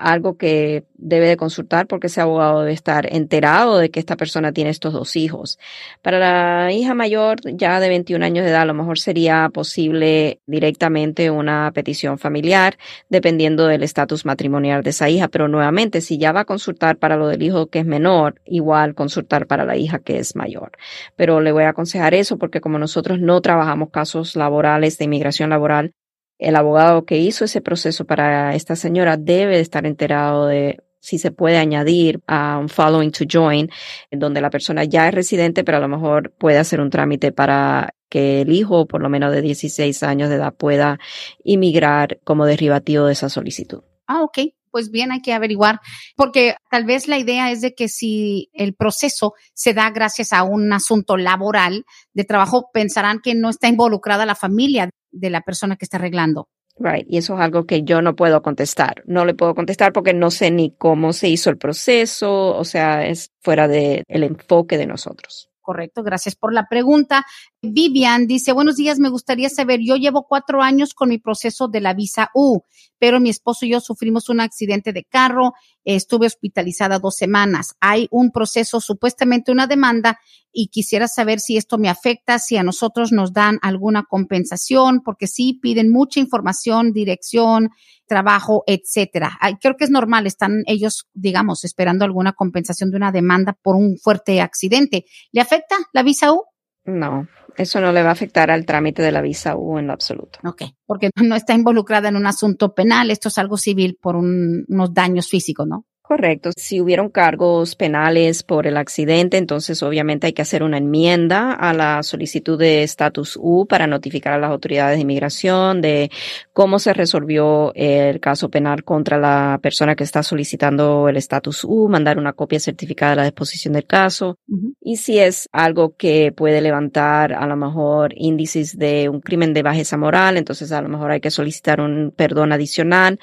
algo 0.00 0.36
que 0.36 0.84
debe 0.96 1.28
de 1.28 1.36
consultar 1.36 1.86
porque 1.86 2.08
ese 2.08 2.20
abogado 2.20 2.60
debe 2.60 2.72
estar 2.72 3.12
enterado 3.14 3.78
de 3.78 3.90
que 3.90 4.00
esta 4.00 4.16
persona 4.16 4.52
tiene 4.52 4.70
estos 4.70 4.92
dos 4.92 5.14
hijos. 5.16 5.58
Para 6.02 6.18
la 6.18 6.72
hija 6.72 6.94
mayor, 6.94 7.38
ya 7.44 7.80
de 7.80 7.88
21 7.88 8.24
años 8.24 8.44
de 8.44 8.50
edad, 8.50 8.62
a 8.62 8.66
lo 8.66 8.74
mejor 8.74 8.98
sería 8.98 9.48
posible 9.52 10.40
directamente 10.46 11.30
una 11.30 11.70
petición 11.74 12.18
familiar, 12.18 12.78
dependiendo 13.08 13.66
del 13.66 13.82
estatus 13.82 14.24
matrimonial 14.24 14.82
de 14.82 14.90
esa 14.90 15.08
hija. 15.08 15.28
Pero 15.28 15.48
nuevamente, 15.48 16.00
si 16.00 16.18
ya 16.18 16.32
va 16.32 16.40
a 16.40 16.44
consultar 16.44 16.96
para 16.96 17.16
lo 17.16 17.28
del 17.28 17.42
hijo 17.42 17.66
que 17.66 17.80
es 17.80 17.86
menor, 17.86 18.40
igual 18.44 18.94
consultar 18.94 19.46
para 19.46 19.64
la 19.64 19.76
hija 19.76 19.98
que 19.98 20.18
es 20.18 20.34
mayor. 20.36 20.72
Pero 21.16 21.40
le 21.40 21.52
voy 21.52 21.64
a 21.64 21.70
aconsejar 21.70 22.14
eso 22.14 22.38
porque 22.38 22.60
como 22.60 22.78
nosotros 22.78 23.20
no 23.20 23.40
trabajamos 23.40 23.90
casos 23.90 24.36
laborales 24.36 24.98
de 24.98 25.04
inmigración 25.04 25.50
laboral, 25.50 25.92
el 26.40 26.56
abogado 26.56 27.04
que 27.04 27.18
hizo 27.18 27.44
ese 27.44 27.60
proceso 27.60 28.06
para 28.06 28.54
esta 28.54 28.74
señora 28.74 29.16
debe 29.16 29.60
estar 29.60 29.86
enterado 29.86 30.46
de 30.46 30.78
si 30.98 31.18
se 31.18 31.30
puede 31.30 31.58
añadir 31.58 32.20
a 32.26 32.58
un 32.58 32.68
following 32.68 33.10
to 33.10 33.24
join, 33.30 33.70
en 34.10 34.18
donde 34.18 34.40
la 34.40 34.50
persona 34.50 34.84
ya 34.84 35.08
es 35.08 35.14
residente, 35.14 35.64
pero 35.64 35.78
a 35.78 35.80
lo 35.80 35.88
mejor 35.88 36.32
puede 36.32 36.58
hacer 36.58 36.80
un 36.80 36.90
trámite 36.90 37.32
para 37.32 37.94
que 38.08 38.42
el 38.42 38.52
hijo, 38.52 38.86
por 38.86 39.02
lo 39.02 39.08
menos 39.08 39.32
de 39.32 39.40
16 39.40 40.02
años 40.02 40.28
de 40.28 40.36
edad, 40.36 40.54
pueda 40.54 40.98
inmigrar 41.44 42.18
como 42.24 42.44
derivativo 42.44 43.06
de 43.06 43.12
esa 43.12 43.28
solicitud. 43.28 43.82
Ah, 44.06 44.22
ok. 44.22 44.38
Pues 44.70 44.90
bien, 44.92 45.10
hay 45.10 45.20
que 45.20 45.32
averiguar, 45.32 45.80
porque 46.14 46.54
tal 46.70 46.84
vez 46.84 47.08
la 47.08 47.18
idea 47.18 47.50
es 47.50 47.60
de 47.60 47.74
que 47.74 47.88
si 47.88 48.50
el 48.52 48.74
proceso 48.74 49.32
se 49.52 49.74
da 49.74 49.90
gracias 49.90 50.32
a 50.32 50.44
un 50.44 50.72
asunto 50.72 51.16
laboral 51.16 51.84
de 52.14 52.22
trabajo, 52.22 52.70
pensarán 52.72 53.18
que 53.18 53.34
no 53.34 53.50
está 53.50 53.66
involucrada 53.66 54.26
la 54.26 54.36
familia 54.36 54.88
de 55.10 55.30
la 55.30 55.42
persona 55.42 55.76
que 55.76 55.84
está 55.84 55.96
arreglando. 55.96 56.48
Right. 56.78 57.06
Y 57.08 57.18
eso 57.18 57.34
es 57.34 57.40
algo 57.40 57.66
que 57.66 57.82
yo 57.82 58.00
no 58.00 58.16
puedo 58.16 58.40
contestar. 58.42 59.02
No 59.06 59.24
le 59.24 59.34
puedo 59.34 59.54
contestar 59.54 59.92
porque 59.92 60.14
no 60.14 60.30
sé 60.30 60.50
ni 60.50 60.74
cómo 60.76 61.12
se 61.12 61.28
hizo 61.28 61.50
el 61.50 61.58
proceso. 61.58 62.56
O 62.56 62.64
sea, 62.64 63.06
es 63.06 63.32
fuera 63.40 63.68
del 63.68 64.02
el 64.08 64.24
enfoque 64.24 64.78
de 64.78 64.86
nosotros. 64.86 65.50
Correcto, 65.60 66.02
gracias 66.02 66.36
por 66.36 66.54
la 66.54 66.66
pregunta. 66.68 67.26
Vivian 67.62 68.26
dice, 68.26 68.52
buenos 68.52 68.76
días, 68.76 68.98
me 68.98 69.10
gustaría 69.10 69.50
saber, 69.50 69.80
yo 69.82 69.96
llevo 69.96 70.26
cuatro 70.26 70.62
años 70.62 70.94
con 70.94 71.10
mi 71.10 71.18
proceso 71.18 71.68
de 71.68 71.82
la 71.82 71.92
visa 71.92 72.30
U, 72.34 72.62
pero 72.98 73.20
mi 73.20 73.28
esposo 73.28 73.66
y 73.66 73.72
yo 73.72 73.80
sufrimos 73.80 74.30
un 74.30 74.40
accidente 74.40 74.94
de 74.94 75.04
carro, 75.04 75.52
estuve 75.84 76.26
hospitalizada 76.26 76.98
dos 76.98 77.16
semanas. 77.16 77.74
Hay 77.78 78.08
un 78.10 78.30
proceso, 78.30 78.80
supuestamente 78.80 79.52
una 79.52 79.66
demanda, 79.66 80.18
y 80.52 80.68
quisiera 80.68 81.06
saber 81.06 81.38
si 81.38 81.58
esto 81.58 81.76
me 81.76 81.90
afecta, 81.90 82.38
si 82.38 82.56
a 82.56 82.62
nosotros 82.62 83.12
nos 83.12 83.34
dan 83.34 83.58
alguna 83.60 84.04
compensación, 84.08 85.02
porque 85.04 85.26
sí 85.26 85.58
piden 85.60 85.90
mucha 85.90 86.18
información, 86.18 86.92
dirección, 86.92 87.68
trabajo, 88.06 88.64
etcétera. 88.66 89.38
Creo 89.60 89.76
que 89.76 89.84
es 89.84 89.90
normal, 89.90 90.26
están 90.26 90.62
ellos, 90.66 91.08
digamos, 91.12 91.64
esperando 91.64 92.06
alguna 92.06 92.32
compensación 92.32 92.90
de 92.90 92.96
una 92.96 93.12
demanda 93.12 93.52
por 93.62 93.76
un 93.76 93.98
fuerte 93.98 94.40
accidente. 94.40 95.04
¿Le 95.30 95.42
afecta 95.42 95.76
la 95.92 96.02
visa 96.02 96.32
U? 96.32 96.49
No, 96.84 97.28
eso 97.56 97.80
no 97.80 97.92
le 97.92 98.02
va 98.02 98.08
a 98.08 98.12
afectar 98.12 98.50
al 98.50 98.64
trámite 98.64 99.02
de 99.02 99.12
la 99.12 99.20
visa 99.20 99.56
U 99.56 99.78
en 99.78 99.86
lo 99.86 99.92
absoluto. 99.92 100.38
Ok, 100.44 100.62
porque 100.86 101.10
no 101.22 101.36
está 101.36 101.54
involucrada 101.54 102.08
en 102.08 102.16
un 102.16 102.26
asunto 102.26 102.74
penal, 102.74 103.10
esto 103.10 103.28
es 103.28 103.38
algo 103.38 103.56
civil 103.56 103.98
por 104.00 104.16
unos 104.16 104.94
daños 104.94 105.28
físicos, 105.28 105.66
¿no? 105.66 105.84
Correcto. 106.10 106.50
Si 106.56 106.80
hubieron 106.80 107.08
cargos 107.08 107.76
penales 107.76 108.42
por 108.42 108.66
el 108.66 108.78
accidente, 108.78 109.36
entonces 109.36 109.80
obviamente 109.84 110.26
hay 110.26 110.32
que 110.32 110.42
hacer 110.42 110.64
una 110.64 110.78
enmienda 110.78 111.52
a 111.52 111.72
la 111.72 112.02
solicitud 112.02 112.58
de 112.58 112.82
estatus 112.82 113.38
U 113.40 113.64
para 113.68 113.86
notificar 113.86 114.32
a 114.32 114.38
las 114.38 114.50
autoridades 114.50 114.96
de 114.96 115.02
inmigración 115.02 115.80
de 115.80 116.10
cómo 116.52 116.80
se 116.80 116.94
resolvió 116.94 117.72
el 117.76 118.18
caso 118.18 118.48
penal 118.48 118.82
contra 118.82 119.18
la 119.18 119.60
persona 119.62 119.94
que 119.94 120.02
está 120.02 120.24
solicitando 120.24 121.08
el 121.08 121.16
estatus 121.16 121.62
U, 121.62 121.88
mandar 121.88 122.18
una 122.18 122.32
copia 122.32 122.58
certificada 122.58 123.12
de 123.12 123.16
la 123.16 123.24
disposición 123.26 123.74
del 123.74 123.86
caso. 123.86 124.36
Y 124.80 124.96
si 124.96 125.20
es 125.20 125.48
algo 125.52 125.94
que 125.94 126.32
puede 126.32 126.60
levantar 126.60 127.34
a 127.34 127.46
lo 127.46 127.54
mejor 127.54 128.14
índices 128.16 128.76
de 128.76 129.08
un 129.08 129.20
crimen 129.20 129.54
de 129.54 129.62
bajeza 129.62 129.96
moral, 129.96 130.38
entonces 130.38 130.72
a 130.72 130.82
lo 130.82 130.88
mejor 130.88 131.12
hay 131.12 131.20
que 131.20 131.30
solicitar 131.30 131.80
un 131.80 132.12
perdón 132.16 132.52
adicional 132.52 133.20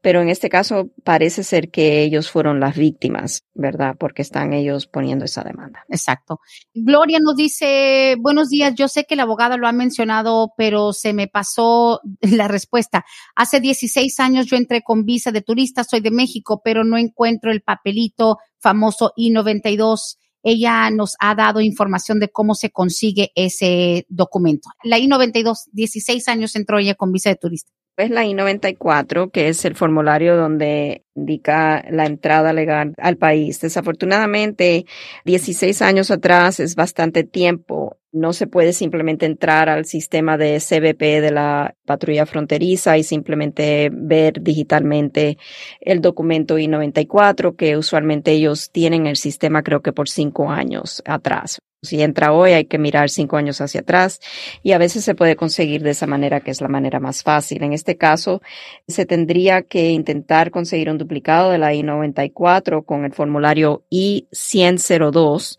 pero 0.00 0.22
en 0.22 0.28
este 0.28 0.48
caso 0.48 0.90
parece 1.04 1.42
ser 1.42 1.70
que 1.70 2.02
ellos 2.02 2.27
fueron 2.30 2.60
las 2.60 2.76
víctimas, 2.76 3.44
¿verdad? 3.54 3.96
Porque 3.98 4.22
están 4.22 4.52
ellos 4.52 4.86
poniendo 4.86 5.24
esa 5.24 5.42
demanda. 5.42 5.84
Exacto. 5.88 6.40
Gloria 6.74 7.18
nos 7.20 7.36
dice, 7.36 8.16
buenos 8.20 8.48
días, 8.48 8.74
yo 8.74 8.88
sé 8.88 9.04
que 9.04 9.14
el 9.14 9.20
abogado 9.20 9.58
lo 9.58 9.66
ha 9.66 9.72
mencionado, 9.72 10.52
pero 10.56 10.92
se 10.92 11.12
me 11.12 11.28
pasó 11.28 12.00
la 12.20 12.48
respuesta. 12.48 13.04
Hace 13.34 13.60
16 13.60 14.20
años 14.20 14.46
yo 14.46 14.56
entré 14.56 14.82
con 14.82 15.04
visa 15.04 15.32
de 15.32 15.42
turista, 15.42 15.84
soy 15.84 16.00
de 16.00 16.10
México, 16.10 16.60
pero 16.64 16.84
no 16.84 16.96
encuentro 16.96 17.50
el 17.50 17.62
papelito 17.62 18.38
famoso 18.58 19.12
I-92 19.16 20.16
ella 20.42 20.88
nos 20.90 21.16
ha 21.18 21.34
dado 21.34 21.60
información 21.60 22.20
de 22.20 22.28
cómo 22.28 22.54
se 22.54 22.70
consigue 22.70 23.32
ese 23.34 24.06
documento. 24.08 24.70
La 24.84 24.98
I-92, 24.98 25.64
16 25.72 26.28
años 26.28 26.54
entró 26.56 26.78
ella 26.78 26.94
con 26.94 27.12
visa 27.12 27.28
de 27.28 27.36
turista 27.36 27.72
es 27.98 28.10
la 28.10 28.24
I-94, 28.24 29.30
que 29.30 29.48
es 29.48 29.64
el 29.64 29.74
formulario 29.74 30.36
donde 30.36 31.04
indica 31.14 31.84
la 31.90 32.06
entrada 32.06 32.52
legal 32.52 32.94
al 32.96 33.16
país. 33.16 33.60
Desafortunadamente, 33.60 34.86
16 35.24 35.82
años 35.82 36.10
atrás 36.10 36.60
es 36.60 36.76
bastante 36.76 37.24
tiempo. 37.24 37.98
No 38.12 38.32
se 38.32 38.46
puede 38.46 38.72
simplemente 38.72 39.26
entrar 39.26 39.68
al 39.68 39.84
sistema 39.84 40.38
de 40.38 40.60
CBP 40.60 41.20
de 41.20 41.30
la 41.32 41.74
patrulla 41.84 42.24
fronteriza 42.24 42.96
y 42.96 43.02
simplemente 43.02 43.90
ver 43.92 44.40
digitalmente 44.42 45.36
el 45.80 46.00
documento 46.00 46.58
I-94, 46.58 47.56
que 47.56 47.76
usualmente 47.76 48.30
ellos 48.30 48.70
tienen 48.70 49.06
el 49.06 49.16
sistema 49.16 49.62
creo 49.62 49.82
que 49.82 49.92
por 49.92 50.08
cinco 50.08 50.50
años 50.50 51.02
atrás. 51.04 51.58
Si 51.80 52.02
entra 52.02 52.32
hoy 52.32 52.52
hay 52.52 52.64
que 52.64 52.76
mirar 52.76 53.08
cinco 53.08 53.36
años 53.36 53.60
hacia 53.60 53.82
atrás 53.82 54.20
y 54.64 54.72
a 54.72 54.78
veces 54.78 55.04
se 55.04 55.14
puede 55.14 55.36
conseguir 55.36 55.84
de 55.84 55.90
esa 55.90 56.08
manera 56.08 56.40
que 56.40 56.50
es 56.50 56.60
la 56.60 56.66
manera 56.66 56.98
más 56.98 57.22
fácil. 57.22 57.62
En 57.62 57.72
este 57.72 57.96
caso 57.96 58.42
se 58.88 59.06
tendría 59.06 59.62
que 59.62 59.90
intentar 59.90 60.50
conseguir 60.50 60.90
un 60.90 60.98
duplicado 60.98 61.52
de 61.52 61.58
la 61.58 61.72
I-94 61.72 62.84
con 62.84 63.04
el 63.04 63.12
formulario 63.12 63.84
I-10002 63.90 65.58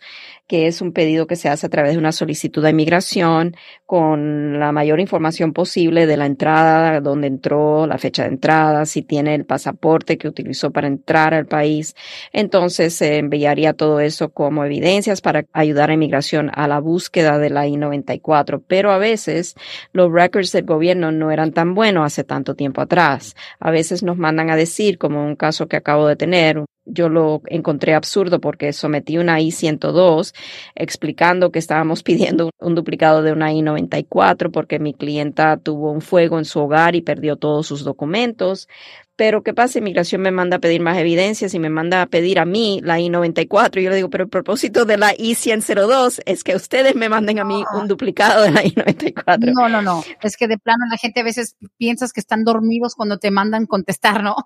que 0.50 0.66
es 0.66 0.82
un 0.82 0.94
pedido 0.94 1.28
que 1.28 1.36
se 1.36 1.48
hace 1.48 1.68
a 1.68 1.70
través 1.70 1.92
de 1.92 2.00
una 2.00 2.12
solicitud 2.12 2.64
de 2.64 2.72
inmigración 2.72 3.56
con 3.86 4.60
la 4.60 4.72
mayor 4.72 5.00
información 5.00 5.54
posible 5.54 6.08
de 6.08 6.18
la 6.18 6.26
entrada, 6.26 7.02
dónde 7.02 7.28
entró, 7.28 7.86
la 7.86 8.00
fecha 8.00 8.24
de 8.24 8.30
entrada, 8.30 8.88
si 8.88 9.04
tiene 9.04 9.36
el 9.36 9.46
pasaporte 9.46 10.18
que 10.18 10.28
utilizó 10.28 10.72
para 10.72 10.88
entrar 10.88 11.36
al 11.36 11.46
país. 11.46 11.96
Entonces 12.34 12.96
se 12.96 13.20
enviaría 13.20 13.74
todo 13.74 14.00
eso 14.00 14.30
como 14.30 14.66
evidencias 14.66 15.22
para 15.22 15.46
ayudar 15.54 15.92
a 15.92 15.94
inmigración 15.94 16.50
a 16.56 16.68
la 16.68 16.80
búsqueda 16.80 17.38
de 17.38 17.52
la 17.52 17.68
I-94. 17.68 18.64
Pero 18.68 18.92
a 18.92 18.98
veces 18.98 19.54
los 19.94 20.12
records 20.12 20.52
del 20.52 20.66
gobierno 20.66 21.12
no 21.12 21.30
eran 21.30 21.54
tan 21.54 21.76
buenos 21.76 22.08
hace 22.08 22.24
tanto 22.24 22.56
tiempo 22.56 22.82
atrás. 22.82 23.36
A 23.60 23.70
veces 23.70 24.02
nos 24.02 24.18
mandan 24.18 24.50
a 24.50 24.56
decir, 24.56 24.98
como 24.98 25.24
un 25.24 25.36
caso 25.36 25.68
que 25.68 25.78
acabo 25.78 26.08
de 26.08 26.16
tener, 26.16 26.64
yo 26.86 27.10
lo 27.10 27.42
encontré 27.46 27.94
absurdo 27.94 28.40
porque 28.40 28.74
sometí 28.74 29.18
una 29.18 29.40
I-102 29.40 30.34
explicando 30.76 31.52
que 31.52 31.60
estábamos 31.60 32.04
pidiendo 32.04 32.52
un 32.60 32.76
duplicado 32.76 33.22
de 33.22 33.32
una 33.32 33.54
I-94 33.54 34.52
porque 34.52 34.80
mi 34.80 34.94
clienta 34.94 35.58
tuvo 35.58 35.92
un 35.92 36.02
fuego 36.02 36.40
en 36.40 36.46
su 36.46 36.60
hogar 36.60 36.96
y 36.96 37.02
perdió 37.02 37.38
todos 37.38 37.68
sus 37.68 37.84
documentos. 37.84 38.68
Pero 39.16 39.44
¿qué 39.44 39.54
pasa? 39.54 39.80
Inmigración 39.80 40.22
me 40.22 40.32
manda 40.32 40.58
a 40.58 40.60
pedir 40.60 40.80
más 40.80 40.98
evidencias 40.98 41.54
y 41.54 41.60
me 41.60 41.70
manda 41.70 42.02
a 42.02 42.06
pedir 42.06 42.40
a 42.40 42.46
mí 42.46 42.80
la 42.82 43.02
I-94. 43.02 43.82
Y 43.82 43.84
yo 43.84 43.90
le 43.90 43.98
digo, 43.98 44.10
pero 44.10 44.24
el 44.24 44.30
propósito 44.30 44.86
de 44.86 44.96
la 44.96 45.12
I-102 45.12 46.22
es 46.26 46.46
que 46.46 46.56
ustedes 46.56 46.96
me 46.96 47.10
manden 47.10 47.38
a 47.40 47.44
mí 47.44 47.62
un 47.74 47.90
duplicado 47.90 48.44
de 48.44 48.52
la 48.52 48.64
I-94. 48.64 49.52
No, 49.54 49.68
no, 49.68 49.82
no. 49.82 50.06
Es 50.24 50.38
que 50.38 50.48
de 50.48 50.58
plano 50.58 50.86
la 50.90 50.96
gente 50.96 51.20
a 51.20 51.24
veces 51.24 51.58
piensas 51.78 52.14
que 52.14 52.22
están 52.22 52.46
dormidos 52.46 52.96
cuando 52.96 53.18
te 53.18 53.30
mandan 53.30 53.66
contestar, 53.66 54.24
¿no? 54.24 54.38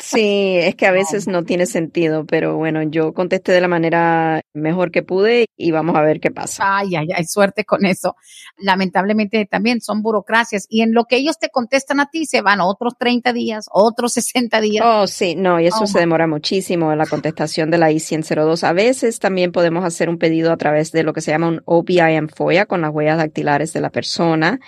Sí, 0.00 0.56
es 0.58 0.76
que 0.76 0.86
a 0.86 0.92
veces 0.92 1.26
no 1.26 1.44
tiene 1.44 1.66
sentido, 1.66 2.24
pero 2.24 2.56
bueno, 2.56 2.82
yo 2.84 3.12
contesté 3.12 3.52
de 3.52 3.60
la 3.60 3.68
manera 3.68 4.42
mejor 4.54 4.92
que 4.92 5.02
pude 5.02 5.46
y 5.56 5.72
vamos 5.72 5.96
a 5.96 6.02
ver 6.02 6.20
qué 6.20 6.30
pasa. 6.30 6.78
Ay, 6.78 6.94
ay, 6.94 7.08
ay, 7.14 7.24
suerte 7.24 7.64
con 7.64 7.84
eso. 7.84 8.14
Lamentablemente 8.58 9.44
también 9.46 9.80
son 9.80 10.02
burocracias 10.02 10.66
y 10.68 10.82
en 10.82 10.94
lo 10.94 11.04
que 11.04 11.16
ellos 11.16 11.38
te 11.38 11.48
contestan 11.48 11.98
a 12.00 12.10
ti 12.10 12.26
se 12.26 12.42
van 12.42 12.60
otros 12.60 12.94
30 12.98 13.32
días, 13.32 13.66
otros 13.72 14.12
60 14.12 14.60
días. 14.60 14.84
Oh, 14.86 15.06
sí, 15.06 15.34
no, 15.34 15.58
y 15.60 15.66
eso 15.66 15.78
Oh, 15.82 15.86
se 15.86 15.98
demora 16.00 16.26
muchísimo 16.26 16.94
la 16.94 17.06
contestación 17.06 17.70
de 17.70 17.78
la 17.78 17.90
I-102. 17.90 18.62
A 18.64 18.72
veces 18.72 19.18
también 19.18 19.52
podemos 19.52 19.84
hacer 19.84 20.08
un 20.08 20.18
pedido 20.18 20.52
a 20.52 20.56
través 20.56 20.92
de 20.92 21.02
lo 21.02 21.12
que 21.12 21.20
se 21.20 21.30
llama 21.32 21.48
un 21.48 21.62
OBIM 21.64 22.28
FOIA 22.28 22.66
con 22.66 22.80
las 22.80 22.90
huellas 22.92 23.18
dactilares 23.18 23.72
de 23.72 23.80
la 23.80 23.90
persona. 23.90 24.60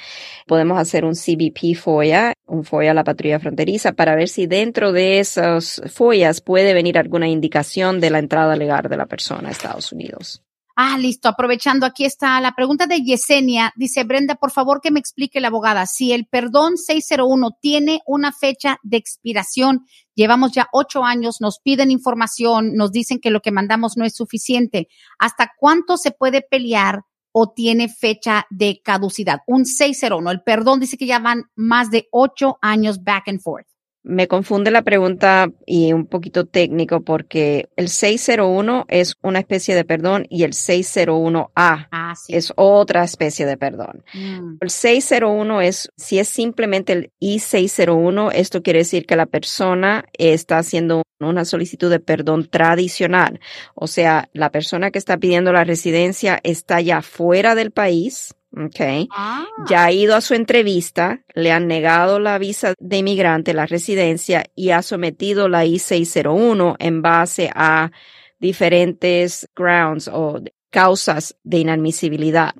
Podemos 0.46 0.78
hacer 0.78 1.04
un 1.04 1.14
CBP 1.14 1.74
FOIA, 1.76 2.32
un 2.50 2.64
FOIA 2.64 2.90
a 2.90 2.94
la 2.94 3.04
patrulla 3.04 3.40
fronteriza, 3.40 3.92
para 3.92 4.14
ver 4.16 4.28
si 4.28 4.46
dentro 4.46 4.92
de 4.92 5.20
esas 5.20 5.80
FOIAs 5.92 6.40
puede 6.40 6.74
venir 6.74 6.98
alguna 6.98 7.28
indicación 7.28 8.00
de 8.00 8.10
la 8.10 8.18
entrada 8.18 8.56
legal 8.56 8.88
de 8.88 8.96
la 8.96 9.06
persona 9.06 9.48
a 9.48 9.52
Estados 9.52 9.92
Unidos. 9.92 10.42
Ah, 10.82 10.96
listo. 10.96 11.28
Aprovechando, 11.28 11.84
aquí 11.84 12.06
está 12.06 12.40
la 12.40 12.52
pregunta 12.52 12.86
de 12.86 13.02
Yesenia. 13.02 13.70
Dice 13.76 14.02
Brenda, 14.04 14.36
por 14.36 14.50
favor 14.50 14.80
que 14.80 14.90
me 14.90 14.98
explique 14.98 15.38
la 15.38 15.48
abogada 15.48 15.84
si 15.84 16.12
el 16.12 16.26
perdón 16.26 16.78
601 16.78 17.50
tiene 17.60 18.00
una 18.06 18.32
fecha 18.32 18.78
de 18.82 18.96
expiración. 18.96 19.84
Llevamos 20.14 20.52
ya 20.52 20.68
ocho 20.72 21.04
años, 21.04 21.36
nos 21.40 21.58
piden 21.58 21.90
información, 21.90 22.76
nos 22.76 22.92
dicen 22.92 23.20
que 23.20 23.30
lo 23.30 23.42
que 23.42 23.50
mandamos 23.50 23.98
no 23.98 24.06
es 24.06 24.14
suficiente. 24.14 24.88
¿Hasta 25.18 25.52
cuánto 25.58 25.98
se 25.98 26.12
puede 26.12 26.40
pelear 26.40 27.02
o 27.32 27.52
tiene 27.52 27.88
fecha 27.88 28.46
de 28.50 28.80
caducidad? 28.82 29.40
Un 29.46 29.64
601. 29.64 30.30
El 30.30 30.42
perdón 30.42 30.80
dice 30.80 30.96
que 30.96 31.06
ya 31.06 31.18
van 31.18 31.44
más 31.54 31.90
de 31.90 32.08
ocho 32.10 32.58
años 32.60 33.02
back 33.02 33.28
and 33.28 33.40
forth. 33.40 33.69
Me 34.02 34.28
confunde 34.28 34.70
la 34.70 34.82
pregunta 34.82 35.50
y 35.66 35.92
un 35.92 36.06
poquito 36.06 36.46
técnico 36.46 37.02
porque 37.02 37.68
el 37.76 37.88
601 37.88 38.86
es 38.88 39.16
una 39.22 39.40
especie 39.40 39.74
de 39.74 39.84
perdón 39.84 40.26
y 40.30 40.44
el 40.44 40.52
601A 40.52 41.88
Ah, 41.92 42.14
sí. 42.16 42.34
es 42.34 42.52
otra 42.56 43.04
especie 43.04 43.44
de 43.44 43.58
perdón. 43.58 44.02
Mm. 44.14 44.56
El 44.60 44.70
601 44.70 45.60
es, 45.60 45.90
si 45.96 46.18
es 46.18 46.28
simplemente 46.28 46.92
el 46.94 47.12
I-601, 47.20 48.30
esto 48.34 48.62
quiere 48.62 48.80
decir 48.80 49.04
que 49.04 49.16
la 49.16 49.26
persona 49.26 50.04
está 50.16 50.58
haciendo 50.58 51.02
una 51.20 51.44
solicitud 51.44 51.90
de 51.90 52.00
perdón 52.00 52.48
tradicional. 52.48 53.40
O 53.74 53.86
sea, 53.86 54.28
la 54.32 54.50
persona 54.50 54.90
que 54.90 54.98
está 54.98 55.18
pidiendo 55.18 55.52
la 55.52 55.64
residencia 55.64 56.40
está 56.42 56.80
ya 56.80 57.02
fuera 57.02 57.54
del 57.54 57.70
país. 57.70 58.34
Okay. 58.52 59.08
Ah, 59.12 59.46
Ya 59.68 59.84
ha 59.84 59.92
ido 59.92 60.16
a 60.16 60.20
su 60.20 60.34
entrevista, 60.34 61.22
le 61.34 61.52
han 61.52 61.68
negado 61.68 62.18
la 62.18 62.36
visa 62.38 62.74
de 62.78 62.96
inmigrante, 62.98 63.54
la 63.54 63.66
residencia, 63.66 64.44
y 64.56 64.70
ha 64.70 64.82
sometido 64.82 65.48
la 65.48 65.64
I-601 65.64 66.74
en 66.80 67.00
base 67.00 67.50
a 67.54 67.92
diferentes 68.40 69.48
grounds 69.54 70.08
o 70.12 70.40
causas 70.70 71.36
de 71.44 71.58
inadmisibilidad. 71.58 72.54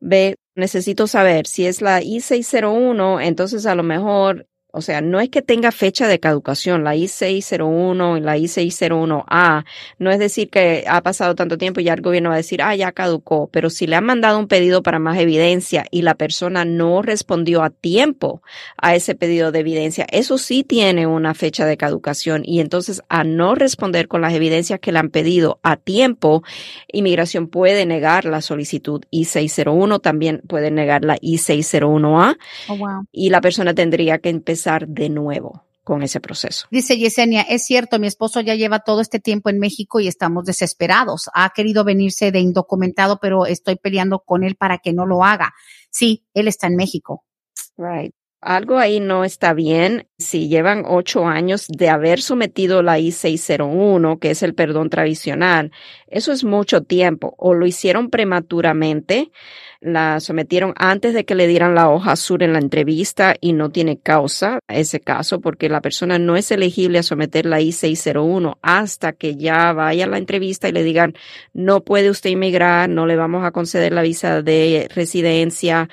Ve, 0.00 0.36
necesito 0.54 1.06
saber 1.06 1.46
si 1.46 1.66
es 1.66 1.80
la 1.80 2.02
I-601, 2.02 3.22
entonces 3.22 3.64
a 3.64 3.74
lo 3.74 3.82
mejor, 3.82 4.46
o 4.72 4.82
sea, 4.82 5.00
no 5.00 5.20
es 5.20 5.28
que 5.28 5.42
tenga 5.42 5.72
fecha 5.72 6.08
de 6.08 6.20
caducación, 6.20 6.84
la 6.84 6.94
I-601 6.96 8.18
y 8.18 8.20
la 8.20 8.36
I-601A, 8.36 9.64
no 9.98 10.10
es 10.10 10.18
decir 10.18 10.48
que 10.50 10.84
ha 10.88 11.02
pasado 11.02 11.34
tanto 11.34 11.58
tiempo 11.58 11.80
y 11.80 11.84
ya 11.84 11.94
el 11.94 12.00
gobierno 12.00 12.30
va 12.30 12.36
a 12.36 12.38
decir, 12.38 12.62
ah, 12.62 12.74
ya 12.74 12.92
caducó, 12.92 13.48
pero 13.52 13.70
si 13.70 13.86
le 13.86 13.96
han 13.96 14.04
mandado 14.04 14.38
un 14.38 14.48
pedido 14.48 14.82
para 14.82 14.98
más 14.98 15.18
evidencia 15.18 15.84
y 15.90 16.02
la 16.02 16.14
persona 16.14 16.64
no 16.64 17.02
respondió 17.02 17.62
a 17.62 17.70
tiempo 17.70 18.42
a 18.76 18.94
ese 18.94 19.14
pedido 19.14 19.52
de 19.52 19.60
evidencia, 19.60 20.06
eso 20.10 20.38
sí 20.38 20.64
tiene 20.64 21.06
una 21.06 21.34
fecha 21.34 21.66
de 21.66 21.76
caducación. 21.76 22.42
Y 22.44 22.60
entonces 22.60 23.02
a 23.08 23.24
no 23.24 23.54
responder 23.54 24.08
con 24.08 24.20
las 24.20 24.34
evidencias 24.34 24.80
que 24.80 24.92
le 24.92 24.98
han 24.98 25.10
pedido 25.10 25.58
a 25.62 25.76
tiempo, 25.76 26.42
inmigración 26.92 27.48
puede 27.48 27.86
negar 27.86 28.24
la 28.24 28.40
solicitud 28.40 29.04
I-601, 29.10 30.00
también 30.00 30.42
puede 30.46 30.70
negar 30.70 31.04
la 31.04 31.16
I-601A 31.20 32.36
oh, 32.68 32.76
wow. 32.76 33.06
y 33.12 33.30
la 33.30 33.40
persona 33.40 33.74
tendría 33.74 34.18
que 34.18 34.28
empezar 34.28 34.59
de 34.86 35.08
nuevo 35.08 35.64
con 35.84 36.02
ese 36.02 36.20
proceso. 36.20 36.68
Dice 36.70 36.98
Yesenia, 36.98 37.42
es 37.42 37.64
cierto, 37.64 37.98
mi 37.98 38.06
esposo 38.06 38.40
ya 38.40 38.54
lleva 38.54 38.80
todo 38.80 39.00
este 39.00 39.18
tiempo 39.18 39.50
en 39.50 39.58
México 39.58 39.98
y 39.98 40.06
estamos 40.06 40.44
desesperados. 40.44 41.30
Ha 41.34 41.50
querido 41.50 41.84
venirse 41.84 42.30
de 42.30 42.40
indocumentado, 42.40 43.18
pero 43.20 43.46
estoy 43.46 43.76
peleando 43.76 44.20
con 44.20 44.44
él 44.44 44.56
para 44.56 44.78
que 44.78 44.92
no 44.92 45.06
lo 45.06 45.24
haga. 45.24 45.52
Sí, 45.90 46.26
él 46.34 46.48
está 46.48 46.66
en 46.68 46.76
México. 46.76 47.24
Right. 47.76 48.14
Algo 48.42 48.78
ahí 48.78 49.00
no 49.00 49.24
está 49.24 49.52
bien. 49.52 50.06
Si 50.16 50.48
llevan 50.48 50.84
ocho 50.86 51.26
años 51.26 51.66
de 51.68 51.90
haber 51.90 52.22
sometido 52.22 52.82
la 52.82 52.98
I-601, 52.98 54.18
que 54.18 54.30
es 54.30 54.42
el 54.42 54.54
perdón 54.54 54.88
tradicional, 54.88 55.72
eso 56.06 56.32
es 56.32 56.42
mucho 56.42 56.82
tiempo. 56.82 57.34
O 57.36 57.52
lo 57.52 57.66
hicieron 57.66 58.08
prematuramente, 58.08 59.30
la 59.80 60.20
sometieron 60.20 60.72
antes 60.76 61.14
de 61.14 61.24
que 61.24 61.34
le 61.34 61.46
dieran 61.48 61.74
la 61.74 61.90
hoja 61.90 62.12
azul 62.12 62.42
en 62.42 62.52
la 62.52 62.58
entrevista 62.58 63.34
y 63.40 63.54
no 63.54 63.70
tiene 63.70 63.98
causa 63.98 64.58
ese 64.68 65.00
caso 65.00 65.40
porque 65.40 65.70
la 65.70 65.80
persona 65.80 66.18
no 66.18 66.36
es 66.36 66.50
elegible 66.50 66.98
a 66.98 67.02
someter 67.02 67.46
la 67.46 67.60
I-601 67.62 68.58
hasta 68.60 69.12
que 69.12 69.36
ya 69.36 69.72
vaya 69.72 70.04
a 70.04 70.08
la 70.08 70.18
entrevista 70.18 70.68
y 70.68 70.72
le 70.72 70.82
digan 70.82 71.14
no 71.54 71.82
puede 71.82 72.10
usted 72.10 72.28
inmigrar, 72.30 72.90
no 72.90 73.06
le 73.06 73.16
vamos 73.16 73.44
a 73.44 73.52
conceder 73.52 73.92
la 73.92 74.02
visa 74.02 74.42
de 74.42 74.86
residencia 74.94 75.88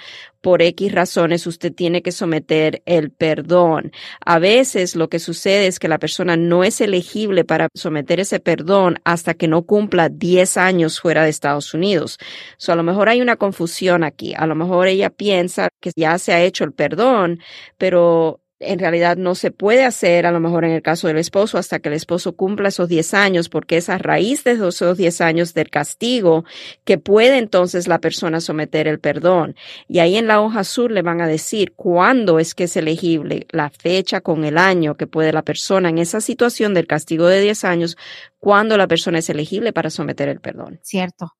por 0.47 0.61
X 0.61 0.93
razones 0.93 1.45
usted 1.45 1.73
tiene 1.73 2.01
que 2.01 2.13
someter 2.13 2.81
el 2.85 3.11
perdón. 3.11 3.91
A 4.25 4.39
veces 4.39 4.95
lo 4.95 5.09
que 5.09 5.19
sucede 5.19 5.67
es 5.67 5.77
que 5.77 5.89
la 5.89 5.99
persona 5.99 6.37
no 6.37 6.63
es 6.63 6.79
elegible 6.79 7.43
para 7.43 7.67
someter 7.73 8.21
ese 8.21 8.39
perdón 8.39 8.97
hasta 9.03 9.33
que 9.33 9.49
no 9.49 9.63
cumpla 9.63 10.07
10 10.07 10.55
años 10.55 11.01
fuera 11.01 11.25
de 11.25 11.31
Estados 11.31 11.73
Unidos. 11.73 12.17
So, 12.57 12.71
a 12.71 12.77
lo 12.77 12.83
mejor 12.83 13.09
hay 13.09 13.19
una 13.19 13.35
confusión 13.35 14.05
aquí. 14.05 14.35
A 14.37 14.47
lo 14.47 14.55
mejor 14.55 14.87
ella 14.87 15.09
piensa 15.09 15.67
que 15.81 15.91
ya 15.97 16.17
se 16.17 16.31
ha 16.31 16.41
hecho 16.41 16.63
el 16.63 16.71
perdón, 16.71 17.41
pero 17.77 18.39
en 18.59 18.79
realidad 18.79 19.17
no 19.17 19.35
se 19.35 19.51
puede 19.51 19.85
hacer, 19.85 20.25
a 20.25 20.31
lo 20.31 20.39
mejor 20.39 20.65
en 20.65 20.71
el 20.71 20.81
caso 20.81 21.07
del 21.07 21.17
esposo, 21.17 21.57
hasta 21.57 21.79
que 21.79 21.89
el 21.89 21.95
esposo 21.95 22.35
cumpla 22.35 22.69
esos 22.69 22.89
10 22.89 23.13
años, 23.13 23.49
porque 23.49 23.77
es 23.77 23.89
a 23.89 23.97
raíz 23.97 24.43
de 24.43 24.51
esos 24.51 24.97
10 24.97 25.21
años 25.21 25.53
del 25.53 25.69
castigo 25.69 26.43
que 26.83 26.97
puede 26.97 27.37
entonces 27.37 27.87
la 27.87 27.99
persona 27.99 28.41
someter 28.41 28.87
el 28.87 28.99
perdón. 28.99 29.55
Y 29.87 29.99
ahí 29.99 30.17
en 30.17 30.27
la 30.27 30.41
hoja 30.41 30.61
azul 30.61 30.93
le 30.93 31.01
van 31.03 31.21
a 31.21 31.27
decir 31.27 31.73
cuándo 31.73 32.39
es 32.39 32.55
que 32.55 32.63
es 32.65 32.75
elegible, 32.77 33.45
la 33.51 33.69
fecha 33.69 34.21
con 34.21 34.43
el 34.43 34.57
año 34.57 34.95
que 34.95 35.07
puede 35.07 35.31
la 35.31 35.43
persona 35.43 35.89
en 35.89 35.99
esa 35.99 36.21
situación 36.21 36.73
del 36.73 36.87
castigo 36.87 37.27
de 37.27 37.41
10 37.41 37.63
años, 37.63 37.97
cuándo 38.39 38.77
la 38.77 38.87
persona 38.87 39.19
es 39.19 39.29
elegible 39.29 39.73
para 39.73 39.89
someter 39.89 40.29
el 40.29 40.39
perdón. 40.39 40.79
Cierto. 40.83 41.33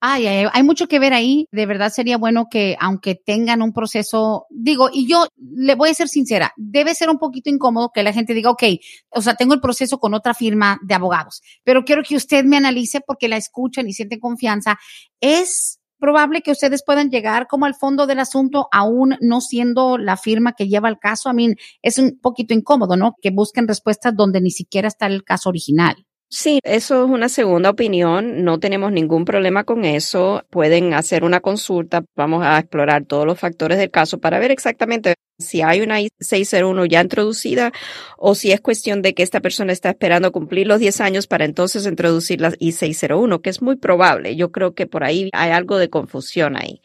Ay, 0.00 0.28
ay, 0.28 0.46
hay 0.52 0.62
mucho 0.62 0.86
que 0.86 1.00
ver 1.00 1.12
ahí. 1.12 1.48
De 1.50 1.66
verdad 1.66 1.90
sería 1.90 2.18
bueno 2.18 2.46
que, 2.48 2.76
aunque 2.78 3.16
tengan 3.16 3.62
un 3.62 3.72
proceso, 3.72 4.46
digo, 4.48 4.90
y 4.92 5.08
yo 5.08 5.26
le 5.36 5.74
voy 5.74 5.90
a 5.90 5.94
ser 5.94 6.08
sincera, 6.08 6.52
debe 6.56 6.94
ser 6.94 7.10
un 7.10 7.18
poquito 7.18 7.50
incómodo 7.50 7.90
que 7.92 8.04
la 8.04 8.12
gente 8.12 8.32
diga, 8.32 8.50
ok, 8.50 8.62
o 9.10 9.20
sea, 9.20 9.34
tengo 9.34 9.54
el 9.54 9.60
proceso 9.60 9.98
con 9.98 10.14
otra 10.14 10.34
firma 10.34 10.78
de 10.82 10.94
abogados, 10.94 11.42
pero 11.64 11.84
quiero 11.84 12.02
que 12.04 12.14
usted 12.14 12.44
me 12.44 12.56
analice 12.56 13.00
porque 13.00 13.28
la 13.28 13.36
escuchan 13.36 13.88
y 13.88 13.92
sienten 13.92 14.20
confianza. 14.20 14.78
Es 15.20 15.80
probable 15.98 16.42
que 16.42 16.52
ustedes 16.52 16.84
puedan 16.84 17.10
llegar 17.10 17.48
como 17.48 17.66
al 17.66 17.74
fondo 17.74 18.06
del 18.06 18.20
asunto, 18.20 18.68
aún 18.70 19.16
no 19.20 19.40
siendo 19.40 19.98
la 19.98 20.16
firma 20.16 20.52
que 20.52 20.68
lleva 20.68 20.88
el 20.88 20.98
caso. 20.98 21.28
A 21.28 21.32
mí 21.32 21.54
es 21.82 21.98
un 21.98 22.20
poquito 22.20 22.54
incómodo, 22.54 22.96
¿no? 22.96 23.16
Que 23.20 23.30
busquen 23.30 23.66
respuestas 23.66 24.14
donde 24.14 24.40
ni 24.40 24.52
siquiera 24.52 24.86
está 24.86 25.06
el 25.06 25.24
caso 25.24 25.48
original. 25.48 26.06
Sí, 26.30 26.60
eso 26.62 27.04
es 27.04 27.10
una 27.10 27.30
segunda 27.30 27.70
opinión. 27.70 28.44
No 28.44 28.60
tenemos 28.60 28.92
ningún 28.92 29.24
problema 29.24 29.64
con 29.64 29.86
eso. 29.86 30.44
Pueden 30.50 30.92
hacer 30.92 31.24
una 31.24 31.40
consulta. 31.40 32.04
Vamos 32.16 32.44
a 32.44 32.58
explorar 32.58 33.06
todos 33.06 33.24
los 33.24 33.40
factores 33.40 33.78
del 33.78 33.90
caso 33.90 34.18
para 34.18 34.38
ver 34.38 34.50
exactamente 34.50 35.14
si 35.38 35.62
hay 35.62 35.80
una 35.80 36.02
I-601 36.02 36.86
ya 36.86 37.00
introducida 37.00 37.72
o 38.18 38.34
si 38.34 38.52
es 38.52 38.60
cuestión 38.60 39.00
de 39.00 39.14
que 39.14 39.22
esta 39.22 39.40
persona 39.40 39.72
está 39.72 39.88
esperando 39.90 40.30
cumplir 40.30 40.66
los 40.66 40.80
10 40.80 41.00
años 41.00 41.26
para 41.26 41.46
entonces 41.46 41.86
introducir 41.86 42.42
la 42.42 42.52
I-601, 42.58 43.40
que 43.40 43.48
es 43.48 43.62
muy 43.62 43.76
probable. 43.76 44.36
Yo 44.36 44.52
creo 44.52 44.74
que 44.74 44.86
por 44.86 45.04
ahí 45.04 45.30
hay 45.32 45.50
algo 45.52 45.78
de 45.78 45.88
confusión 45.88 46.56
ahí 46.56 46.82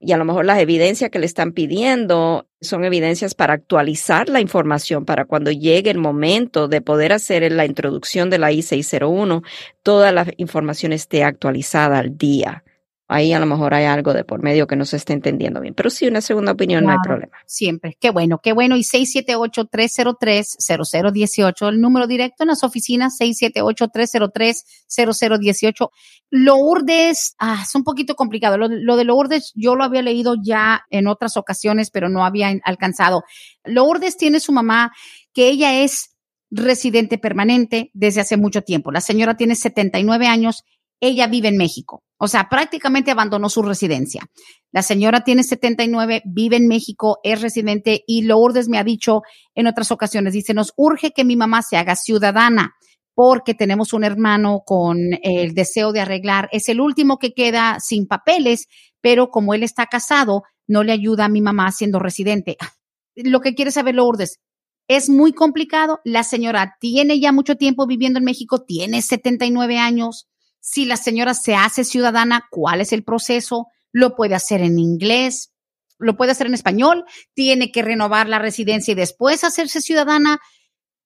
y 0.00 0.12
a 0.12 0.16
lo 0.16 0.24
mejor 0.24 0.44
las 0.44 0.58
evidencias 0.58 1.10
que 1.10 1.18
le 1.18 1.26
están 1.26 1.52
pidiendo 1.52 2.46
son 2.68 2.84
evidencias 2.84 3.34
para 3.34 3.54
actualizar 3.54 4.28
la 4.28 4.40
información 4.40 5.04
para 5.04 5.24
cuando 5.24 5.50
llegue 5.50 5.90
el 5.90 5.98
momento 5.98 6.68
de 6.68 6.80
poder 6.80 7.12
hacer 7.12 7.50
la 7.52 7.64
introducción 7.64 8.30
de 8.30 8.38
la 8.38 8.52
I-601, 8.52 9.42
toda 9.82 10.12
la 10.12 10.26
información 10.36 10.92
esté 10.92 11.24
actualizada 11.24 11.98
al 11.98 12.18
día. 12.18 12.64
Ahí 13.08 13.32
a 13.32 13.38
lo 13.38 13.46
mejor 13.46 13.72
hay 13.72 13.84
algo 13.84 14.12
de 14.12 14.24
por 14.24 14.42
medio 14.42 14.66
que 14.66 14.74
no 14.74 14.84
se 14.84 14.96
está 14.96 15.12
entendiendo 15.12 15.60
bien, 15.60 15.74
pero 15.74 15.90
sí, 15.90 16.08
una 16.08 16.20
segunda 16.20 16.50
opinión 16.52 16.82
no 16.84 16.90
hay 16.90 16.98
problema. 17.04 17.36
Siempre. 17.46 17.96
Qué 18.00 18.10
bueno, 18.10 18.40
qué 18.42 18.52
bueno. 18.52 18.76
Y 18.76 18.82
678-303-0018, 18.82 21.68
el 21.68 21.80
número 21.80 22.08
directo 22.08 22.42
en 22.42 22.48
las 22.48 22.64
oficinas, 22.64 23.16
678-303-0018. 23.20 25.90
Lourdes, 26.30 27.36
ah, 27.38 27.60
es 27.62 27.72
un 27.76 27.84
poquito 27.84 28.16
complicado. 28.16 28.58
Lo, 28.58 28.66
lo 28.68 28.96
de 28.96 29.04
Lourdes 29.04 29.52
yo 29.54 29.76
lo 29.76 29.84
había 29.84 30.02
leído 30.02 30.34
ya 30.42 30.82
en 30.90 31.06
otras 31.06 31.36
ocasiones, 31.36 31.92
pero 31.92 32.08
no 32.08 32.24
había 32.24 32.52
alcanzado. 32.64 33.22
Lourdes 33.64 34.16
tiene 34.16 34.40
su 34.40 34.50
mamá 34.50 34.90
que 35.32 35.46
ella 35.48 35.82
es 35.82 36.16
residente 36.50 37.18
permanente 37.18 37.90
desde 37.92 38.20
hace 38.20 38.36
mucho 38.36 38.62
tiempo. 38.62 38.92
La 38.92 39.00
señora 39.00 39.36
tiene 39.36 39.54
79 39.54 40.26
años, 40.26 40.64
ella 41.00 41.26
vive 41.26 41.48
en 41.48 41.56
México, 41.56 42.02
o 42.18 42.28
sea, 42.28 42.48
prácticamente 42.48 43.10
abandonó 43.10 43.48
su 43.48 43.62
residencia. 43.62 44.22
La 44.72 44.82
señora 44.82 45.24
tiene 45.24 45.42
79, 45.42 46.22
vive 46.24 46.56
en 46.56 46.68
México, 46.68 47.18
es 47.22 47.42
residente 47.42 48.02
y 48.06 48.22
Lourdes 48.22 48.68
me 48.68 48.78
ha 48.78 48.84
dicho 48.84 49.22
en 49.54 49.66
otras 49.66 49.90
ocasiones, 49.90 50.32
dice, 50.32 50.54
nos 50.54 50.72
urge 50.76 51.12
que 51.12 51.24
mi 51.24 51.36
mamá 51.36 51.62
se 51.62 51.76
haga 51.76 51.96
ciudadana 51.96 52.74
porque 53.16 53.54
tenemos 53.54 53.94
un 53.94 54.04
hermano 54.04 54.60
con 54.64 54.98
el 55.22 55.54
deseo 55.54 55.92
de 55.92 56.00
arreglar. 56.00 56.50
Es 56.52 56.68
el 56.68 56.82
último 56.82 57.18
que 57.18 57.32
queda 57.32 57.78
sin 57.80 58.06
papeles, 58.06 58.66
pero 59.00 59.30
como 59.30 59.54
él 59.54 59.62
está 59.62 59.86
casado, 59.86 60.42
no 60.68 60.82
le 60.82 60.92
ayuda 60.92 61.24
a 61.24 61.30
mi 61.30 61.40
mamá 61.40 61.72
siendo 61.72 61.98
residente. 61.98 62.58
Lo 63.16 63.40
que 63.40 63.54
quiere 63.54 63.70
saber 63.70 63.94
Lourdes, 63.94 64.40
es 64.86 65.08
muy 65.08 65.32
complicado. 65.32 66.00
La 66.04 66.24
señora 66.24 66.76
tiene 66.78 67.18
ya 67.18 67.32
mucho 67.32 67.56
tiempo 67.56 67.86
viviendo 67.86 68.18
en 68.18 68.26
México, 68.26 68.64
tiene 68.64 69.00
79 69.00 69.78
años. 69.78 70.28
Si 70.68 70.84
la 70.84 70.96
señora 70.96 71.32
se 71.32 71.54
hace 71.54 71.84
ciudadana, 71.84 72.48
¿cuál 72.50 72.80
es 72.80 72.92
el 72.92 73.04
proceso? 73.04 73.68
Lo 73.92 74.16
puede 74.16 74.34
hacer 74.34 74.62
en 74.62 74.80
inglés, 74.80 75.52
lo 75.96 76.16
puede 76.16 76.32
hacer 76.32 76.48
en 76.48 76.54
español, 76.54 77.04
tiene 77.34 77.70
que 77.70 77.82
renovar 77.82 78.28
la 78.28 78.40
residencia 78.40 78.90
y 78.90 78.96
después 78.96 79.44
hacerse 79.44 79.80
ciudadana 79.80 80.40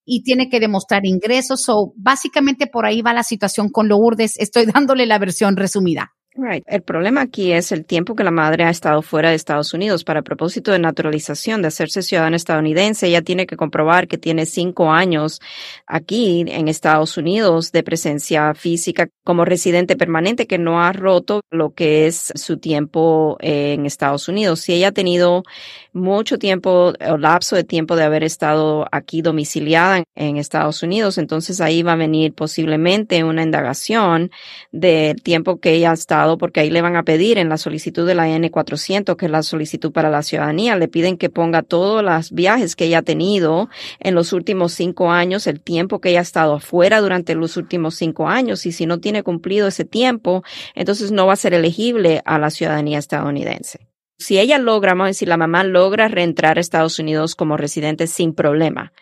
y 0.06 0.22
tiene 0.22 0.48
que 0.48 0.60
demostrar 0.60 1.04
ingresos. 1.04 1.68
O 1.68 1.92
básicamente 1.94 2.68
por 2.68 2.86
ahí 2.86 3.02
va 3.02 3.12
la 3.12 3.22
situación 3.22 3.68
con 3.68 3.86
Lourdes. 3.86 4.38
Estoy 4.38 4.64
dándole 4.74 5.04
la 5.04 5.18
versión 5.18 5.58
resumida. 5.58 6.14
Right. 6.36 6.62
El 6.68 6.82
problema 6.82 7.22
aquí 7.22 7.50
es 7.50 7.72
el 7.72 7.84
tiempo 7.84 8.14
que 8.14 8.22
la 8.22 8.30
madre 8.30 8.62
ha 8.62 8.70
estado 8.70 9.02
fuera 9.02 9.30
de 9.30 9.34
Estados 9.34 9.74
Unidos. 9.74 10.04
Para 10.04 10.22
propósito 10.22 10.70
de 10.70 10.78
naturalización, 10.78 11.60
de 11.60 11.68
hacerse 11.68 12.02
ciudadana 12.02 12.36
estadounidense, 12.36 13.08
ella 13.08 13.20
tiene 13.22 13.46
que 13.46 13.56
comprobar 13.56 14.06
que 14.06 14.16
tiene 14.16 14.46
cinco 14.46 14.92
años 14.92 15.40
aquí 15.86 16.44
en 16.46 16.68
Estados 16.68 17.16
Unidos 17.16 17.72
de 17.72 17.82
presencia 17.82 18.54
física 18.54 19.08
como 19.24 19.44
residente 19.44 19.96
permanente 19.96 20.46
que 20.46 20.58
no 20.58 20.80
ha 20.80 20.92
roto 20.92 21.42
lo 21.50 21.74
que 21.74 22.06
es 22.06 22.32
su 22.36 22.58
tiempo 22.58 23.36
en 23.40 23.84
Estados 23.84 24.28
Unidos. 24.28 24.60
Si 24.60 24.72
ella 24.72 24.88
ha 24.88 24.92
tenido 24.92 25.42
mucho 25.92 26.38
tiempo 26.38 26.92
o 27.08 27.16
lapso 27.16 27.56
de 27.56 27.64
tiempo 27.64 27.96
de 27.96 28.04
haber 28.04 28.22
estado 28.22 28.86
aquí 28.92 29.22
domiciliada 29.22 30.04
en 30.14 30.36
Estados 30.36 30.82
Unidos, 30.82 31.18
entonces 31.18 31.60
ahí 31.60 31.82
va 31.82 31.92
a 31.92 31.96
venir 31.96 32.32
posiblemente 32.32 33.22
una 33.24 33.42
indagación 33.42 34.30
del 34.72 35.22
tiempo 35.22 35.60
que 35.60 35.74
ella 35.74 35.90
ha 35.90 35.94
estado 35.94 36.38
porque 36.38 36.60
ahí 36.60 36.70
le 36.70 36.82
van 36.82 36.96
a 36.96 37.02
pedir 37.02 37.38
en 37.38 37.48
la 37.48 37.58
solicitud 37.58 38.06
de 38.06 38.14
la 38.14 38.28
N400, 38.28 39.16
que 39.16 39.26
es 39.26 39.32
la 39.32 39.42
solicitud 39.42 39.92
para 39.92 40.10
la 40.10 40.22
ciudadanía, 40.22 40.76
le 40.76 40.88
piden 40.88 41.16
que 41.16 41.30
ponga 41.30 41.62
todos 41.62 42.02
los 42.02 42.32
viajes 42.32 42.76
que 42.76 42.86
ella 42.86 42.98
ha 42.98 43.02
tenido 43.02 43.68
en 43.98 44.14
los 44.14 44.32
últimos 44.32 44.72
cinco 44.72 45.10
años, 45.10 45.46
el 45.46 45.60
tiempo 45.60 46.00
que 46.00 46.10
ella 46.10 46.20
ha 46.20 46.22
estado 46.22 46.54
afuera 46.54 47.00
durante 47.00 47.34
los 47.34 47.56
últimos 47.56 47.94
cinco 47.94 48.28
años, 48.28 48.66
y 48.66 48.72
si 48.72 48.86
no 48.86 49.00
tiene 49.00 49.22
cumplido 49.22 49.68
ese 49.68 49.84
tiempo, 49.84 50.42
entonces 50.74 51.12
no 51.12 51.26
va 51.26 51.34
a 51.34 51.36
ser 51.36 51.54
elegible 51.54 52.22
a 52.24 52.38
la 52.38 52.50
ciudadanía 52.50 52.98
estadounidense. 52.98 53.90
Si 54.20 54.38
ella 54.38 54.58
logra, 54.58 54.92
vamos 54.92 55.04
a 55.04 55.08
decir, 55.08 55.28
la 55.28 55.38
mamá 55.38 55.64
logra 55.64 56.06
reentrar 56.06 56.58
a 56.58 56.60
Estados 56.60 56.98
Unidos 56.98 57.34
como 57.34 57.56
residente 57.56 58.06
sin 58.06 58.34
problema, 58.34 58.92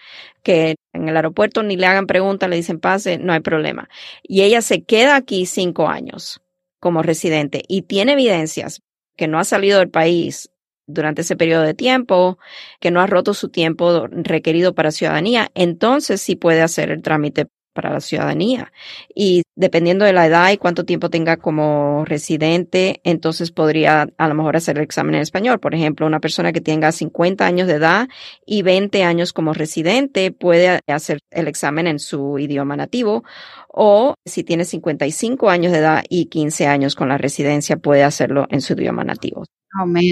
que 0.44 0.76
en 0.92 1.08
el 1.08 1.16
aeropuerto 1.16 1.64
ni 1.64 1.76
le 1.76 1.86
hagan 1.86 2.06
preguntas, 2.06 2.48
le 2.48 2.54
dicen 2.54 2.78
pase, 2.78 3.18
no 3.18 3.32
hay 3.32 3.40
problema. 3.40 3.88
Y 4.22 4.42
ella 4.42 4.62
se 4.62 4.84
queda 4.84 5.16
aquí 5.16 5.44
cinco 5.44 5.88
años 5.88 6.40
como 6.78 7.02
residente 7.02 7.64
y 7.66 7.82
tiene 7.82 8.12
evidencias 8.12 8.80
que 9.16 9.26
no 9.26 9.40
ha 9.40 9.44
salido 9.44 9.80
del 9.80 9.90
país 9.90 10.50
durante 10.86 11.22
ese 11.22 11.34
periodo 11.34 11.64
de 11.64 11.74
tiempo, 11.74 12.38
que 12.78 12.92
no 12.92 13.00
ha 13.00 13.08
roto 13.08 13.34
su 13.34 13.48
tiempo 13.48 14.06
requerido 14.06 14.72
para 14.72 14.92
ciudadanía, 14.92 15.50
entonces 15.54 16.22
sí 16.22 16.36
puede 16.36 16.62
hacer 16.62 16.92
el 16.92 17.02
trámite 17.02 17.48
para 17.72 17.90
la 17.90 18.00
ciudadanía. 18.00 18.72
Y 19.14 19.42
dependiendo 19.56 20.04
de 20.04 20.12
la 20.12 20.26
edad 20.26 20.50
y 20.50 20.56
cuánto 20.56 20.84
tiempo 20.84 21.10
tenga 21.10 21.36
como 21.36 22.04
residente, 22.04 23.00
entonces 23.04 23.50
podría 23.50 24.08
a 24.16 24.28
lo 24.28 24.34
mejor 24.34 24.56
hacer 24.56 24.78
el 24.78 24.84
examen 24.84 25.14
en 25.14 25.22
español. 25.22 25.60
Por 25.60 25.74
ejemplo, 25.74 26.06
una 26.06 26.20
persona 26.20 26.52
que 26.52 26.60
tenga 26.60 26.92
50 26.92 27.46
años 27.46 27.68
de 27.68 27.74
edad 27.74 28.08
y 28.46 28.62
20 28.62 29.04
años 29.04 29.32
como 29.32 29.52
residente 29.52 30.32
puede 30.32 30.80
hacer 30.86 31.18
el 31.30 31.48
examen 31.48 31.86
en 31.86 31.98
su 31.98 32.38
idioma 32.38 32.76
nativo. 32.76 33.24
O 33.68 34.14
si 34.24 34.44
tiene 34.44 34.64
55 34.64 35.50
años 35.50 35.72
de 35.72 35.78
edad 35.78 36.04
y 36.08 36.26
15 36.26 36.66
años 36.66 36.94
con 36.94 37.08
la 37.08 37.18
residencia, 37.18 37.76
puede 37.76 38.02
hacerlo 38.04 38.46
en 38.50 38.60
su 38.60 38.72
idioma 38.74 39.04
nativo. 39.04 39.44
Oh, 39.80 39.86
man 39.86 40.02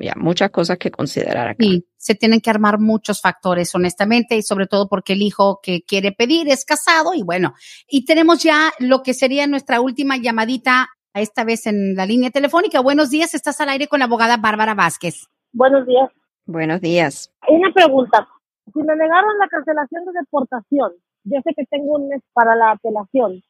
ya, 0.00 0.14
muchas 0.16 0.50
cosas 0.50 0.78
que 0.78 0.90
considerar 0.90 1.48
acá. 1.48 1.56
Sí, 1.64 1.86
se 1.96 2.14
tienen 2.14 2.40
que 2.40 2.50
armar 2.50 2.78
muchos 2.78 3.20
factores, 3.20 3.74
honestamente, 3.74 4.36
y 4.36 4.42
sobre 4.42 4.66
todo 4.66 4.88
porque 4.88 5.12
el 5.12 5.22
hijo 5.22 5.60
que 5.62 5.82
quiere 5.82 6.12
pedir 6.12 6.48
es 6.48 6.64
casado 6.64 7.14
y 7.14 7.22
bueno, 7.22 7.54
y 7.88 8.04
tenemos 8.04 8.42
ya 8.42 8.70
lo 8.78 9.02
que 9.02 9.14
sería 9.14 9.46
nuestra 9.46 9.80
última 9.80 10.16
llamadita, 10.16 10.88
esta 11.14 11.44
vez 11.44 11.66
en 11.66 11.94
la 11.94 12.06
línea 12.06 12.30
telefónica. 12.30 12.80
Buenos 12.80 13.10
días, 13.10 13.34
estás 13.34 13.60
al 13.60 13.68
aire 13.68 13.88
con 13.88 13.98
la 13.98 14.04
abogada 14.04 14.36
Bárbara 14.36 14.74
Vázquez. 14.74 15.28
Buenos 15.52 15.86
días. 15.86 16.08
Buenos 16.46 16.80
días. 16.80 17.32
Una 17.48 17.72
pregunta. 17.72 18.28
Si 18.72 18.78
me 18.80 18.94
negaron 18.94 19.38
la 19.38 19.48
cancelación 19.48 20.04
de 20.04 20.12
deportación, 20.20 20.92
yo 21.24 21.40
sé 21.42 21.52
que 21.56 21.64
tengo 21.66 21.96
un 21.96 22.08
mes 22.08 22.22
para 22.32 22.54
la 22.54 22.72
apelación, 22.72 23.42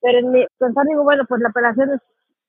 pero 0.00 0.18
en 0.18 0.30
mi 0.32 0.44
pensar 0.58 0.84
digo, 0.88 1.04
bueno, 1.04 1.24
pues 1.28 1.40
la 1.40 1.50
apelación 1.50 1.92
es, 1.94 2.00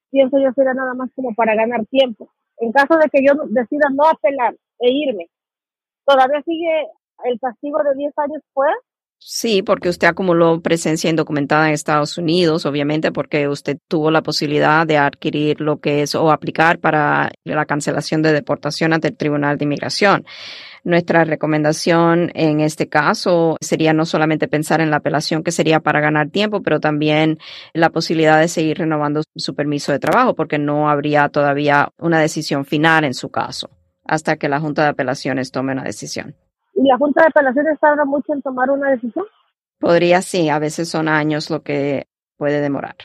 pienso 0.10 0.38
yo 0.40 0.52
sería 0.54 0.74
nada 0.74 0.94
más 0.96 1.10
como 1.16 1.34
para 1.36 1.56
ganar 1.56 1.86
tiempo 1.86 2.30
en 2.60 2.72
caso 2.72 2.98
de 2.98 3.10
que 3.10 3.24
yo 3.26 3.34
decida 3.50 3.88
no 3.94 4.06
apelar 4.06 4.56
e 4.80 4.92
irme, 4.92 5.30
¿todavía 6.06 6.42
sigue 6.44 6.88
el 7.26 7.40
castigo 7.40 7.84
de 7.84 7.96
10 7.96 8.14
años 8.18 8.42
pues? 8.54 8.74
Sí, 9.20 9.62
porque 9.64 9.90
usted 9.90 10.08
acumuló 10.08 10.62
presencia 10.62 11.10
indocumentada 11.10 11.68
en 11.68 11.74
Estados 11.74 12.18
Unidos, 12.18 12.66
obviamente 12.66 13.12
porque 13.12 13.48
usted 13.48 13.78
tuvo 13.88 14.12
la 14.12 14.22
posibilidad 14.22 14.86
de 14.86 14.98
adquirir 14.98 15.60
lo 15.60 15.80
que 15.80 16.02
es 16.02 16.16
o 16.16 16.32
aplicar 16.32 16.80
para 16.80 17.32
la 17.44 17.66
cancelación 17.66 18.22
de 18.22 18.32
deportación 18.32 18.94
ante 18.94 19.10
el 19.10 19.18
Tribunal 19.18 19.58
de 19.58 19.66
Inmigración. 19.66 20.26
Nuestra 20.84 21.26
recomendación 21.26 22.32
en 22.36 22.62
este 22.62 22.88
caso 22.88 23.58
sería 23.60 23.92
no 23.92 24.06
solamente 24.06 24.48
pensar 24.48 24.82
en 24.82 24.92
la 24.92 24.98
apelación 24.98 25.44
que 25.44 25.52
sería 25.52 25.82
para 25.82 26.00
ganar 26.00 26.30
tiempo, 26.30 26.62
pero 26.62 26.80
también 26.80 27.40
la 27.74 27.90
posibilidad 27.90 28.40
de 28.40 28.48
seguir 28.48 28.78
renovando 28.78 29.24
su 29.36 29.56
permiso 29.56 29.92
de 29.92 30.00
trabajo, 30.00 30.36
porque 30.36 30.60
no 30.60 30.90
habría 30.90 31.28
todavía 31.30 31.90
una 31.98 32.20
decisión 32.20 32.66
final 32.66 33.04
en 33.04 33.14
su 33.14 33.30
caso 33.30 33.70
hasta 34.08 34.38
que 34.38 34.48
la 34.48 34.60
Junta 34.60 34.84
de 34.84 34.90
Apelaciones 34.90 35.52
tome 35.52 35.74
una 35.74 35.84
decisión. 35.84 36.36
¿Y 36.78 36.88
la 36.88 36.98
Junta 36.98 37.24
de 37.24 37.28
Apelaciones 37.30 37.80
tarda 37.80 38.06
mucho 38.06 38.34
en 38.34 38.42
tomar 38.44 38.70
una 38.70 38.92
decisión? 38.92 39.26
Podría 39.80 40.22
sí, 40.22 40.48
a 40.50 40.60
veces 40.60 40.90
son 40.90 41.08
años 41.08 41.50
lo 41.50 41.64
que 41.64 42.08
puede 42.38 42.62
demorar. 42.62 42.96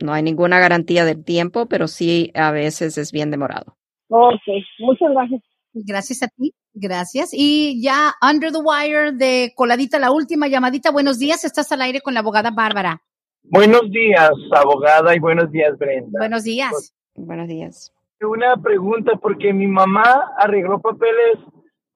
No 0.00 0.14
hay 0.14 0.22
ninguna 0.22 0.58
garantía 0.58 1.04
del 1.04 1.24
tiempo, 1.24 1.66
pero 1.66 1.88
sí 1.88 2.32
a 2.34 2.50
veces 2.52 2.96
es 2.96 3.12
bien 3.12 3.30
demorado. 3.30 3.76
Ok, 4.08 4.40
muchas 4.78 5.10
gracias. 5.10 5.42
Gracias 5.74 6.22
a 6.22 6.28
ti. 6.28 6.54
Gracias. 6.72 7.30
Y 7.32 7.82
ya 7.82 8.14
Under 8.22 8.50
the 8.50 8.58
Wire 8.58 9.12
de 9.12 9.52
Coladita, 9.54 9.98
la 9.98 10.10
última 10.10 10.48
llamadita. 10.48 10.90
Buenos 10.90 11.18
días, 11.18 11.44
estás 11.44 11.70
al 11.72 11.82
aire 11.82 12.00
con 12.00 12.14
la 12.14 12.20
abogada 12.20 12.50
Bárbara. 12.50 13.02
Buenos 13.42 13.90
días, 13.90 14.30
abogada, 14.54 15.14
y 15.14 15.18
buenos 15.18 15.50
días, 15.50 15.76
Brenda. 15.78 16.18
Buenos 16.18 16.44
días. 16.44 16.94
Buenos 17.14 17.48
días. 17.48 17.92
Una 18.20 18.56
pregunta, 18.56 19.12
porque 19.20 19.52
mi 19.52 19.66
mamá 19.66 20.32
arregló 20.38 20.80
papeles 20.80 21.38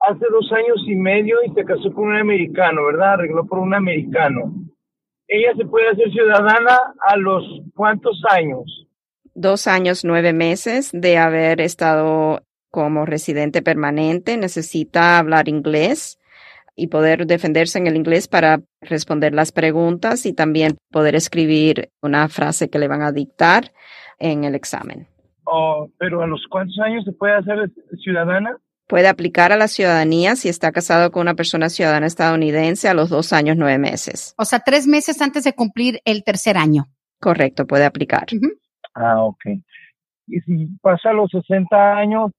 hace 0.07 0.25
dos 0.31 0.51
años 0.51 0.83
y 0.87 0.95
medio 0.95 1.37
y 1.45 1.53
se 1.53 1.63
casó 1.63 1.93
con 1.93 2.07
un 2.07 2.17
americano, 2.17 2.85
¿verdad? 2.85 3.13
Arregló 3.13 3.45
por 3.45 3.59
un 3.59 3.73
americano. 3.73 4.53
¿Ella 5.27 5.53
se 5.57 5.65
puede 5.65 5.89
hacer 5.89 6.11
ciudadana 6.11 6.77
a 7.07 7.17
los 7.17 7.43
cuántos 7.75 8.21
años? 8.29 8.87
Dos 9.33 9.67
años, 9.67 10.03
nueve 10.03 10.33
meses 10.33 10.91
de 10.93 11.17
haber 11.17 11.61
estado 11.61 12.41
como 12.69 13.05
residente 13.05 13.61
permanente 13.61 14.37
necesita 14.37 15.19
hablar 15.19 15.47
inglés 15.47 16.19
y 16.75 16.87
poder 16.87 17.25
defenderse 17.27 17.77
en 17.77 17.87
el 17.87 17.95
inglés 17.95 18.27
para 18.27 18.61
responder 18.81 19.33
las 19.33 19.51
preguntas 19.51 20.25
y 20.25 20.33
también 20.33 20.77
poder 20.91 21.15
escribir 21.15 21.89
una 22.01 22.27
frase 22.29 22.69
que 22.69 22.79
le 22.79 22.87
van 22.87 23.03
a 23.03 23.11
dictar 23.11 23.71
en 24.19 24.43
el 24.43 24.55
examen. 24.55 25.07
Oh, 25.45 25.89
pero 25.97 26.21
a 26.21 26.27
los 26.27 26.45
cuántos 26.49 26.79
años 26.79 27.03
se 27.05 27.11
puede 27.11 27.35
hacer 27.35 27.69
ciudadana? 28.03 28.57
Puede 28.93 29.07
aplicar 29.07 29.51
a 29.51 29.57
la 29.57 29.67
ciudadanía 29.67 30.35
si 30.35 30.49
está 30.49 30.71
casado 30.71 31.11
con 31.11 31.23
una 31.23 31.33
persona 31.33 31.69
ciudadana 31.69 32.05
estadounidense 32.05 32.87
a 32.87 32.93
los 32.93 33.09
dos 33.09 33.33
años, 33.33 33.57
nueve 33.57 33.79
meses. 33.79 34.35
O 34.37 34.45
sea, 34.45 34.59
tres 34.59 34.85
meses 34.85 35.19
antes 35.19 35.43
de 35.45 35.53
cumplir 35.53 35.99
el 36.05 36.23
tercer 36.23 36.57
año. 36.57 36.85
Correcto, 37.19 37.65
puede 37.65 37.85
aplicar. 37.85 38.27
Ah, 38.93 39.23
ok. 39.23 39.45
Y 40.27 40.39
si 40.41 40.67
pasa 40.79 41.11
los 41.11 41.31
60 41.31 41.97
años, 41.97 42.33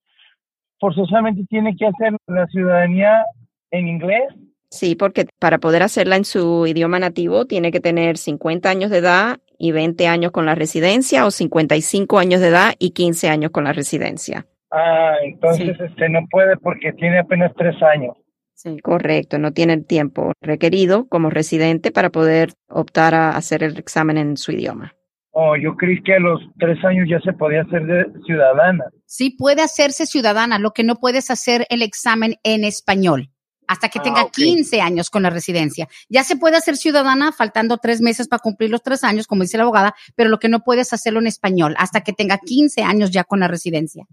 forzosamente 0.78 1.44
tiene 1.50 1.74
que 1.76 1.86
hacer 1.86 2.16
la 2.28 2.46
ciudadanía 2.46 3.24
en 3.72 3.88
inglés. 3.88 4.22
Sí, 4.70 4.94
porque 4.94 5.26
para 5.40 5.58
poder 5.58 5.82
hacerla 5.82 6.14
en 6.14 6.24
su 6.24 6.68
idioma 6.68 7.00
nativo 7.00 7.46
tiene 7.46 7.72
que 7.72 7.80
tener 7.80 8.16
50 8.16 8.70
años 8.70 8.92
de 8.92 8.98
edad 8.98 9.40
y 9.58 9.72
20 9.72 10.06
años 10.06 10.30
con 10.30 10.46
la 10.46 10.54
residencia 10.54 11.26
o 11.26 11.32
55 11.32 12.16
años 12.16 12.40
de 12.40 12.46
edad 12.46 12.74
y 12.78 12.90
15 12.90 13.28
años 13.28 13.50
con 13.50 13.64
la 13.64 13.72
residencia. 13.72 14.46
Ah, 14.76 15.18
entonces 15.22 15.78
este 15.78 16.08
no 16.08 16.26
puede 16.28 16.56
porque 16.56 16.92
tiene 16.92 17.20
apenas 17.20 17.52
tres 17.56 17.80
años. 17.80 18.16
Sí. 18.54 18.80
Correcto, 18.80 19.38
no 19.38 19.52
tiene 19.52 19.74
el 19.74 19.86
tiempo 19.86 20.32
requerido 20.40 21.06
como 21.08 21.30
residente 21.30 21.92
para 21.92 22.10
poder 22.10 22.54
optar 22.68 23.14
a 23.14 23.36
hacer 23.36 23.62
el 23.62 23.78
examen 23.78 24.18
en 24.18 24.36
su 24.36 24.50
idioma. 24.50 24.94
Oh, 25.30 25.56
yo 25.56 25.76
creí 25.76 26.02
que 26.02 26.14
a 26.14 26.18
los 26.18 26.40
tres 26.58 26.84
años 26.84 27.06
ya 27.08 27.20
se 27.20 27.32
podía 27.32 27.62
hacer 27.62 27.86
de 27.86 28.06
ciudadana. 28.24 28.84
Sí, 29.06 29.30
puede 29.30 29.62
hacerse 29.62 30.06
ciudadana, 30.06 30.58
lo 30.58 30.72
que 30.72 30.82
no 30.82 30.96
puedes 30.96 31.30
hacer 31.30 31.66
el 31.70 31.82
examen 31.82 32.34
en 32.42 32.64
español 32.64 33.30
hasta 33.66 33.88
que 33.88 33.98
ah, 34.00 34.02
tenga 34.02 34.28
15 34.30 34.80
años 34.80 35.08
con 35.08 35.22
la 35.22 35.30
residencia. 35.30 35.88
Ya 36.08 36.24
se 36.24 36.36
puede 36.36 36.56
hacer 36.56 36.76
ciudadana 36.76 37.32
faltando 37.32 37.78
tres 37.78 38.00
meses 38.00 38.28
para 38.28 38.40
cumplir 38.40 38.70
los 38.70 38.82
tres 38.82 39.04
años, 39.04 39.26
como 39.26 39.42
dice 39.42 39.56
la 39.56 39.62
abogada, 39.64 39.94
pero 40.16 40.30
lo 40.30 40.38
que 40.38 40.48
no 40.48 40.60
puedes 40.60 40.92
hacerlo 40.92 41.20
en 41.20 41.26
español 41.26 41.74
hasta 41.78 42.02
que 42.02 42.12
tenga 42.12 42.38
15 42.38 42.82
años 42.82 43.10
ya 43.10 43.24
con 43.24 43.40
la 43.40 43.48
residencia. 43.48 44.06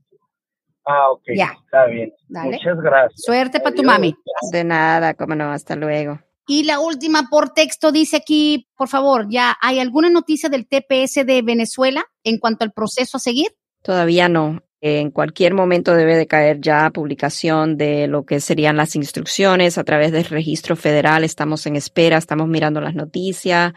Ah, 0.86 1.12
ok. 1.12 1.24
Ya. 1.36 1.54
Está 1.66 1.86
bien. 1.86 2.14
Muchas 2.30 2.78
gracias. 2.82 3.22
Suerte 3.24 3.60
para 3.60 3.76
tu 3.76 3.84
mami. 3.84 4.16
De 4.52 4.64
nada, 4.64 5.14
cómo 5.14 5.36
no, 5.36 5.52
hasta 5.52 5.76
luego. 5.76 6.20
Y 6.48 6.64
la 6.64 6.80
última 6.80 7.30
por 7.30 7.54
texto 7.54 7.92
dice 7.92 8.18
aquí, 8.18 8.68
por 8.76 8.88
favor, 8.88 9.28
¿ya 9.30 9.56
hay 9.62 9.80
alguna 9.80 10.10
noticia 10.10 10.50
del 10.50 10.68
TPS 10.68 11.26
de 11.26 11.42
Venezuela 11.44 12.06
en 12.24 12.40
cuanto 12.40 12.66
al 12.66 12.72
proceso 12.72 13.18
a 13.18 13.20
seguir? 13.20 13.52
Todavía 13.82 14.28
no. 14.28 14.62
En 14.84 15.12
cualquier 15.12 15.54
momento 15.54 15.94
debe 15.94 16.18
de 16.18 16.26
caer 16.26 16.60
ya 16.60 16.90
publicación 16.90 17.78
de 17.78 18.08
lo 18.08 18.26
que 18.26 18.40
serían 18.40 18.78
las 18.78 18.96
instrucciones 18.96 19.78
a 19.78 19.84
través 19.84 20.12
del 20.12 20.26
registro 20.26 20.76
federal. 20.76 21.24
Estamos 21.24 21.68
en 21.68 21.76
espera, 21.76 22.18
estamos 22.18 22.48
mirando 22.48 22.82
las 22.82 22.96
noticias, 22.96 23.74